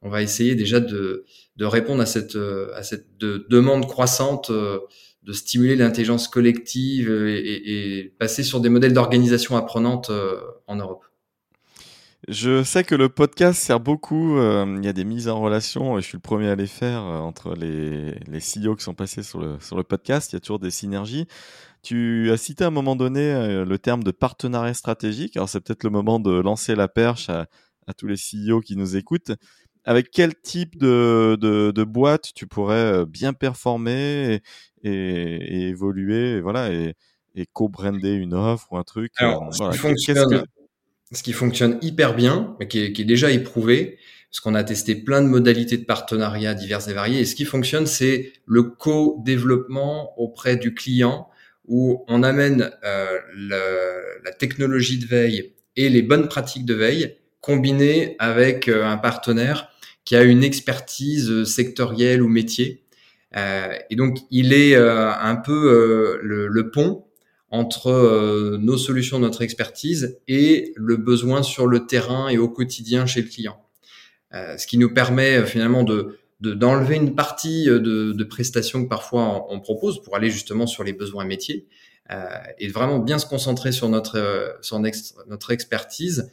on 0.02 0.10
va 0.10 0.22
essayer 0.22 0.56
déjà 0.56 0.80
de, 0.80 1.26
répondre 1.60 2.02
à 2.02 2.06
cette, 2.06 2.38
demande 2.38 3.88
croissante 3.88 4.52
de 4.52 5.34
stimuler 5.34 5.76
l'intelligence 5.76 6.28
collective 6.28 7.10
et, 7.12 8.00
et, 8.00 8.04
passer 8.20 8.44
sur 8.44 8.60
des 8.60 8.70
modèles 8.70 8.94
d'organisation 8.94 9.58
apprenante 9.58 10.12
en 10.68 10.76
Europe. 10.76 11.06
Je 12.28 12.64
sais 12.64 12.84
que 12.84 12.96
le 12.96 13.08
podcast 13.08 13.62
sert 13.62 13.80
beaucoup. 13.80 14.38
Euh, 14.38 14.78
il 14.80 14.84
y 14.84 14.88
a 14.88 14.94
des 14.94 15.04
mises 15.04 15.28
en 15.28 15.40
relation, 15.40 15.98
et 15.98 16.02
je 16.02 16.08
suis 16.08 16.18
le 16.18 16.22
premier 16.22 16.50
à 16.50 16.56
les 16.56 16.66
faire, 16.66 17.04
euh, 17.04 17.20
entre 17.20 17.54
les, 17.54 18.16
les 18.28 18.40
CEO 18.40 18.76
qui 18.76 18.84
sont 18.84 18.96
passés 18.96 19.22
sur 19.22 19.40
le, 19.40 19.60
sur 19.60 19.78
le 19.78 19.84
podcast. 19.84 20.32
Il 20.32 20.36
y 20.36 20.38
a 20.38 20.40
toujours 20.40 20.58
des 20.58 20.72
synergies. 20.72 21.28
Tu 21.84 22.32
as 22.32 22.38
cité 22.38 22.64
à 22.64 22.68
un 22.68 22.72
moment 22.72 22.96
donné 22.96 23.32
euh, 23.32 23.64
le 23.64 23.78
terme 23.78 24.04
de 24.04 24.10
partenariat 24.10 24.74
stratégique. 24.74 25.38
Alors, 25.38 25.50
c'est 25.50 25.62
peut-être 25.62 25.84
le 25.84 25.92
moment 25.92 26.20
de 26.20 26.32
lancer 26.32 26.74
la 26.74 26.88
perche 26.88 27.30
à, 27.30 27.46
à, 27.86 27.94
tous 27.94 28.08
les 28.08 28.16
CEO 28.16 28.60
qui 28.60 28.76
nous 28.76 28.96
écoutent. 28.96 29.34
Avec 29.84 30.10
quel 30.10 30.34
type 30.34 30.80
de, 30.80 31.38
de, 31.40 31.70
de 31.70 31.84
boîte 31.84 32.32
tu 32.34 32.48
pourrais 32.48 33.06
bien 33.06 33.34
performer 33.34 34.42
et, 34.84 34.90
et, 34.90 35.66
et 35.66 35.68
évoluer, 35.68 36.38
et 36.38 36.42
voilà, 36.42 36.72
et, 36.74 36.96
et 37.36 37.46
co-brander 37.46 38.14
une 38.14 38.34
offre 38.34 38.72
ou 38.72 38.78
un 38.78 38.84
truc 38.84 39.12
Alors, 39.18 39.48
voilà. 39.56 39.74
fonctionne, 39.74 40.44
ce 41.12 41.24
qui 41.24 41.34
fonctionne 41.34 41.78
hyper 41.82 42.16
bien, 42.16 42.56
mais 42.60 42.68
qui 42.68 42.80
est, 42.80 42.94
qui 42.94 43.04
est 43.04 43.06
déjà 43.06 43.32
éprouvé, 43.32 43.98
parce 44.30 44.40
qu'on 44.40 44.56
a 44.56 44.64
testé 44.64 44.96
plein 44.96 45.22
de 45.22 45.28
modalités 45.28 45.78
de 45.78 45.86
partenariat 45.86 46.54
diverses 46.54 46.88
et 46.88 46.94
variées. 46.94 47.22
Et 47.22 47.26
ce 47.26 47.36
qui 47.36 47.46
fonctionne, 47.46 47.86
c'est 47.86 48.34
le 48.46 48.64
co-développement 48.64 50.20
auprès 50.20 50.58
du 50.58 50.74
client, 50.74 51.30
où 51.68 52.04
on 52.08 52.22
amène 52.22 52.72
euh, 52.84 53.18
le, 53.34 54.24
la 54.24 54.32
technologie 54.32 55.00
de 55.00 55.06
veille 55.06 55.54
et 55.76 55.90
les 55.90 56.02
bonnes 56.02 56.28
pratiques 56.28 56.66
de 56.66 56.74
veille 56.74 57.16
combinées 57.42 58.16
avec 58.20 58.68
euh, 58.68 58.86
un 58.86 58.98
partenaire 58.98 59.70
qui 60.06 60.16
a 60.16 60.24
une 60.24 60.44
expertise 60.44 61.44
sectorielle 61.46 62.22
ou 62.22 62.28
métier. 62.28 62.84
Euh, 63.36 63.74
et 63.90 63.96
donc, 63.96 64.20
il 64.32 64.54
est 64.54 64.76
euh, 64.76 65.12
un 65.12 65.36
peu 65.36 65.52
euh, 65.52 66.20
le, 66.22 66.48
le, 66.48 66.72
pont 66.72 67.06
entre 67.52 67.88
euh, 67.88 68.58
nos 68.60 68.78
solutions, 68.78 69.20
notre 69.20 69.42
expertise 69.42 70.20
et 70.28 70.74
le 70.76 70.98
besoin 70.98 71.44
sur 71.44 71.68
le 71.68 71.86
terrain 71.86 72.28
et 72.30 72.38
au 72.38 72.50
quotidien 72.50 73.06
chez 73.06 73.22
le 73.22 73.28
client. 73.28 73.58
Euh, 74.34 74.58
ce 74.58 74.68
qui 74.68 74.78
nous 74.78 74.94
permet 74.94 75.38
euh, 75.38 75.46
finalement 75.46 75.84
de 75.84 76.20
d'enlever 76.42 76.98
une 76.98 77.16
partie 77.16 77.66
de, 77.66 77.80
de, 77.80 78.24
prestations 78.26 78.84
que 78.84 78.90
parfois 78.90 79.48
on, 79.50 79.62
propose 79.62 80.04
pour 80.04 80.18
aller 80.18 80.30
justement 80.30 80.68
sur 80.68 80.84
les 80.84 80.92
besoins 80.92 81.24
métiers 81.24 81.66
et 82.60 82.68
vraiment 82.68 83.00
bien 83.00 83.18
se 83.18 83.26
concentrer 83.26 83.72
sur 83.72 83.88
notre 83.88 84.60
sur 84.62 84.80
notre 84.80 85.52
expertise 85.52 86.30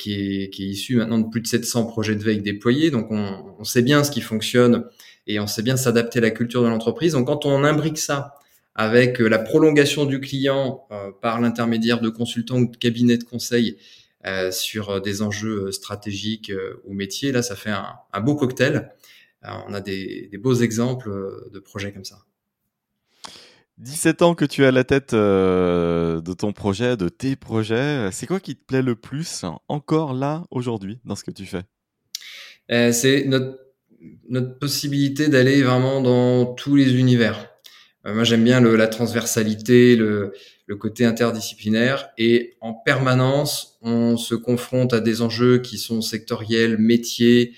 qui, 0.00 0.42
est, 0.42 0.50
qui 0.50 0.64
est 0.64 0.68
issue 0.68 0.96
maintenant 0.96 1.18
de 1.18 1.28
plus 1.28 1.42
de 1.42 1.46
700 1.46 1.84
projets 1.84 2.16
de 2.16 2.24
veille 2.24 2.40
déployés. 2.40 2.90
Donc 2.90 3.08
on, 3.10 3.54
on 3.58 3.62
sait 3.62 3.82
bien 3.82 4.02
ce 4.02 4.10
qui 4.10 4.22
fonctionne 4.22 4.86
et 5.26 5.38
on 5.38 5.46
sait 5.46 5.62
bien 5.62 5.76
s'adapter 5.76 6.18
à 6.18 6.22
la 6.22 6.30
culture 6.30 6.62
de 6.62 6.68
l'entreprise. 6.68 7.12
Donc 7.12 7.26
quand 7.26 7.44
on 7.44 7.62
imbrique 7.62 7.98
ça 7.98 8.36
avec 8.76 9.20
euh, 9.20 9.28
la 9.28 9.38
prolongation 9.38 10.04
du 10.04 10.20
client 10.20 10.86
euh, 10.92 11.10
par 11.10 11.40
l'intermédiaire 11.40 12.00
de 12.00 12.10
consultants 12.10 12.58
ou 12.58 12.70
de 12.70 12.76
cabinets 12.76 13.16
de 13.16 13.24
conseil 13.24 13.78
euh, 14.26 14.50
sur 14.50 15.00
des 15.00 15.22
enjeux 15.22 15.72
stratégiques 15.72 16.52
ou 16.84 16.92
métiers. 16.92 17.32
Là, 17.32 17.42
ça 17.42 17.56
fait 17.56 17.70
un, 17.70 17.94
un 18.12 18.20
beau 18.20 18.36
cocktail. 18.36 18.92
on 19.42 19.72
a 19.72 19.80
des, 19.80 20.28
des, 20.30 20.38
beaux 20.38 20.54
exemples 20.54 21.10
de 21.52 21.58
projets 21.58 21.92
comme 21.92 22.04
ça. 22.04 22.18
17 23.78 24.22
ans 24.22 24.34
que 24.34 24.44
tu 24.44 24.62
es 24.62 24.66
à 24.66 24.72
la 24.72 24.84
tête 24.84 25.14
de 25.14 26.32
ton 26.32 26.52
projet, 26.52 26.96
de 26.96 27.08
tes 27.08 27.36
projets. 27.36 28.10
C'est 28.10 28.26
quoi 28.26 28.40
qui 28.40 28.56
te 28.56 28.64
plaît 28.64 28.82
le 28.82 28.96
plus 28.96 29.44
encore 29.68 30.14
là, 30.14 30.44
aujourd'hui, 30.50 30.98
dans 31.04 31.14
ce 31.14 31.24
que 31.24 31.30
tu 31.30 31.46
fais? 31.46 31.62
C'est 32.92 33.24
notre, 33.26 33.58
notre 34.28 34.58
possibilité 34.58 35.28
d'aller 35.28 35.62
vraiment 35.62 36.00
dans 36.00 36.46
tous 36.46 36.74
les 36.74 36.94
univers. 36.94 37.55
Euh, 38.06 38.14
moi, 38.14 38.24
j'aime 38.24 38.44
bien 38.44 38.60
le, 38.60 38.76
la 38.76 38.86
transversalité, 38.86 39.96
le, 39.96 40.32
le, 40.66 40.76
côté 40.76 41.04
interdisciplinaire. 41.04 42.10
Et 42.18 42.56
en 42.60 42.72
permanence, 42.72 43.78
on 43.82 44.16
se 44.16 44.34
confronte 44.34 44.94
à 44.94 45.00
des 45.00 45.22
enjeux 45.22 45.58
qui 45.58 45.78
sont 45.78 46.00
sectoriels, 46.00 46.78
métiers, 46.78 47.52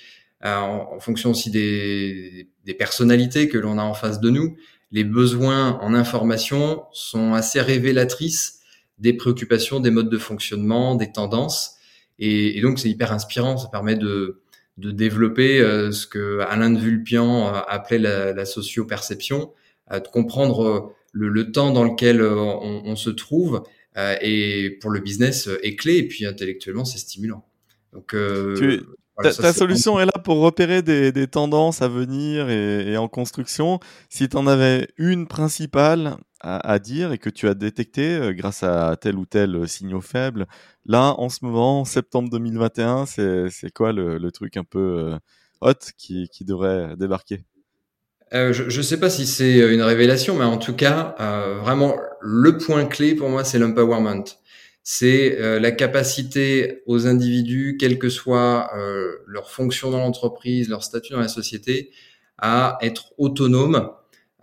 en, 0.44 1.00
fonction 1.00 1.30
aussi 1.30 1.50
des, 1.50 2.48
des 2.64 2.74
personnalités 2.74 3.48
que 3.48 3.58
l'on 3.58 3.78
a 3.78 3.82
en 3.82 3.94
face 3.94 4.20
de 4.20 4.30
nous. 4.30 4.56
Les 4.90 5.04
besoins 5.04 5.78
en 5.80 5.94
information 5.94 6.84
sont 6.92 7.34
assez 7.34 7.60
révélatrices 7.60 8.60
des 8.98 9.12
préoccupations, 9.12 9.80
des 9.80 9.90
modes 9.90 10.10
de 10.10 10.18
fonctionnement, 10.18 10.94
des 10.94 11.12
tendances. 11.12 11.76
Et, 12.18 12.60
donc, 12.62 12.78
c'est 12.78 12.88
hyper 12.88 13.12
inspirant. 13.12 13.58
Ça 13.58 13.68
permet 13.68 13.96
de, 13.96 14.40
de 14.76 14.90
développer 14.90 15.60
euh, 15.60 15.92
ce 15.92 16.06
que 16.06 16.40
Alain 16.40 16.70
de 16.70 16.78
Vulpian 16.78 17.48
euh, 17.48 17.60
appelait 17.68 17.98
la, 17.98 18.32
la 18.32 18.44
socio-perception, 18.44 19.42
euh, 19.42 19.67
de 19.90 20.08
comprendre 20.08 20.94
le, 21.12 21.28
le, 21.28 21.52
temps 21.52 21.72
dans 21.72 21.84
lequel 21.84 22.22
on, 22.22 22.82
on 22.84 22.96
se 22.96 23.10
trouve. 23.10 23.62
et 23.96 24.78
pour 24.80 24.90
le 24.90 25.00
business 25.00 25.48
est 25.62 25.76
clé. 25.76 25.96
Et 25.98 26.08
puis 26.08 26.26
intellectuellement, 26.26 26.84
c'est 26.84 26.98
stimulant. 26.98 27.44
Donc, 27.92 28.14
tu, 28.56 28.82
ta, 29.22 29.52
solution 29.52 29.98
est 29.98 30.06
là 30.06 30.12
pour 30.22 30.38
repérer 30.38 30.82
des, 30.82 31.12
des 31.12 31.26
tendances 31.26 31.82
à 31.82 31.88
venir 31.88 32.48
et, 32.50 32.92
et, 32.92 32.96
en 32.96 33.08
construction. 33.08 33.80
Si 34.08 34.28
tu 34.28 34.36
en 34.36 34.46
avais 34.46 34.88
une 34.96 35.26
principale 35.26 36.16
à, 36.40 36.58
à, 36.70 36.78
dire 36.78 37.12
et 37.12 37.18
que 37.18 37.30
tu 37.30 37.48
as 37.48 37.54
détecté 37.54 38.14
euh, 38.16 38.32
grâce 38.32 38.62
à 38.62 38.96
tel 38.96 39.16
ou 39.16 39.26
tel 39.26 39.56
euh, 39.56 39.66
signaux 39.66 40.00
faible, 40.00 40.46
là, 40.84 41.14
en 41.18 41.28
ce 41.28 41.44
moment, 41.44 41.84
septembre 41.84 42.30
2021, 42.30 43.06
c'est 43.06 43.72
quoi 43.74 43.92
le, 43.92 44.18
le, 44.18 44.30
truc 44.30 44.56
un 44.56 44.64
peu 44.64 44.78
euh, 44.78 45.18
hot 45.60 45.74
qui, 45.96 46.28
qui 46.32 46.44
devrait 46.44 46.96
débarquer? 46.96 47.44
Euh, 48.34 48.52
je 48.52 48.64
ne 48.64 48.82
sais 48.82 48.98
pas 48.98 49.10
si 49.10 49.26
c'est 49.26 49.58
une 49.72 49.82
révélation, 49.82 50.36
mais 50.36 50.44
en 50.44 50.58
tout 50.58 50.74
cas, 50.74 51.14
euh, 51.20 51.58
vraiment, 51.60 51.96
le 52.20 52.58
point 52.58 52.84
clé 52.86 53.14
pour 53.14 53.28
moi, 53.28 53.44
c'est 53.44 53.58
l'empowerment 53.58 54.24
c'est 54.90 55.38
euh, 55.38 55.60
la 55.60 55.70
capacité 55.70 56.82
aux 56.86 57.06
individus, 57.06 57.76
quelle 57.78 57.98
que 57.98 58.08
soit 58.08 58.70
euh, 58.74 59.18
leur 59.26 59.50
fonction 59.50 59.90
dans 59.90 59.98
l'entreprise, 59.98 60.70
leur 60.70 60.82
statut 60.82 61.12
dans 61.12 61.20
la 61.20 61.28
société, 61.28 61.90
à 62.38 62.78
être 62.80 63.12
autonomes. 63.18 63.90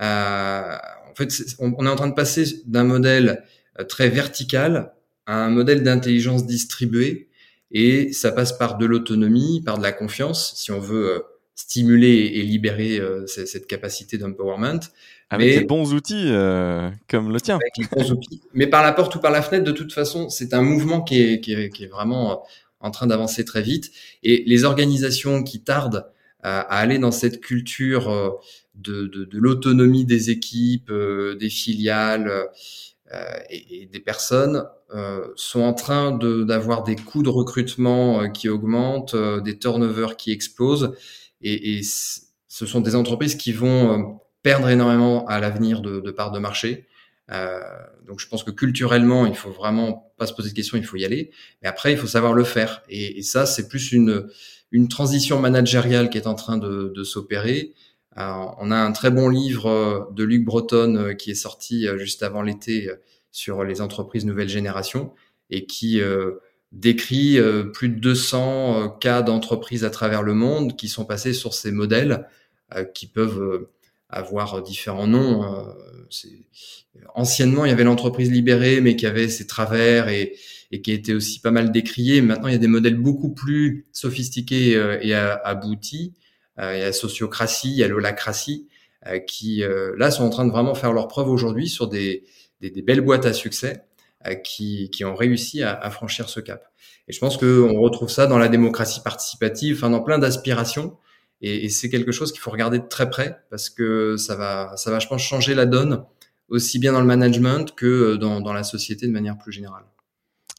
Euh, 0.04 0.78
en 1.10 1.16
fait, 1.16 1.34
on, 1.58 1.84
est 1.84 1.90
en 1.90 1.96
train 1.96 2.10
de 2.10 2.14
passer 2.14 2.62
d'un 2.68 2.84
modèle 2.84 3.44
très 3.90 4.08
vertical 4.08 4.94
à 5.26 5.46
un 5.46 5.50
modèle 5.50 5.82
d'intelligence 5.82 6.46
distribuée, 6.46 7.28
et 7.72 8.14
ça 8.14 8.32
passe 8.32 8.54
par 8.56 8.78
de 8.78 8.86
l'autonomie, 8.86 9.64
par 9.66 9.80
de 9.80 9.84
la 9.84 9.94
confiance, 9.94 10.54
si 10.58 10.72
on 10.72 10.80
veut 10.80 11.24
stimuler 11.56 12.32
et 12.36 12.44
libérer 12.44 13.02
cette 13.26 13.68
capacité 13.68 14.18
d'empowerment. 14.18 14.82
Avec 15.30 15.48
mais, 15.48 15.60
des 15.60 15.66
bons 15.66 15.94
outils 15.94 16.28
euh, 16.28 16.90
comme 17.10 17.32
le 17.34 17.42
tien. 17.42 17.56
Avec 17.56 17.90
bons 17.92 18.12
outils. 18.12 18.42
Mais 18.54 18.68
par 18.68 18.84
la 18.84 18.92
porte 18.92 19.16
ou 19.16 19.20
par 19.20 19.32
la 19.32 19.42
fenêtre, 19.42 19.66
de 19.66 19.72
toute 19.72 19.92
façon, 19.92 20.30
c'est 20.30 20.54
un 20.54 20.62
mouvement 20.62 21.02
qui 21.02 21.22
est, 21.22 21.40
qui 21.40 21.54
est, 21.54 21.70
qui 21.70 21.86
est 21.86 21.88
vraiment 21.88 22.32
euh, 22.32 22.36
en 22.80 22.92
train 22.92 23.08
d'avancer 23.08 23.44
très 23.44 23.64
vite. 23.64 23.92
Et 24.22 24.44
les 24.46 24.64
organisations 24.64 25.44
qui 25.44 25.62
tardent 25.62 26.12
à, 26.44 26.60
à 26.60 26.78
aller 26.78 27.00
dans 27.00 27.12
cette 27.12 27.42
culture 27.42 28.10
euh, 28.10 28.30
de, 28.76 29.08
de, 29.08 29.26
de 29.26 29.38
l'autonomie 29.40 30.06
des 30.06 30.30
équipes, 30.30 30.92
euh, 30.92 31.36
des 31.36 31.50
filiales 31.50 32.28
euh, 32.28 33.38
et, 33.50 33.84
et, 33.84 33.86
des 33.88 34.00
personnes 34.00 34.64
sont 35.36 35.62
en 35.62 35.74
train 35.74 36.18
d'avoir 36.18 36.84
des 36.84 36.96
coûts 36.96 37.22
de 37.22 37.30
recrutement 37.30 38.30
qui 38.32 38.48
augmentent, 38.48 39.16
des 39.44 39.58
turnovers 39.58 40.16
qui 40.16 40.32
explosent. 40.32 40.94
Et, 41.42 41.82
ce 41.84 42.66
sont 42.66 42.80
des 42.80 42.96
entreprises 42.96 43.36
qui 43.36 43.52
vont 43.52 44.20
perdre 44.42 44.70
énormément 44.70 45.26
à 45.26 45.42
l'avenir 45.42 45.82
de, 45.82 46.00
de 46.00 46.12
parts 46.12 46.32
de 46.32 46.40
marché. 46.40 46.88
Euh, 47.32 47.60
donc 48.06 48.20
je 48.20 48.28
pense 48.28 48.44
que 48.44 48.52
culturellement, 48.52 49.26
il 49.26 49.36
faut 49.36 49.52
vraiment 49.52 50.14
pas 50.18 50.28
se 50.28 50.34
poser 50.34 50.52
de 50.52 50.56
questions, 50.56 50.78
il 50.78 50.86
faut 50.86 50.98
y 50.98 51.06
aller. 51.06 51.32
Mais 51.62 51.68
après, 51.68 51.92
il 51.92 51.98
faut 51.98 52.08
savoir 52.08 52.34
le 52.34 52.44
faire. 52.44 52.84
Et, 52.90 53.22
ça, 53.24 53.46
c'est 53.46 53.68
plus 53.68 53.92
une, 53.92 54.28
une 54.72 54.88
transition 54.88 55.40
managériale 55.40 56.10
qui 56.10 56.18
est 56.18 56.28
en 56.28 56.36
train 56.36 56.58
de, 56.58 57.04
s'opérer. 57.04 57.74
Euh, 58.18 58.46
on 58.60 58.72
a 58.72 58.78
un 58.78 58.92
très 58.92 59.12
bon 59.12 59.28
livre 59.28 59.70
euh, 59.70 60.00
de 60.14 60.24
Luc 60.24 60.46
Breton 60.46 60.96
euh, 60.96 61.14
qui 61.14 61.32
est 61.32 61.36
sorti 61.36 61.86
juste 61.98 62.24
avant 62.24 62.42
l'été 62.42 62.90
sur 63.32 63.66
les 63.66 63.82
entreprises 63.82 64.26
nouvelle 64.26 64.48
génération 64.48 65.14
et 65.50 65.66
qui 65.66 66.00
décrit 66.76 67.40
plus 67.74 67.90
de 67.90 68.00
200 68.00 68.98
cas 69.00 69.22
d'entreprises 69.22 69.84
à 69.84 69.90
travers 69.90 70.24
le 70.24 70.34
monde 70.34 70.76
qui 70.76 70.88
sont 70.88 71.06
passés 71.06 71.34
sur 71.34 71.54
ces 71.54 71.72
modèles 71.72 72.28
qui 72.94 73.08
peuvent 73.08 73.68
avoir 74.10 74.62
différents 74.62 75.08
noms. 75.08 75.44
Euh, 75.44 75.74
anciennement, 77.14 77.66
il 77.66 77.70
y 77.70 77.72
avait 77.72 77.84
l'entreprise 77.84 78.32
libérée, 78.32 78.82
mais 78.82 78.96
qui 78.96 79.06
avait 79.06 79.28
ses 79.28 79.48
travers 79.48 80.08
et, 80.10 80.36
et 80.72 80.82
qui 80.82 80.92
était 80.92 81.14
aussi 81.14 81.40
pas 81.40 81.52
mal 81.52 81.72
décrié. 81.72 82.22
Maintenant, 82.22 82.48
il 82.48 82.54
y 82.54 82.56
a 82.56 82.60
des 82.60 82.68
modèles 82.68 82.96
beaucoup 82.96 83.34
plus 83.34 83.88
sophistiqués 83.92 84.76
euh, 84.76 84.98
et 85.02 85.14
aboutis. 85.14 86.14
Euh, 86.60 86.76
il 86.76 86.80
y 86.80 86.82
a 86.82 86.86
la 86.86 86.94
sociocratie, 86.94 87.72
il 87.72 87.78
y 87.78 87.84
a 87.84 87.88
l'holacratie, 87.88 88.68
qui 89.28 89.62
là 89.98 90.10
sont 90.10 90.24
en 90.24 90.32
train 90.32 90.48
de 90.48 90.52
vraiment 90.52 90.74
faire 90.74 90.92
leur 90.92 91.08
preuve 91.08 91.30
aujourd'hui 91.30 91.70
sur 91.70 91.88
des, 91.88 92.24
des, 92.60 92.72
des, 92.72 92.82
belles 92.82 93.02
boîtes 93.02 93.28
à 93.28 93.34
succès 93.34 93.85
qui, 94.44 94.90
ont 95.04 95.16
réussi 95.16 95.64
à, 95.64 95.90
franchir 95.92 96.30
ce 96.30 96.40
cap. 96.40 96.68
Et 97.08 97.14
je 97.14 97.20
pense 97.20 97.38
qu'on 97.38 97.80
retrouve 97.80 98.10
ça 98.10 98.26
dans 98.26 98.38
la 98.38 98.48
démocratie 98.48 99.02
participative, 99.02 99.78
enfin 99.78 99.90
dans 99.90 100.02
plein 100.02 100.18
d'aspirations 100.18 100.98
et, 101.42 101.70
c'est 101.70 101.90
quelque 101.90 102.12
chose 102.12 102.32
qu'il 102.32 102.42
faut 102.42 102.52
regarder 102.52 102.80
de 102.80 102.88
très 102.88 103.10
près 103.10 103.40
parce 103.50 103.70
que 103.70 104.18
ça 104.18 104.36
va, 104.36 104.76
ça 104.78 104.90
va, 104.90 105.00
je 105.00 105.08
pense, 105.08 105.22
changer 105.22 105.54
la 105.54 105.66
donne 105.66 106.04
aussi 106.50 106.80
bien 106.80 106.94
dans 106.94 107.02
le 107.02 107.06
management 107.06 107.76
que 107.76 108.16
dans, 108.16 108.42
dans 108.42 108.54
la 108.54 108.64
société 108.64 109.08
de 109.08 109.12
manière 109.12 109.38
plus 109.38 109.52
générale. 109.52 109.84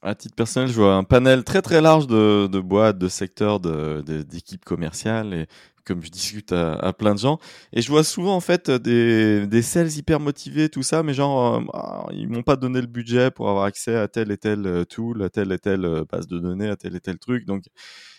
À 0.03 0.15
titre 0.15 0.35
personnel, 0.35 0.69
je 0.69 0.75
vois 0.75 0.95
un 0.95 1.05
panel 1.05 1.43
très 1.43 1.63
très 1.63 1.81
large 1.81 2.07
de, 2.07 2.47
de 2.47 2.61
boîtes, 2.61 2.99
de 2.99 3.09
secteurs, 3.09 3.61
d'équipes 3.61 4.61
de, 4.61 4.65
commerciales 4.65 5.35
et 5.35 5.47
comme 5.87 6.03
je 6.03 6.11
discute 6.11 6.53
à, 6.53 6.75
à, 6.75 6.93
plein 6.93 7.15
de 7.15 7.19
gens. 7.21 7.39
Et 7.73 7.83
je 7.83 7.91
vois 7.91 8.05
souvent 8.05 8.35
en 8.35 8.41
fait 8.41 8.71
des, 8.71 9.47
des 9.47 9.63
sales 9.63 9.93
hyper 9.97 10.21
motivés 10.21 10.69
tout 10.69 10.83
ça 10.83 11.03
mais 11.03 11.15
genre 11.15 11.57
euh, 11.57 12.13
ils 12.13 12.29
m'ont 12.29 12.43
pas 12.43 12.57
donné 12.57 12.81
le 12.81 12.87
budget 12.87 13.31
pour 13.31 13.49
avoir 13.49 13.65
accès 13.65 13.97
à 13.97 14.09
tel 14.09 14.31
et 14.31 14.39
tel 14.39 14.67
euh, 14.67 14.85
tool 14.85 15.23
à 15.23 15.31
tel 15.31 15.53
et 15.53 15.59
tel 15.59 15.85
euh, 15.85 16.05
base 16.11 16.27
de 16.27 16.39
données 16.39 16.69
à 16.69 16.77
tel 16.77 16.97
et 16.97 17.01
tel 17.01 17.19
truc. 17.19 17.47
Donc 17.47 17.65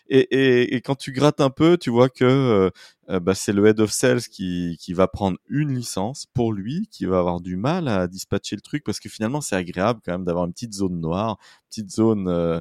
et, 0.09 0.19
et, 0.31 0.75
et, 0.75 0.81
quand 0.81 0.95
tu 0.95 1.11
grattes 1.11 1.41
un 1.41 1.49
peu, 1.49 1.77
tu 1.77 1.89
vois 1.89 2.09
que 2.09 2.23
euh, 2.23 2.69
euh, 3.09 3.19
bah, 3.19 3.35
c'est 3.35 3.51
le 3.51 3.65
head 3.67 3.79
of 3.79 3.91
sales 3.91 4.21
qui, 4.21 4.77
qui 4.79 4.93
va 4.93 5.07
prendre 5.07 5.37
une 5.49 5.73
licence 5.75 6.27
pour 6.33 6.53
lui, 6.53 6.87
qui 6.91 7.05
va 7.05 7.19
avoir 7.19 7.41
du 7.41 7.57
mal 7.57 7.87
à 7.87 8.07
dispatcher 8.07 8.55
le 8.55 8.61
truc 8.61 8.83
parce 8.83 8.99
que 8.99 9.09
finalement 9.09 9.41
c'est 9.41 9.55
agréable 9.55 9.99
quand 10.05 10.13
même 10.13 10.23
d'avoir 10.23 10.45
une 10.45 10.53
petite 10.53 10.73
zone 10.73 10.99
noire, 10.99 11.37
petite 11.69 11.91
zone 11.91 12.27
euh, 12.29 12.59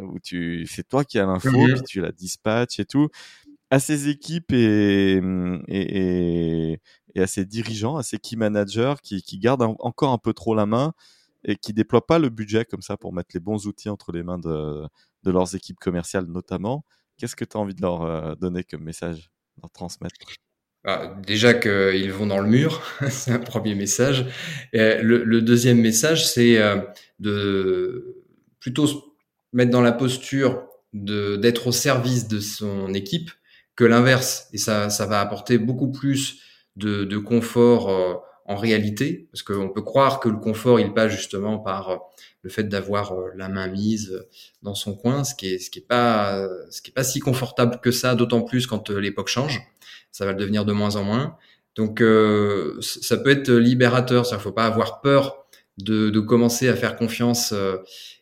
où 0.00 0.18
tu 0.20 0.66
c'est 0.66 0.88
toi 0.88 1.04
qui 1.04 1.18
as 1.18 1.26
l'info, 1.26 1.50
mmh 1.50 1.74
puis 1.74 1.82
tu 1.86 2.00
la 2.00 2.12
dispatches 2.12 2.80
et 2.80 2.86
tout. 2.86 3.08
À 3.70 3.80
ses 3.80 4.08
équipes 4.08 4.52
et, 4.52 5.20
à 7.16 7.26
ses 7.26 7.44
dirigeants, 7.44 7.96
à 7.96 8.02
ses 8.02 8.18
key 8.18 8.36
managers 8.36 8.94
qui, 9.02 9.38
gardent 9.38 9.74
encore 9.80 10.12
un 10.12 10.18
peu 10.18 10.32
trop 10.32 10.54
la 10.54 10.66
main 10.66 10.92
et 11.44 11.56
qui 11.56 11.72
déploient 11.72 12.06
pas 12.06 12.18
le 12.18 12.28
budget 12.28 12.64
comme 12.64 12.82
ça 12.82 12.96
pour 12.96 13.12
mettre 13.12 13.30
les 13.34 13.40
bons 13.40 13.66
outils 13.66 13.88
entre 13.88 14.12
les 14.12 14.22
mains 14.22 14.38
de, 14.38 14.82
de 15.22 15.30
leurs 15.30 15.54
équipes 15.54 15.78
commerciales 15.78 16.26
notamment. 16.26 16.84
Qu'est-ce 17.18 17.36
que 17.36 17.44
tu 17.44 17.56
as 17.56 17.60
envie 17.60 17.74
de 17.74 17.82
leur 17.82 18.02
euh, 18.02 18.34
donner 18.34 18.62
comme 18.62 18.82
message, 18.82 19.30
leur 19.60 19.70
transmettre? 19.70 20.14
Bah, 20.84 21.16
Déjà 21.26 21.54
qu'ils 21.54 22.12
vont 22.12 22.26
dans 22.26 22.40
le 22.40 22.48
mur, 22.48 22.82
c'est 23.10 23.32
un 23.32 23.38
premier 23.38 23.74
message. 23.74 24.26
Le, 24.72 25.24
le, 25.24 25.42
deuxième 25.42 25.80
message, 25.80 26.28
c'est 26.28 26.58
euh, 26.58 26.76
de 27.18 28.22
plutôt 28.60 28.86
se 28.86 28.96
mettre 29.52 29.70
dans 29.70 29.80
la 29.80 29.92
posture 29.92 30.66
d'être 30.92 31.66
au 31.66 31.72
service 31.72 32.28
de 32.28 32.40
son 32.40 32.94
équipe 32.94 33.30
que 33.76 33.84
l'inverse. 33.84 34.48
Et 34.52 34.58
ça, 34.58 34.90
ça 34.90 35.06
va 35.06 35.20
apporter 35.20 35.58
beaucoup 35.58 35.92
plus 35.92 36.40
de, 36.76 37.04
de 37.04 37.18
confort 37.18 37.90
euh, 37.90 38.14
en 38.46 38.56
réalité, 38.56 39.28
parce 39.32 39.42
qu'on 39.42 39.68
peut 39.68 39.82
croire 39.82 40.20
que 40.20 40.28
le 40.28 40.38
confort, 40.38 40.80
il 40.80 40.94
passe 40.94 41.12
justement 41.12 41.58
par 41.58 42.00
le 42.46 42.50
fait 42.50 42.64
d'avoir 42.64 43.12
euh, 43.12 43.30
la 43.36 43.48
main 43.48 43.66
mise 43.66 44.24
dans 44.62 44.76
son 44.76 44.94
coin, 44.94 45.24
ce 45.24 45.34
qui 45.34 45.48
est 45.48 45.58
ce 45.58 45.68
qui 45.68 45.80
est 45.80 45.86
pas 45.86 46.46
ce 46.70 46.80
qui 46.80 46.90
est 46.90 46.94
pas 46.94 47.02
si 47.02 47.18
confortable 47.18 47.80
que 47.82 47.90
ça, 47.90 48.14
d'autant 48.14 48.42
plus 48.42 48.68
quand 48.68 48.90
euh, 48.90 49.00
l'époque 49.00 49.28
change. 49.28 49.60
Ça 50.12 50.24
va 50.24 50.32
le 50.32 50.38
devenir 50.38 50.64
de 50.64 50.72
moins 50.72 50.94
en 50.94 51.02
moins. 51.02 51.36
Donc 51.74 52.00
euh, 52.00 52.78
ça 52.80 53.16
peut 53.16 53.30
être 53.30 53.50
libérateur. 53.50 54.26
Ça, 54.26 54.38
faut 54.38 54.52
pas 54.52 54.66
avoir 54.66 55.00
peur 55.00 55.44
de, 55.78 56.08
de 56.08 56.20
commencer 56.20 56.68
à 56.68 56.76
faire 56.76 56.94
confiance 56.96 57.52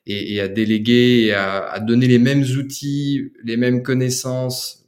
et, 0.07 0.35
et, 0.35 0.41
à 0.41 0.49
déléguer, 0.49 1.33
à, 1.33 1.67
à, 1.67 1.79
donner 1.79 2.09
les 2.09 2.19
mêmes 2.19 2.43
outils, 2.43 3.31
les 3.45 3.57
mêmes 3.57 3.83
connaissances 3.85 4.84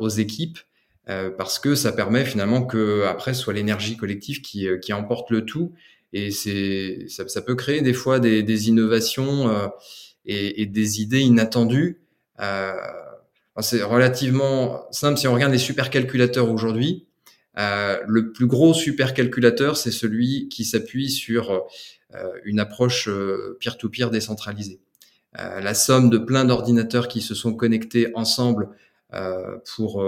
aux 0.00 0.08
équipes. 0.08 0.58
parce 1.06 1.58
que 1.58 1.74
ça 1.74 1.92
permet 1.92 2.24
finalement 2.24 2.64
que 2.64 3.04
après 3.04 3.34
soit 3.34 3.52
l'énergie 3.52 3.96
collective 3.96 4.40
qui, 4.40 4.66
qui 4.82 4.92
emporte 4.92 5.30
le 5.30 5.44
tout 5.44 5.72
et 6.12 6.30
c'est 6.30 7.06
ça, 7.08 7.42
peut 7.42 7.54
créer 7.54 7.80
des 7.80 7.94
fois 7.94 8.20
des, 8.20 8.42
des 8.42 8.68
innovations 8.68 9.48
euh, 9.48 9.68
et, 10.26 10.66
des 10.66 11.00
idées 11.00 11.20
inattendues. 11.20 12.02
Euh, 12.40 12.72
c'est 13.60 13.82
relativement 13.82 14.86
simple 14.90 15.18
si 15.18 15.26
on 15.26 15.34
regarde 15.34 15.52
les 15.52 15.58
supercalculateurs 15.58 16.50
aujourd'hui. 16.50 17.06
Euh, 17.58 17.98
le 18.06 18.32
plus 18.32 18.46
gros 18.46 18.74
supercalculateur, 18.74 19.76
c'est 19.76 19.90
celui 19.90 20.48
qui 20.48 20.64
s'appuie 20.64 21.10
sur 21.10 21.50
euh, 22.14 22.32
une 22.44 22.60
approche 22.60 23.08
euh, 23.08 23.58
peer-to-peer 23.60 24.10
décentralisée. 24.10 24.80
Euh, 25.38 25.60
la 25.60 25.72
somme 25.72 26.10
de 26.10 26.18
plein 26.18 26.44
d'ordinateurs 26.44 27.08
qui 27.08 27.22
se 27.22 27.34
sont 27.34 27.54
connectés 27.54 28.08
ensemble 28.14 28.68
pour 29.64 30.04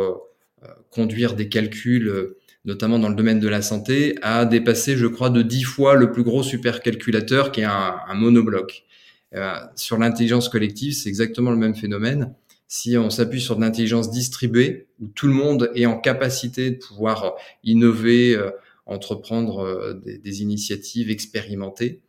conduire 0.91 1.35
des 1.35 1.49
calculs 1.49 2.35
notamment 2.65 2.99
dans 2.99 3.09
le 3.09 3.15
domaine 3.15 3.41
de 3.41 3.49
la 3.49 3.63
santé, 3.63 4.17
a 4.23 4.45
dépassé, 4.47 4.97
je 4.97 5.07
crois, 5.07 5.31
de 5.31 5.43
dix 5.43 5.65
fois 5.65 5.95
le 5.95 6.11
plus 6.11 6.23
gros 6.23 6.43
supercalculateur 6.43 7.53
qui 7.53 7.61
est 7.61 7.65
un, 7.65 7.97
un 8.09 8.15
monobloc. 8.15 8.85
Euh, 9.35 9.55
sur 9.75 9.99
l'intelligence 9.99 10.49
collective, 10.49 10.93
c'est 10.95 11.09
exactement 11.09 11.51
le 11.51 11.57
même 11.57 11.75
phénomène. 11.75 12.35
Si 12.69 12.97
on 12.97 13.11
s'appuie 13.11 13.41
sur 13.41 13.57
de 13.57 13.61
l'intelligence 13.61 14.11
distribuée, 14.11 14.87
où 15.01 15.09
tout 15.09 15.27
le 15.27 15.35
monde 15.35 15.71
est 15.75 15.87
en 15.87 15.99
capacité 15.99 16.71
de 16.71 16.77
pouvoir 16.77 17.35
innover, 17.63 18.35
euh, 18.35 18.51
entreprendre 18.87 19.61
euh, 19.61 19.95
des, 19.95 20.19
des, 20.19 20.43
initiatives, 20.43 21.11
expérimentées, 21.11 22.01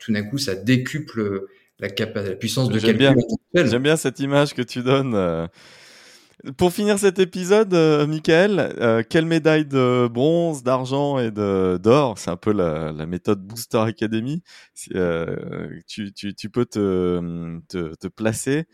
tout 0.00 0.12
d'un 0.12 0.24
coup, 0.24 0.36
ça 0.36 0.56
décuple 0.56 1.46
la, 1.78 1.86
la 1.88 2.34
puissance 2.34 2.70
de 2.70 2.78
calcul. 2.80 3.14
J'aime 3.54 3.82
bien 3.84 3.96
cette 3.96 4.18
image 4.18 4.52
que 4.52 4.62
tu 4.62 4.82
donnes 4.82 5.48
pour 6.56 6.72
finir 6.72 6.98
cet 6.98 7.18
épisode, 7.18 7.72
euh, 7.74 8.06
Michael, 8.06 8.58
euh, 8.78 9.02
quelle 9.08 9.26
médaille 9.26 9.66
de 9.66 10.08
bronze, 10.12 10.62
d'argent 10.62 11.18
et 11.18 11.30
de 11.30 11.78
d'or 11.82 12.18
C'est 12.18 12.30
un 12.30 12.36
peu 12.36 12.52
la, 12.52 12.92
la, 12.92 13.06
méthode 13.06 13.40
Booster 13.42 13.78
Academy. 13.78 14.42
Euh, 14.94 15.80
tu, 15.86 16.12
tu, 16.12 16.34
tu, 16.34 16.50
peux 16.50 16.66
te, 16.66 17.58
te, 17.68 17.94
te 17.94 18.08
placer 18.08 18.66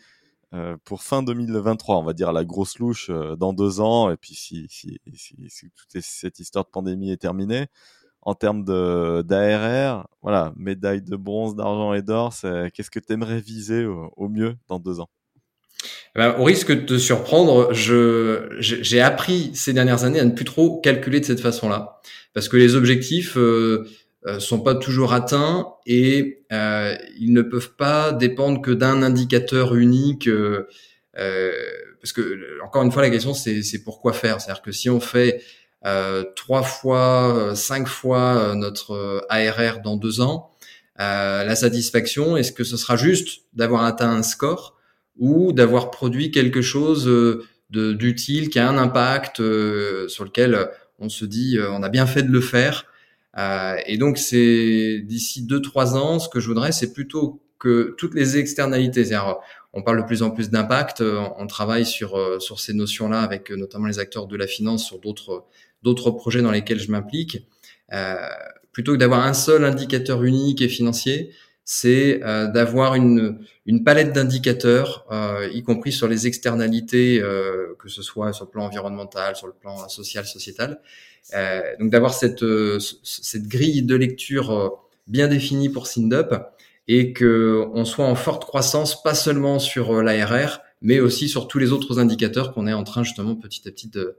euh, 0.52 0.76
pour 0.84 1.02
fin 1.02 1.22
2023, 1.22 1.98
on 1.98 2.02
va 2.02 2.12
dire 2.12 2.32
la 2.32 2.44
grosse 2.44 2.78
louche 2.80 3.08
euh, 3.10 3.36
dans 3.36 3.52
deux 3.52 3.80
ans. 3.80 4.10
Et 4.10 4.16
puis 4.16 4.34
si, 4.34 4.66
si, 4.68 4.98
si, 5.14 5.36
si 5.48 5.70
toute 5.70 6.02
cette 6.02 6.40
histoire 6.40 6.64
de 6.64 6.70
pandémie 6.70 7.12
est 7.12 7.18
terminée, 7.18 7.66
en 8.22 8.34
termes 8.34 8.64
de 8.64 9.22
d'ARR, 9.22 10.08
voilà, 10.22 10.52
médaille 10.56 11.02
de 11.02 11.16
bronze, 11.16 11.54
d'argent 11.56 11.94
et 11.94 12.02
d'or, 12.02 12.34
qu'est-ce 12.74 12.90
que 12.90 13.00
tu 13.00 13.12
aimerais 13.12 13.40
viser 13.40 13.84
au, 13.86 14.28
mieux 14.28 14.56
dans 14.68 14.78
deux 14.78 15.00
ans? 15.00 15.08
Ben, 16.16 16.34
au 16.38 16.44
risque 16.44 16.72
de 16.72 16.80
te 16.80 16.98
surprendre, 16.98 17.72
je, 17.72 18.56
j'ai 18.58 19.00
appris 19.00 19.52
ces 19.54 19.72
dernières 19.72 20.04
années 20.04 20.20
à 20.20 20.24
ne 20.24 20.32
plus 20.32 20.44
trop 20.44 20.80
calculer 20.80 21.20
de 21.20 21.24
cette 21.24 21.40
façon-là, 21.40 22.00
parce 22.34 22.48
que 22.48 22.56
les 22.56 22.74
objectifs 22.74 23.36
euh, 23.36 23.86
euh 24.26 24.38
sont 24.40 24.60
pas 24.60 24.74
toujours 24.74 25.12
atteints 25.12 25.68
et 25.86 26.42
euh, 26.52 26.94
ils 27.18 27.32
ne 27.32 27.42
peuvent 27.42 27.74
pas 27.76 28.12
dépendre 28.12 28.60
que 28.60 28.70
d'un 28.72 29.02
indicateur 29.02 29.74
unique. 29.76 30.28
Euh, 30.28 30.68
euh 31.18 31.52
parce 32.00 32.12
que 32.12 32.62
encore 32.64 32.82
une 32.82 32.92
fois, 32.92 33.02
la 33.02 33.10
question 33.10 33.34
c'est, 33.34 33.62
c'est 33.62 33.84
pourquoi 33.84 34.12
faire? 34.12 34.40
C'est-à-dire 34.40 34.62
que 34.62 34.72
si 34.72 34.88
on 34.90 35.00
fait 35.00 35.42
trois 36.34 36.62
fois, 36.62 37.52
cinq 37.54 37.88
fois 37.88 38.54
notre 38.54 39.26
ARR 39.28 39.80
dans 39.80 39.96
deux 39.96 40.20
ans, 40.22 40.50
la 40.98 41.54
satisfaction, 41.56 42.38
est-ce 42.38 42.52
que 42.52 42.64
ce 42.64 42.78
sera 42.78 42.96
juste 42.96 43.42
d'avoir 43.52 43.84
atteint 43.84 44.10
un 44.10 44.22
score? 44.22 44.79
Ou 45.20 45.52
d'avoir 45.52 45.90
produit 45.92 46.32
quelque 46.32 46.62
chose 46.62 47.06
euh, 47.08 47.44
d'utile 47.70 48.50
qui 48.50 48.58
a 48.58 48.68
un 48.68 48.76
impact 48.76 49.38
euh, 49.38 50.08
sur 50.08 50.24
lequel 50.24 50.68
on 50.98 51.08
se 51.08 51.24
dit 51.24 51.56
euh, 51.56 51.70
on 51.70 51.84
a 51.84 51.88
bien 51.88 52.06
fait 52.06 52.24
de 52.24 52.32
le 52.32 52.40
faire. 52.40 52.86
et 53.86 53.96
donc 53.96 54.18
c'est 54.18 55.00
d'ici 55.04 55.46
deux 55.46 55.62
trois 55.62 55.96
ans, 55.96 56.18
ce 56.18 56.28
que 56.28 56.40
je 56.40 56.48
voudrais, 56.48 56.72
c'est 56.72 56.92
plutôt 56.92 57.40
que 57.60 57.94
toutes 57.96 58.14
les 58.14 58.38
externalités, 58.38 59.04
on 59.72 59.82
parle 59.82 59.98
de 59.98 60.06
plus 60.06 60.22
en 60.22 60.30
plus 60.30 60.50
d'impact, 60.50 61.02
on 61.38 61.46
travaille 61.46 61.86
sur 61.86 62.18
sur 62.40 62.58
ces 62.58 62.72
notions-là 62.72 63.20
avec 63.20 63.50
notamment 63.50 63.86
les 63.86 64.00
acteurs 64.00 64.26
de 64.26 64.36
la 64.36 64.48
finance 64.48 64.84
sur 64.84 64.98
d'autres 64.98 65.44
d'autres 65.82 66.10
projets 66.10 66.42
dans 66.42 66.50
lesquels 66.50 66.80
je 66.80 66.90
m'implique. 66.90 67.46
Euh, 67.92 68.16
plutôt 68.72 68.92
que 68.92 68.98
d'avoir 68.98 69.26
un 69.26 69.34
seul 69.34 69.64
indicateur 69.64 70.22
unique 70.22 70.62
et 70.62 70.68
financier, 70.68 71.32
c'est 71.64 72.20
euh, 72.24 72.48
d'avoir 72.48 72.94
une, 72.94 73.38
une 73.66 73.84
palette 73.84 74.12
d'indicateurs, 74.12 75.06
euh, 75.12 75.48
y 75.52 75.62
compris 75.62 75.92
sur 75.92 76.08
les 76.08 76.26
externalités, 76.26 77.20
euh, 77.20 77.76
que 77.78 77.88
ce 77.88 78.02
soit 78.02 78.32
sur 78.32 78.46
le 78.46 78.50
plan 78.50 78.64
environnemental, 78.64 79.36
sur 79.36 79.46
le 79.46 79.52
plan 79.52 79.88
social, 79.88 80.26
sociétal. 80.26 80.80
donc 81.78 81.90
d'avoir 81.90 82.14
cette, 82.14 82.44
cette 83.04 83.46
grille 83.46 83.82
de 83.82 83.94
lecture 83.94 84.80
bien 85.06 85.28
définie 85.28 85.68
pour 85.68 85.86
SINDUP 85.86 86.34
et 86.88 87.12
que 87.12 87.68
on 87.72 87.84
soit 87.84 88.06
en 88.06 88.16
forte 88.16 88.44
croissance, 88.44 89.02
pas 89.02 89.14
seulement 89.14 89.58
sur 89.58 90.02
l'ARR, 90.02 90.60
mais 90.82 90.98
aussi 90.98 91.28
sur 91.28 91.46
tous 91.46 91.58
les 91.58 91.72
autres 91.72 92.00
indicateurs 92.00 92.52
qu'on 92.52 92.66
est 92.66 92.72
en 92.72 92.84
train 92.84 93.04
justement 93.04 93.36
petit 93.36 93.68
à 93.68 93.70
petit 93.70 93.88
de, 93.88 94.16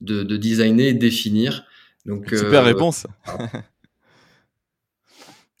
de, 0.00 0.22
de 0.22 0.36
designer 0.36 0.88
et 0.88 0.94
définir. 0.94 1.64
Donc, 2.06 2.30
Super 2.30 2.64
réponse. 2.64 3.06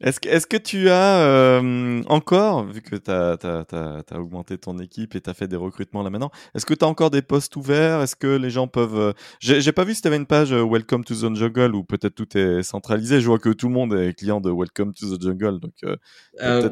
Est-ce 0.04 0.20
que, 0.20 0.28
est 0.28 0.46
que 0.46 0.58
tu 0.58 0.90
as 0.90 1.22
euh, 1.22 2.02
encore, 2.08 2.66
vu 2.66 2.82
que 2.82 2.94
tu 2.94 3.10
as, 3.10 3.38
as, 3.42 4.18
augmenté 4.18 4.58
ton 4.58 4.78
équipe 4.78 5.16
et 5.16 5.20
tu 5.22 5.30
as 5.30 5.32
fait 5.32 5.48
des 5.48 5.56
recrutements 5.56 6.02
là 6.02 6.10
maintenant, 6.10 6.30
est-ce 6.54 6.66
que 6.66 6.74
tu 6.74 6.84
as 6.84 6.88
encore 6.88 7.10
des 7.10 7.22
postes 7.22 7.56
ouverts? 7.56 8.02
Est-ce 8.02 8.14
que 8.14 8.26
les 8.26 8.50
gens 8.50 8.68
peuvent... 8.68 8.98
Euh, 8.98 9.12
j'ai 9.40 9.72
pas 9.72 9.84
vu 9.84 9.94
si 9.94 10.02
tu 10.02 10.08
avais 10.08 10.18
une 10.18 10.26
page 10.26 10.52
euh, 10.52 10.62
Welcome 10.62 11.04
to 11.04 11.14
the 11.14 11.34
Jungle 11.34 11.74
ou 11.74 11.84
peut-être 11.84 12.14
tout 12.14 12.36
est 12.36 12.62
centralisé. 12.62 13.22
Je 13.22 13.26
vois 13.26 13.38
que 13.38 13.48
tout 13.48 13.68
le 13.68 13.72
monde 13.72 13.94
est 13.94 14.12
client 14.12 14.42
de 14.42 14.50
Welcome 14.50 14.92
to 14.92 15.16
the 15.16 15.22
Jungle. 15.22 15.58
Donc, 15.58 15.72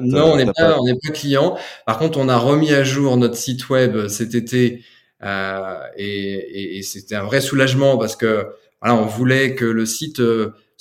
non, 0.03 0.33
on 0.33 0.37
n'est 0.37 0.45
pas, 0.45 0.77
on 0.79 0.85
pas 0.85 1.13
client. 1.15 1.57
Par 1.87 1.99
contre, 1.99 2.19
on 2.19 2.29
a 2.29 2.37
remis 2.37 2.75
à 2.75 2.85
jour 2.85 3.17
notre 3.17 3.37
site 3.37 3.71
web 3.71 4.09
cet 4.09 4.35
été 4.35 4.85
et, 5.23 5.97
et, 5.97 6.79
et 6.79 6.83
c'était 6.83 7.15
un 7.15 7.25
vrai 7.25 7.41
soulagement 7.41 7.97
parce 7.97 8.15
que 8.15 8.47
voilà, 8.83 9.01
on 9.01 9.07
voulait 9.07 9.55
que 9.55 9.65
le 9.65 9.87
site 9.87 10.21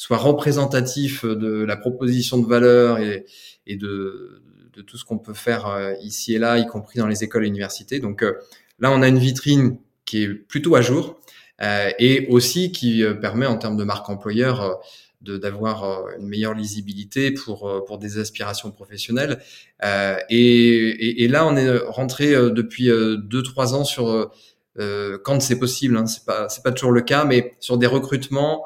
soit 0.01 0.17
représentatif 0.17 1.25
de 1.25 1.63
la 1.63 1.77
proposition 1.77 2.39
de 2.39 2.47
valeur 2.47 2.97
et, 2.97 3.23
et 3.67 3.75
de, 3.75 4.41
de, 4.73 4.81
tout 4.81 4.97
ce 4.97 5.05
qu'on 5.05 5.19
peut 5.19 5.35
faire 5.35 5.67
euh, 5.67 5.93
ici 6.01 6.33
et 6.33 6.39
là, 6.39 6.57
y 6.57 6.65
compris 6.65 6.97
dans 6.97 7.05
les 7.05 7.23
écoles 7.23 7.45
et 7.45 7.47
universités. 7.47 7.99
Donc 7.99 8.23
euh, 8.23 8.33
là, 8.79 8.91
on 8.91 9.03
a 9.03 9.07
une 9.07 9.19
vitrine 9.19 9.77
qui 10.05 10.23
est 10.23 10.27
plutôt 10.29 10.73
à 10.73 10.81
jour 10.81 11.19
euh, 11.61 11.91
et 11.99 12.25
aussi 12.29 12.71
qui 12.71 13.03
permet 13.21 13.45
en 13.45 13.57
termes 13.57 13.77
de 13.77 13.83
marque 13.83 14.09
employeur 14.09 14.79
de 15.21 15.37
d'avoir 15.37 16.07
une 16.17 16.27
meilleure 16.27 16.55
lisibilité 16.55 17.29
pour 17.29 17.85
pour 17.85 17.99
des 17.99 18.17
aspirations 18.17 18.71
professionnelles. 18.71 19.39
Euh, 19.85 20.17
et, 20.31 20.39
et, 20.39 21.23
et, 21.25 21.27
là, 21.27 21.45
on 21.45 21.55
est 21.55 21.77
rentré 21.77 22.31
depuis 22.31 22.87
deux 22.87 23.43
trois 23.43 23.75
ans 23.75 23.83
sur 23.83 24.31
euh, 24.79 25.17
quand 25.23 25.41
c'est 25.41 25.59
possible. 25.59 25.97
Hein, 25.97 26.05
c'est 26.05 26.25
pas 26.25 26.49
c'est 26.49 26.63
pas 26.63 26.71
toujours 26.71 26.91
le 26.91 27.01
cas, 27.01 27.25
mais 27.25 27.55
sur 27.59 27.77
des 27.77 27.87
recrutements 27.87 28.63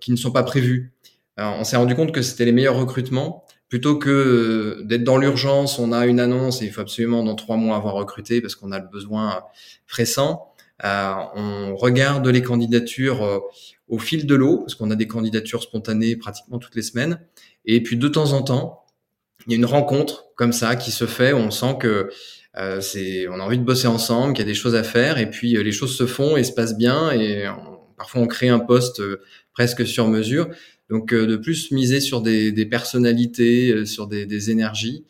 qui 0.00 0.10
ne 0.10 0.16
sont 0.16 0.32
pas 0.32 0.42
prévus. 0.42 0.92
on 1.38 1.64
s'est 1.64 1.76
rendu 1.76 1.94
compte 1.94 2.12
que 2.12 2.22
c'était 2.22 2.44
les 2.44 2.52
meilleurs 2.52 2.76
recrutements 2.76 3.44
plutôt 3.72 3.96
que 3.96 4.10
euh, 4.10 4.84
d'être 4.84 5.02
dans 5.02 5.16
l'urgence, 5.16 5.78
on 5.78 5.92
a 5.92 6.04
une 6.04 6.20
annonce 6.20 6.60
et 6.60 6.66
il 6.66 6.70
faut 6.70 6.82
absolument 6.82 7.24
dans 7.24 7.34
trois 7.34 7.56
mois 7.56 7.74
avoir 7.74 7.94
recruté 7.94 8.42
parce 8.42 8.54
qu'on 8.54 8.70
a 8.70 8.78
le 8.78 8.86
besoin 8.86 9.44
pressant. 9.88 10.52
Euh, 10.84 11.14
on 11.34 11.74
regarde 11.74 12.28
les 12.28 12.42
candidatures 12.42 13.22
euh, 13.22 13.38
au 13.88 13.98
fil 13.98 14.26
de 14.26 14.34
l'eau 14.34 14.58
parce 14.58 14.74
qu'on 14.74 14.90
a 14.90 14.94
des 14.94 15.06
candidatures 15.06 15.62
spontanées 15.62 16.16
pratiquement 16.16 16.58
toutes 16.58 16.74
les 16.74 16.82
semaines. 16.82 17.18
Et 17.64 17.82
puis 17.82 17.96
de 17.96 18.08
temps 18.08 18.34
en 18.34 18.42
temps, 18.42 18.84
il 19.46 19.52
y 19.52 19.54
a 19.54 19.56
une 19.56 19.64
rencontre 19.64 20.26
comme 20.36 20.52
ça 20.52 20.76
qui 20.76 20.90
se 20.90 21.06
fait. 21.06 21.32
Où 21.32 21.38
on 21.38 21.50
sent 21.50 21.76
que 21.80 22.10
euh, 22.58 22.82
c'est, 22.82 23.26
on 23.28 23.40
a 23.40 23.42
envie 23.42 23.58
de 23.58 23.64
bosser 23.64 23.86
ensemble, 23.86 24.34
qu'il 24.34 24.44
y 24.44 24.48
a 24.50 24.52
des 24.52 24.54
choses 24.54 24.74
à 24.74 24.82
faire, 24.82 25.16
et 25.16 25.30
puis 25.30 25.54
les 25.54 25.72
choses 25.72 25.96
se 25.96 26.04
font 26.04 26.36
et 26.36 26.44
se 26.44 26.52
passent 26.52 26.76
bien, 26.76 27.10
et 27.12 27.48
on, 27.48 27.71
Parfois, 28.02 28.22
on 28.22 28.26
crée 28.26 28.48
un 28.48 28.58
poste 28.58 28.98
euh, 28.98 29.20
presque 29.52 29.86
sur 29.86 30.08
mesure. 30.08 30.48
Donc, 30.90 31.14
euh, 31.14 31.24
de 31.24 31.36
plus 31.36 31.70
miser 31.70 32.00
sur 32.00 32.20
des, 32.20 32.50
des 32.50 32.66
personnalités, 32.66 33.70
euh, 33.70 33.84
sur 33.86 34.08
des, 34.08 34.26
des 34.26 34.50
énergies, 34.50 35.04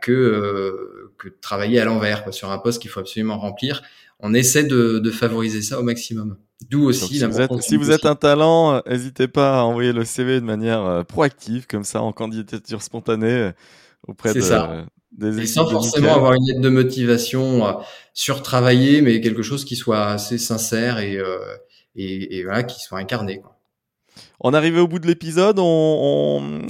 que 0.00 1.10
que 1.18 1.28
travailler 1.40 1.80
à 1.80 1.84
l'envers 1.84 2.32
sur 2.32 2.50
un 2.50 2.58
poste 2.58 2.80
qu'il 2.82 2.90
faut 2.90 3.00
absolument 3.00 3.38
remplir. 3.38 3.82
On 4.20 4.32
essaie 4.32 4.64
de, 4.64 5.00
de 5.00 5.10
favoriser 5.10 5.62
ça 5.62 5.80
au 5.80 5.82
maximum. 5.82 6.36
D'où 6.68 6.84
aussi 6.84 7.18
si 7.18 7.24
vous 7.24 7.40
êtes, 7.40 7.62
si 7.62 7.76
vous 7.76 7.90
êtes 7.90 8.06
un 8.06 8.16
talent, 8.16 8.80
n'hésitez 8.86 9.26
pas 9.28 9.60
à 9.60 9.62
envoyer 9.62 9.92
le 9.92 10.04
CV 10.04 10.40
de 10.40 10.44
manière 10.44 11.04
proactive, 11.06 11.66
comme 11.68 11.84
ça, 11.84 12.00
en 12.02 12.12
candidature 12.12 12.82
spontanée 12.82 13.52
auprès 14.06 14.34
de, 14.34 14.40
ça. 14.40 14.86
des 15.12 15.40
Et 15.40 15.46
sans 15.46 15.68
forcément 15.68 16.14
avoir 16.14 16.34
une 16.34 16.48
aide 16.48 16.60
de 16.60 16.68
motivation 16.68 17.66
euh, 17.66 17.72
surtravaillée, 18.14 19.02
mais 19.02 19.20
quelque 19.20 19.42
chose 19.42 19.64
qui 19.64 19.76
soit 19.76 20.06
assez 20.06 20.38
sincère 20.38 20.98
et, 20.98 21.16
euh, 21.16 21.38
et, 21.96 22.38
et 22.38 22.44
voilà, 22.44 22.62
qui 22.62 22.80
soit 22.80 22.98
incarné. 22.98 23.40
Quoi. 23.40 23.56
On 24.40 24.52
est 24.52 24.56
arrivé 24.56 24.80
au 24.80 24.88
bout 24.88 24.98
de 24.98 25.06
l'épisode. 25.06 25.56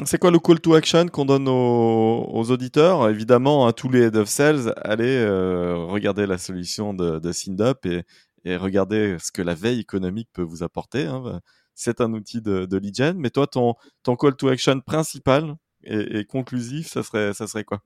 C'est 0.04 0.18
quoi 0.18 0.30
le 0.30 0.38
call 0.38 0.60
to 0.60 0.74
action 0.74 1.06
qu'on 1.06 1.24
donne 1.24 1.48
aux, 1.48 2.50
auditeurs? 2.50 3.08
Évidemment, 3.08 3.66
à 3.66 3.72
tous 3.72 3.88
les 3.88 4.02
head 4.02 4.16
of 4.16 4.28
sales, 4.28 4.74
allez 4.76 5.16
euh, 5.16 5.76
regarder 5.76 6.26
la 6.26 6.38
solution 6.38 6.92
de, 6.94 7.18
de 7.18 7.32
SynDup 7.32 7.86
et, 7.86 8.02
et 8.44 8.56
regarder 8.56 9.16
ce 9.18 9.32
que 9.32 9.42
la 9.42 9.54
veille 9.54 9.80
économique 9.80 10.28
peut 10.32 10.42
vous 10.42 10.62
apporter. 10.62 11.06
Hein. 11.06 11.40
C'est 11.74 12.00
un 12.00 12.12
outil 12.12 12.42
de, 12.42 12.66
de 12.66 12.76
lead 12.76 12.94
gen. 12.94 13.16
Mais 13.18 13.30
toi, 13.30 13.46
ton, 13.46 13.74
ton 14.02 14.16
call 14.16 14.36
to 14.36 14.48
action 14.48 14.80
principal 14.80 15.54
et, 15.82 16.18
et 16.18 16.24
conclusif, 16.26 16.88
ça 16.88 17.02
serait, 17.02 17.32
ça 17.32 17.46
serait 17.46 17.64
quoi? 17.64 17.82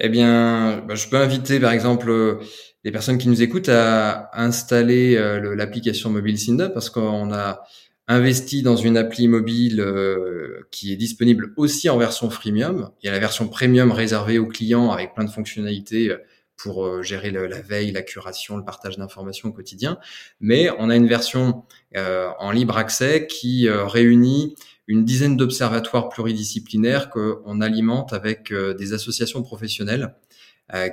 Eh 0.00 0.08
bien, 0.08 0.82
bah, 0.86 0.94
je 0.94 1.08
peux 1.08 1.16
inviter 1.16 1.60
par 1.60 1.72
exemple 1.72 2.40
les 2.84 2.92
personnes 2.92 3.18
qui 3.18 3.28
nous 3.28 3.42
écoutent 3.42 3.68
à 3.68 4.30
installer 4.32 5.16
euh, 5.16 5.54
l'application 5.54 6.10
mobile 6.10 6.38
Synda 6.38 6.70
parce 6.70 6.88
qu'on 6.90 7.32
a 7.32 7.62
investi 8.08 8.62
dans 8.62 8.76
une 8.76 8.96
appli 8.96 9.28
mobile 9.28 9.80
euh, 9.80 10.66
qui 10.72 10.92
est 10.92 10.96
disponible 10.96 11.52
aussi 11.56 11.88
en 11.88 11.98
version 11.98 12.30
freemium. 12.30 12.90
Il 13.02 13.06
y 13.06 13.08
a 13.08 13.12
la 13.12 13.18
version 13.18 13.48
premium 13.48 13.92
réservée 13.92 14.38
aux 14.38 14.46
clients 14.46 14.90
avec 14.90 15.14
plein 15.14 15.24
de 15.24 15.30
fonctionnalités 15.30 16.10
euh, 16.10 16.18
pour 16.56 17.02
gérer 17.02 17.30
la 17.30 17.62
veille, 17.62 17.90
la 17.90 18.02
curation, 18.02 18.58
le 18.58 18.64
partage 18.64 18.98
d'informations 18.98 19.48
au 19.48 19.52
quotidien. 19.52 19.96
Mais 20.40 20.68
on 20.78 20.90
a 20.90 20.96
une 20.96 21.06
version 21.06 21.64
en 21.96 22.50
libre 22.50 22.76
accès 22.76 23.26
qui 23.26 23.66
réunit 23.70 24.56
une 24.90 25.04
dizaine 25.04 25.36
d'observatoires 25.36 26.08
pluridisciplinaires 26.08 27.10
qu'on 27.10 27.60
alimente 27.60 28.12
avec 28.12 28.52
des 28.52 28.92
associations 28.92 29.42
professionnelles 29.42 30.14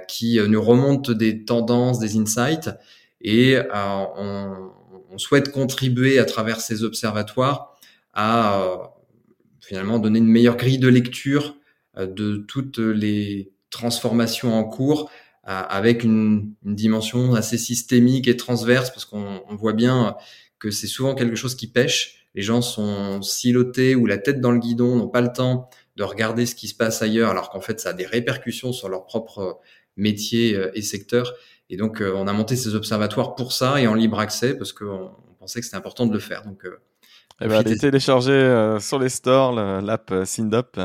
qui 0.07 0.39
nous 0.47 0.61
remontent 0.61 1.13
des 1.13 1.45
tendances, 1.45 1.99
des 1.99 2.17
insights, 2.17 2.69
et 3.21 3.57
on, 3.73 4.71
souhaite 5.17 5.51
contribuer 5.51 6.19
à 6.19 6.25
travers 6.25 6.61
ces 6.61 6.83
observatoires 6.83 7.75
à 8.17 8.61
euh, 8.61 8.77
finalement 9.61 9.99
donner 9.99 10.19
une 10.19 10.27
meilleure 10.27 10.57
grille 10.57 10.79
de 10.79 10.87
lecture 10.87 11.55
euh, 11.97 12.07
de 12.07 12.37
toutes 12.37 12.79
les 12.79 13.51
transformations 13.69 14.57
en 14.57 14.63
cours 14.63 15.11
euh, 15.47 15.61
avec 15.69 16.03
une, 16.03 16.53
dimension 16.63 17.35
assez 17.35 17.57
systémique 17.57 18.27
et 18.27 18.35
transverse 18.35 18.89
parce 18.89 19.05
qu'on 19.05 19.41
voit 19.51 19.73
bien 19.73 20.15
que 20.59 20.71
c'est 20.71 20.87
souvent 20.87 21.13
quelque 21.15 21.35
chose 21.35 21.55
qui 21.55 21.67
pêche. 21.67 22.26
Les 22.37 22.41
gens 22.41 22.61
sont 22.61 23.21
silotés 23.21 23.95
ou 23.95 24.05
la 24.05 24.17
tête 24.17 24.39
dans 24.39 24.51
le 24.51 24.59
guidon, 24.59 24.95
n'ont 24.95 25.09
pas 25.09 25.19
le 25.19 25.33
temps 25.33 25.69
de 25.97 26.03
regarder 26.03 26.45
ce 26.45 26.55
qui 26.55 26.69
se 26.69 26.75
passe 26.75 27.01
ailleurs 27.01 27.31
alors 27.31 27.49
qu'en 27.49 27.59
fait 27.59 27.81
ça 27.81 27.89
a 27.89 27.93
des 27.93 28.05
répercussions 28.05 28.71
sur 28.71 28.87
leur 28.87 29.05
propre 29.05 29.59
métier 29.97 30.57
et 30.73 30.81
secteur. 30.81 31.33
Et 31.69 31.77
donc, 31.77 32.01
euh, 32.01 32.13
on 32.15 32.27
a 32.27 32.33
monté 32.33 32.55
ces 32.55 32.75
observatoires 32.75 33.35
pour 33.35 33.51
ça 33.51 33.81
et 33.81 33.87
en 33.87 33.93
libre 33.93 34.19
accès 34.19 34.55
parce 34.55 34.71
qu'on 34.71 35.11
pensait 35.39 35.59
que 35.59 35.65
c'était 35.65 35.77
important 35.77 36.05
de 36.05 36.13
le 36.13 36.19
faire. 36.19 36.43
Donc, 36.43 36.65
euh, 36.65 36.79
eh 37.41 37.47
ben, 37.47 37.55
allez 37.55 37.77
télécharger 37.77 38.31
euh, 38.31 38.79
sur 38.79 38.99
les 38.99 39.09
stores 39.09 39.53
l'app 39.53 40.13
Sindop. 40.25 40.79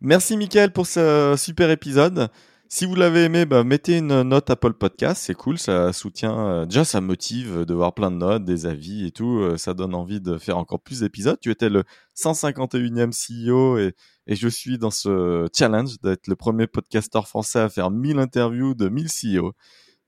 Merci 0.00 0.36
Mickaël 0.36 0.72
pour 0.72 0.86
ce 0.86 1.34
super 1.36 1.70
épisode. 1.70 2.28
Si 2.68 2.84
vous 2.84 2.96
l'avez 2.96 3.24
aimé, 3.24 3.46
bah, 3.46 3.62
mettez 3.62 3.98
une 3.98 4.22
note 4.22 4.50
Apple 4.50 4.72
Podcast, 4.72 5.22
c'est 5.24 5.34
cool, 5.34 5.56
ça 5.56 5.92
soutient. 5.92 6.66
déjà, 6.66 6.84
ça 6.84 7.00
motive 7.00 7.64
de 7.64 7.74
voir 7.74 7.94
plein 7.94 8.10
de 8.10 8.16
notes, 8.16 8.44
des 8.44 8.66
avis 8.66 9.06
et 9.06 9.12
tout. 9.12 9.56
ça 9.56 9.72
donne 9.72 9.94
envie 9.94 10.20
de 10.20 10.36
faire 10.36 10.58
encore 10.58 10.80
plus 10.80 11.00
d'épisodes. 11.00 11.38
Tu 11.40 11.52
étais 11.52 11.68
le 11.68 11.84
151e 12.16 13.12
CEO 13.12 13.78
et, 13.78 13.94
et 14.26 14.34
je 14.34 14.48
suis 14.48 14.78
dans 14.78 14.90
ce 14.90 15.46
challenge 15.56 16.00
d'être 16.02 16.26
le 16.26 16.34
premier 16.34 16.66
podcasteur 16.66 17.28
français 17.28 17.60
à 17.60 17.68
faire 17.68 17.90
1000 17.92 18.18
interviews 18.18 18.74
de 18.74 18.88
1000 18.88 19.06
CEO. 19.10 19.52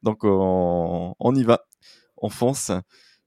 Donc 0.03 0.25
on, 0.25 1.15
on 1.19 1.35
y 1.37 1.45
va, 1.45 1.61
on 2.17 2.29
fonce. 2.29 2.73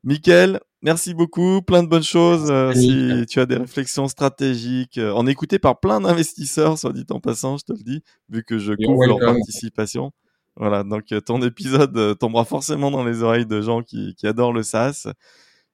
Mickaël, 0.03 0.59
merci 0.81 1.13
beaucoup, 1.13 1.61
plein 1.61 1.83
de 1.83 1.87
bonnes 1.87 2.03
choses. 2.03 2.49
Euh, 2.49 2.73
si 2.73 3.25
tu 3.27 3.39
as 3.39 3.45
des 3.45 3.57
réflexions 3.57 4.07
stratégiques, 4.07 4.97
euh, 4.97 5.11
en 5.11 5.27
écouté 5.27 5.59
par 5.59 5.79
plein 5.79 6.01
d'investisseurs, 6.01 6.77
soit 6.77 6.93
dit 6.93 7.05
en 7.11 7.19
passant, 7.19 7.57
je 7.57 7.65
te 7.65 7.73
le 7.73 7.83
dis, 7.83 8.01
vu 8.29 8.43
que 8.43 8.57
je 8.57 8.73
couvre 8.73 9.05
leur 9.05 9.19
participation. 9.19 10.11
Voilà, 10.55 10.83
donc 10.83 11.11
euh, 11.11 11.21
ton 11.21 11.41
épisode 11.41 12.17
tombera 12.17 12.45
forcément 12.45 12.91
dans 12.91 13.05
les 13.05 13.21
oreilles 13.23 13.45
de 13.45 13.61
gens 13.61 13.83
qui, 13.83 14.15
qui 14.15 14.27
adorent 14.27 14.53
le 14.53 14.63
SaaS. 14.63 15.07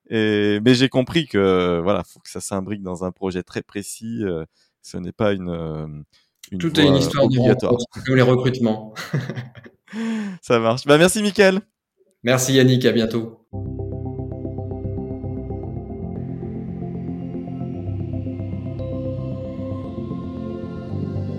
Et 0.10 0.60
mais 0.64 0.74
j'ai 0.76 0.90
compris 0.90 1.28
que 1.28 1.82
voilà, 1.84 2.04
faut 2.04 2.20
que 2.20 2.30
ça 2.30 2.40
s'imbrique 2.40 2.82
dans 2.82 3.04
un 3.04 3.12
projet 3.12 3.44
très 3.44 3.62
précis. 3.62 4.24
ce 4.82 4.98
n'est 4.98 5.12
pas 5.12 5.34
une, 5.34 6.06
une 6.52 6.60
tout 6.60 6.80
est 6.80 6.86
une 6.86 6.96
histoire 6.96 7.28
de 7.28 8.06
comme 8.06 8.16
les 8.16 8.22
recrutements. 8.22 8.94
Ça 10.42 10.60
marche. 10.60 10.86
Bah, 10.86 10.98
merci, 10.98 11.22
Mickaël. 11.22 11.62
Merci, 12.24 12.54
Yannick. 12.54 12.86
À 12.86 12.92
bientôt. 12.92 13.48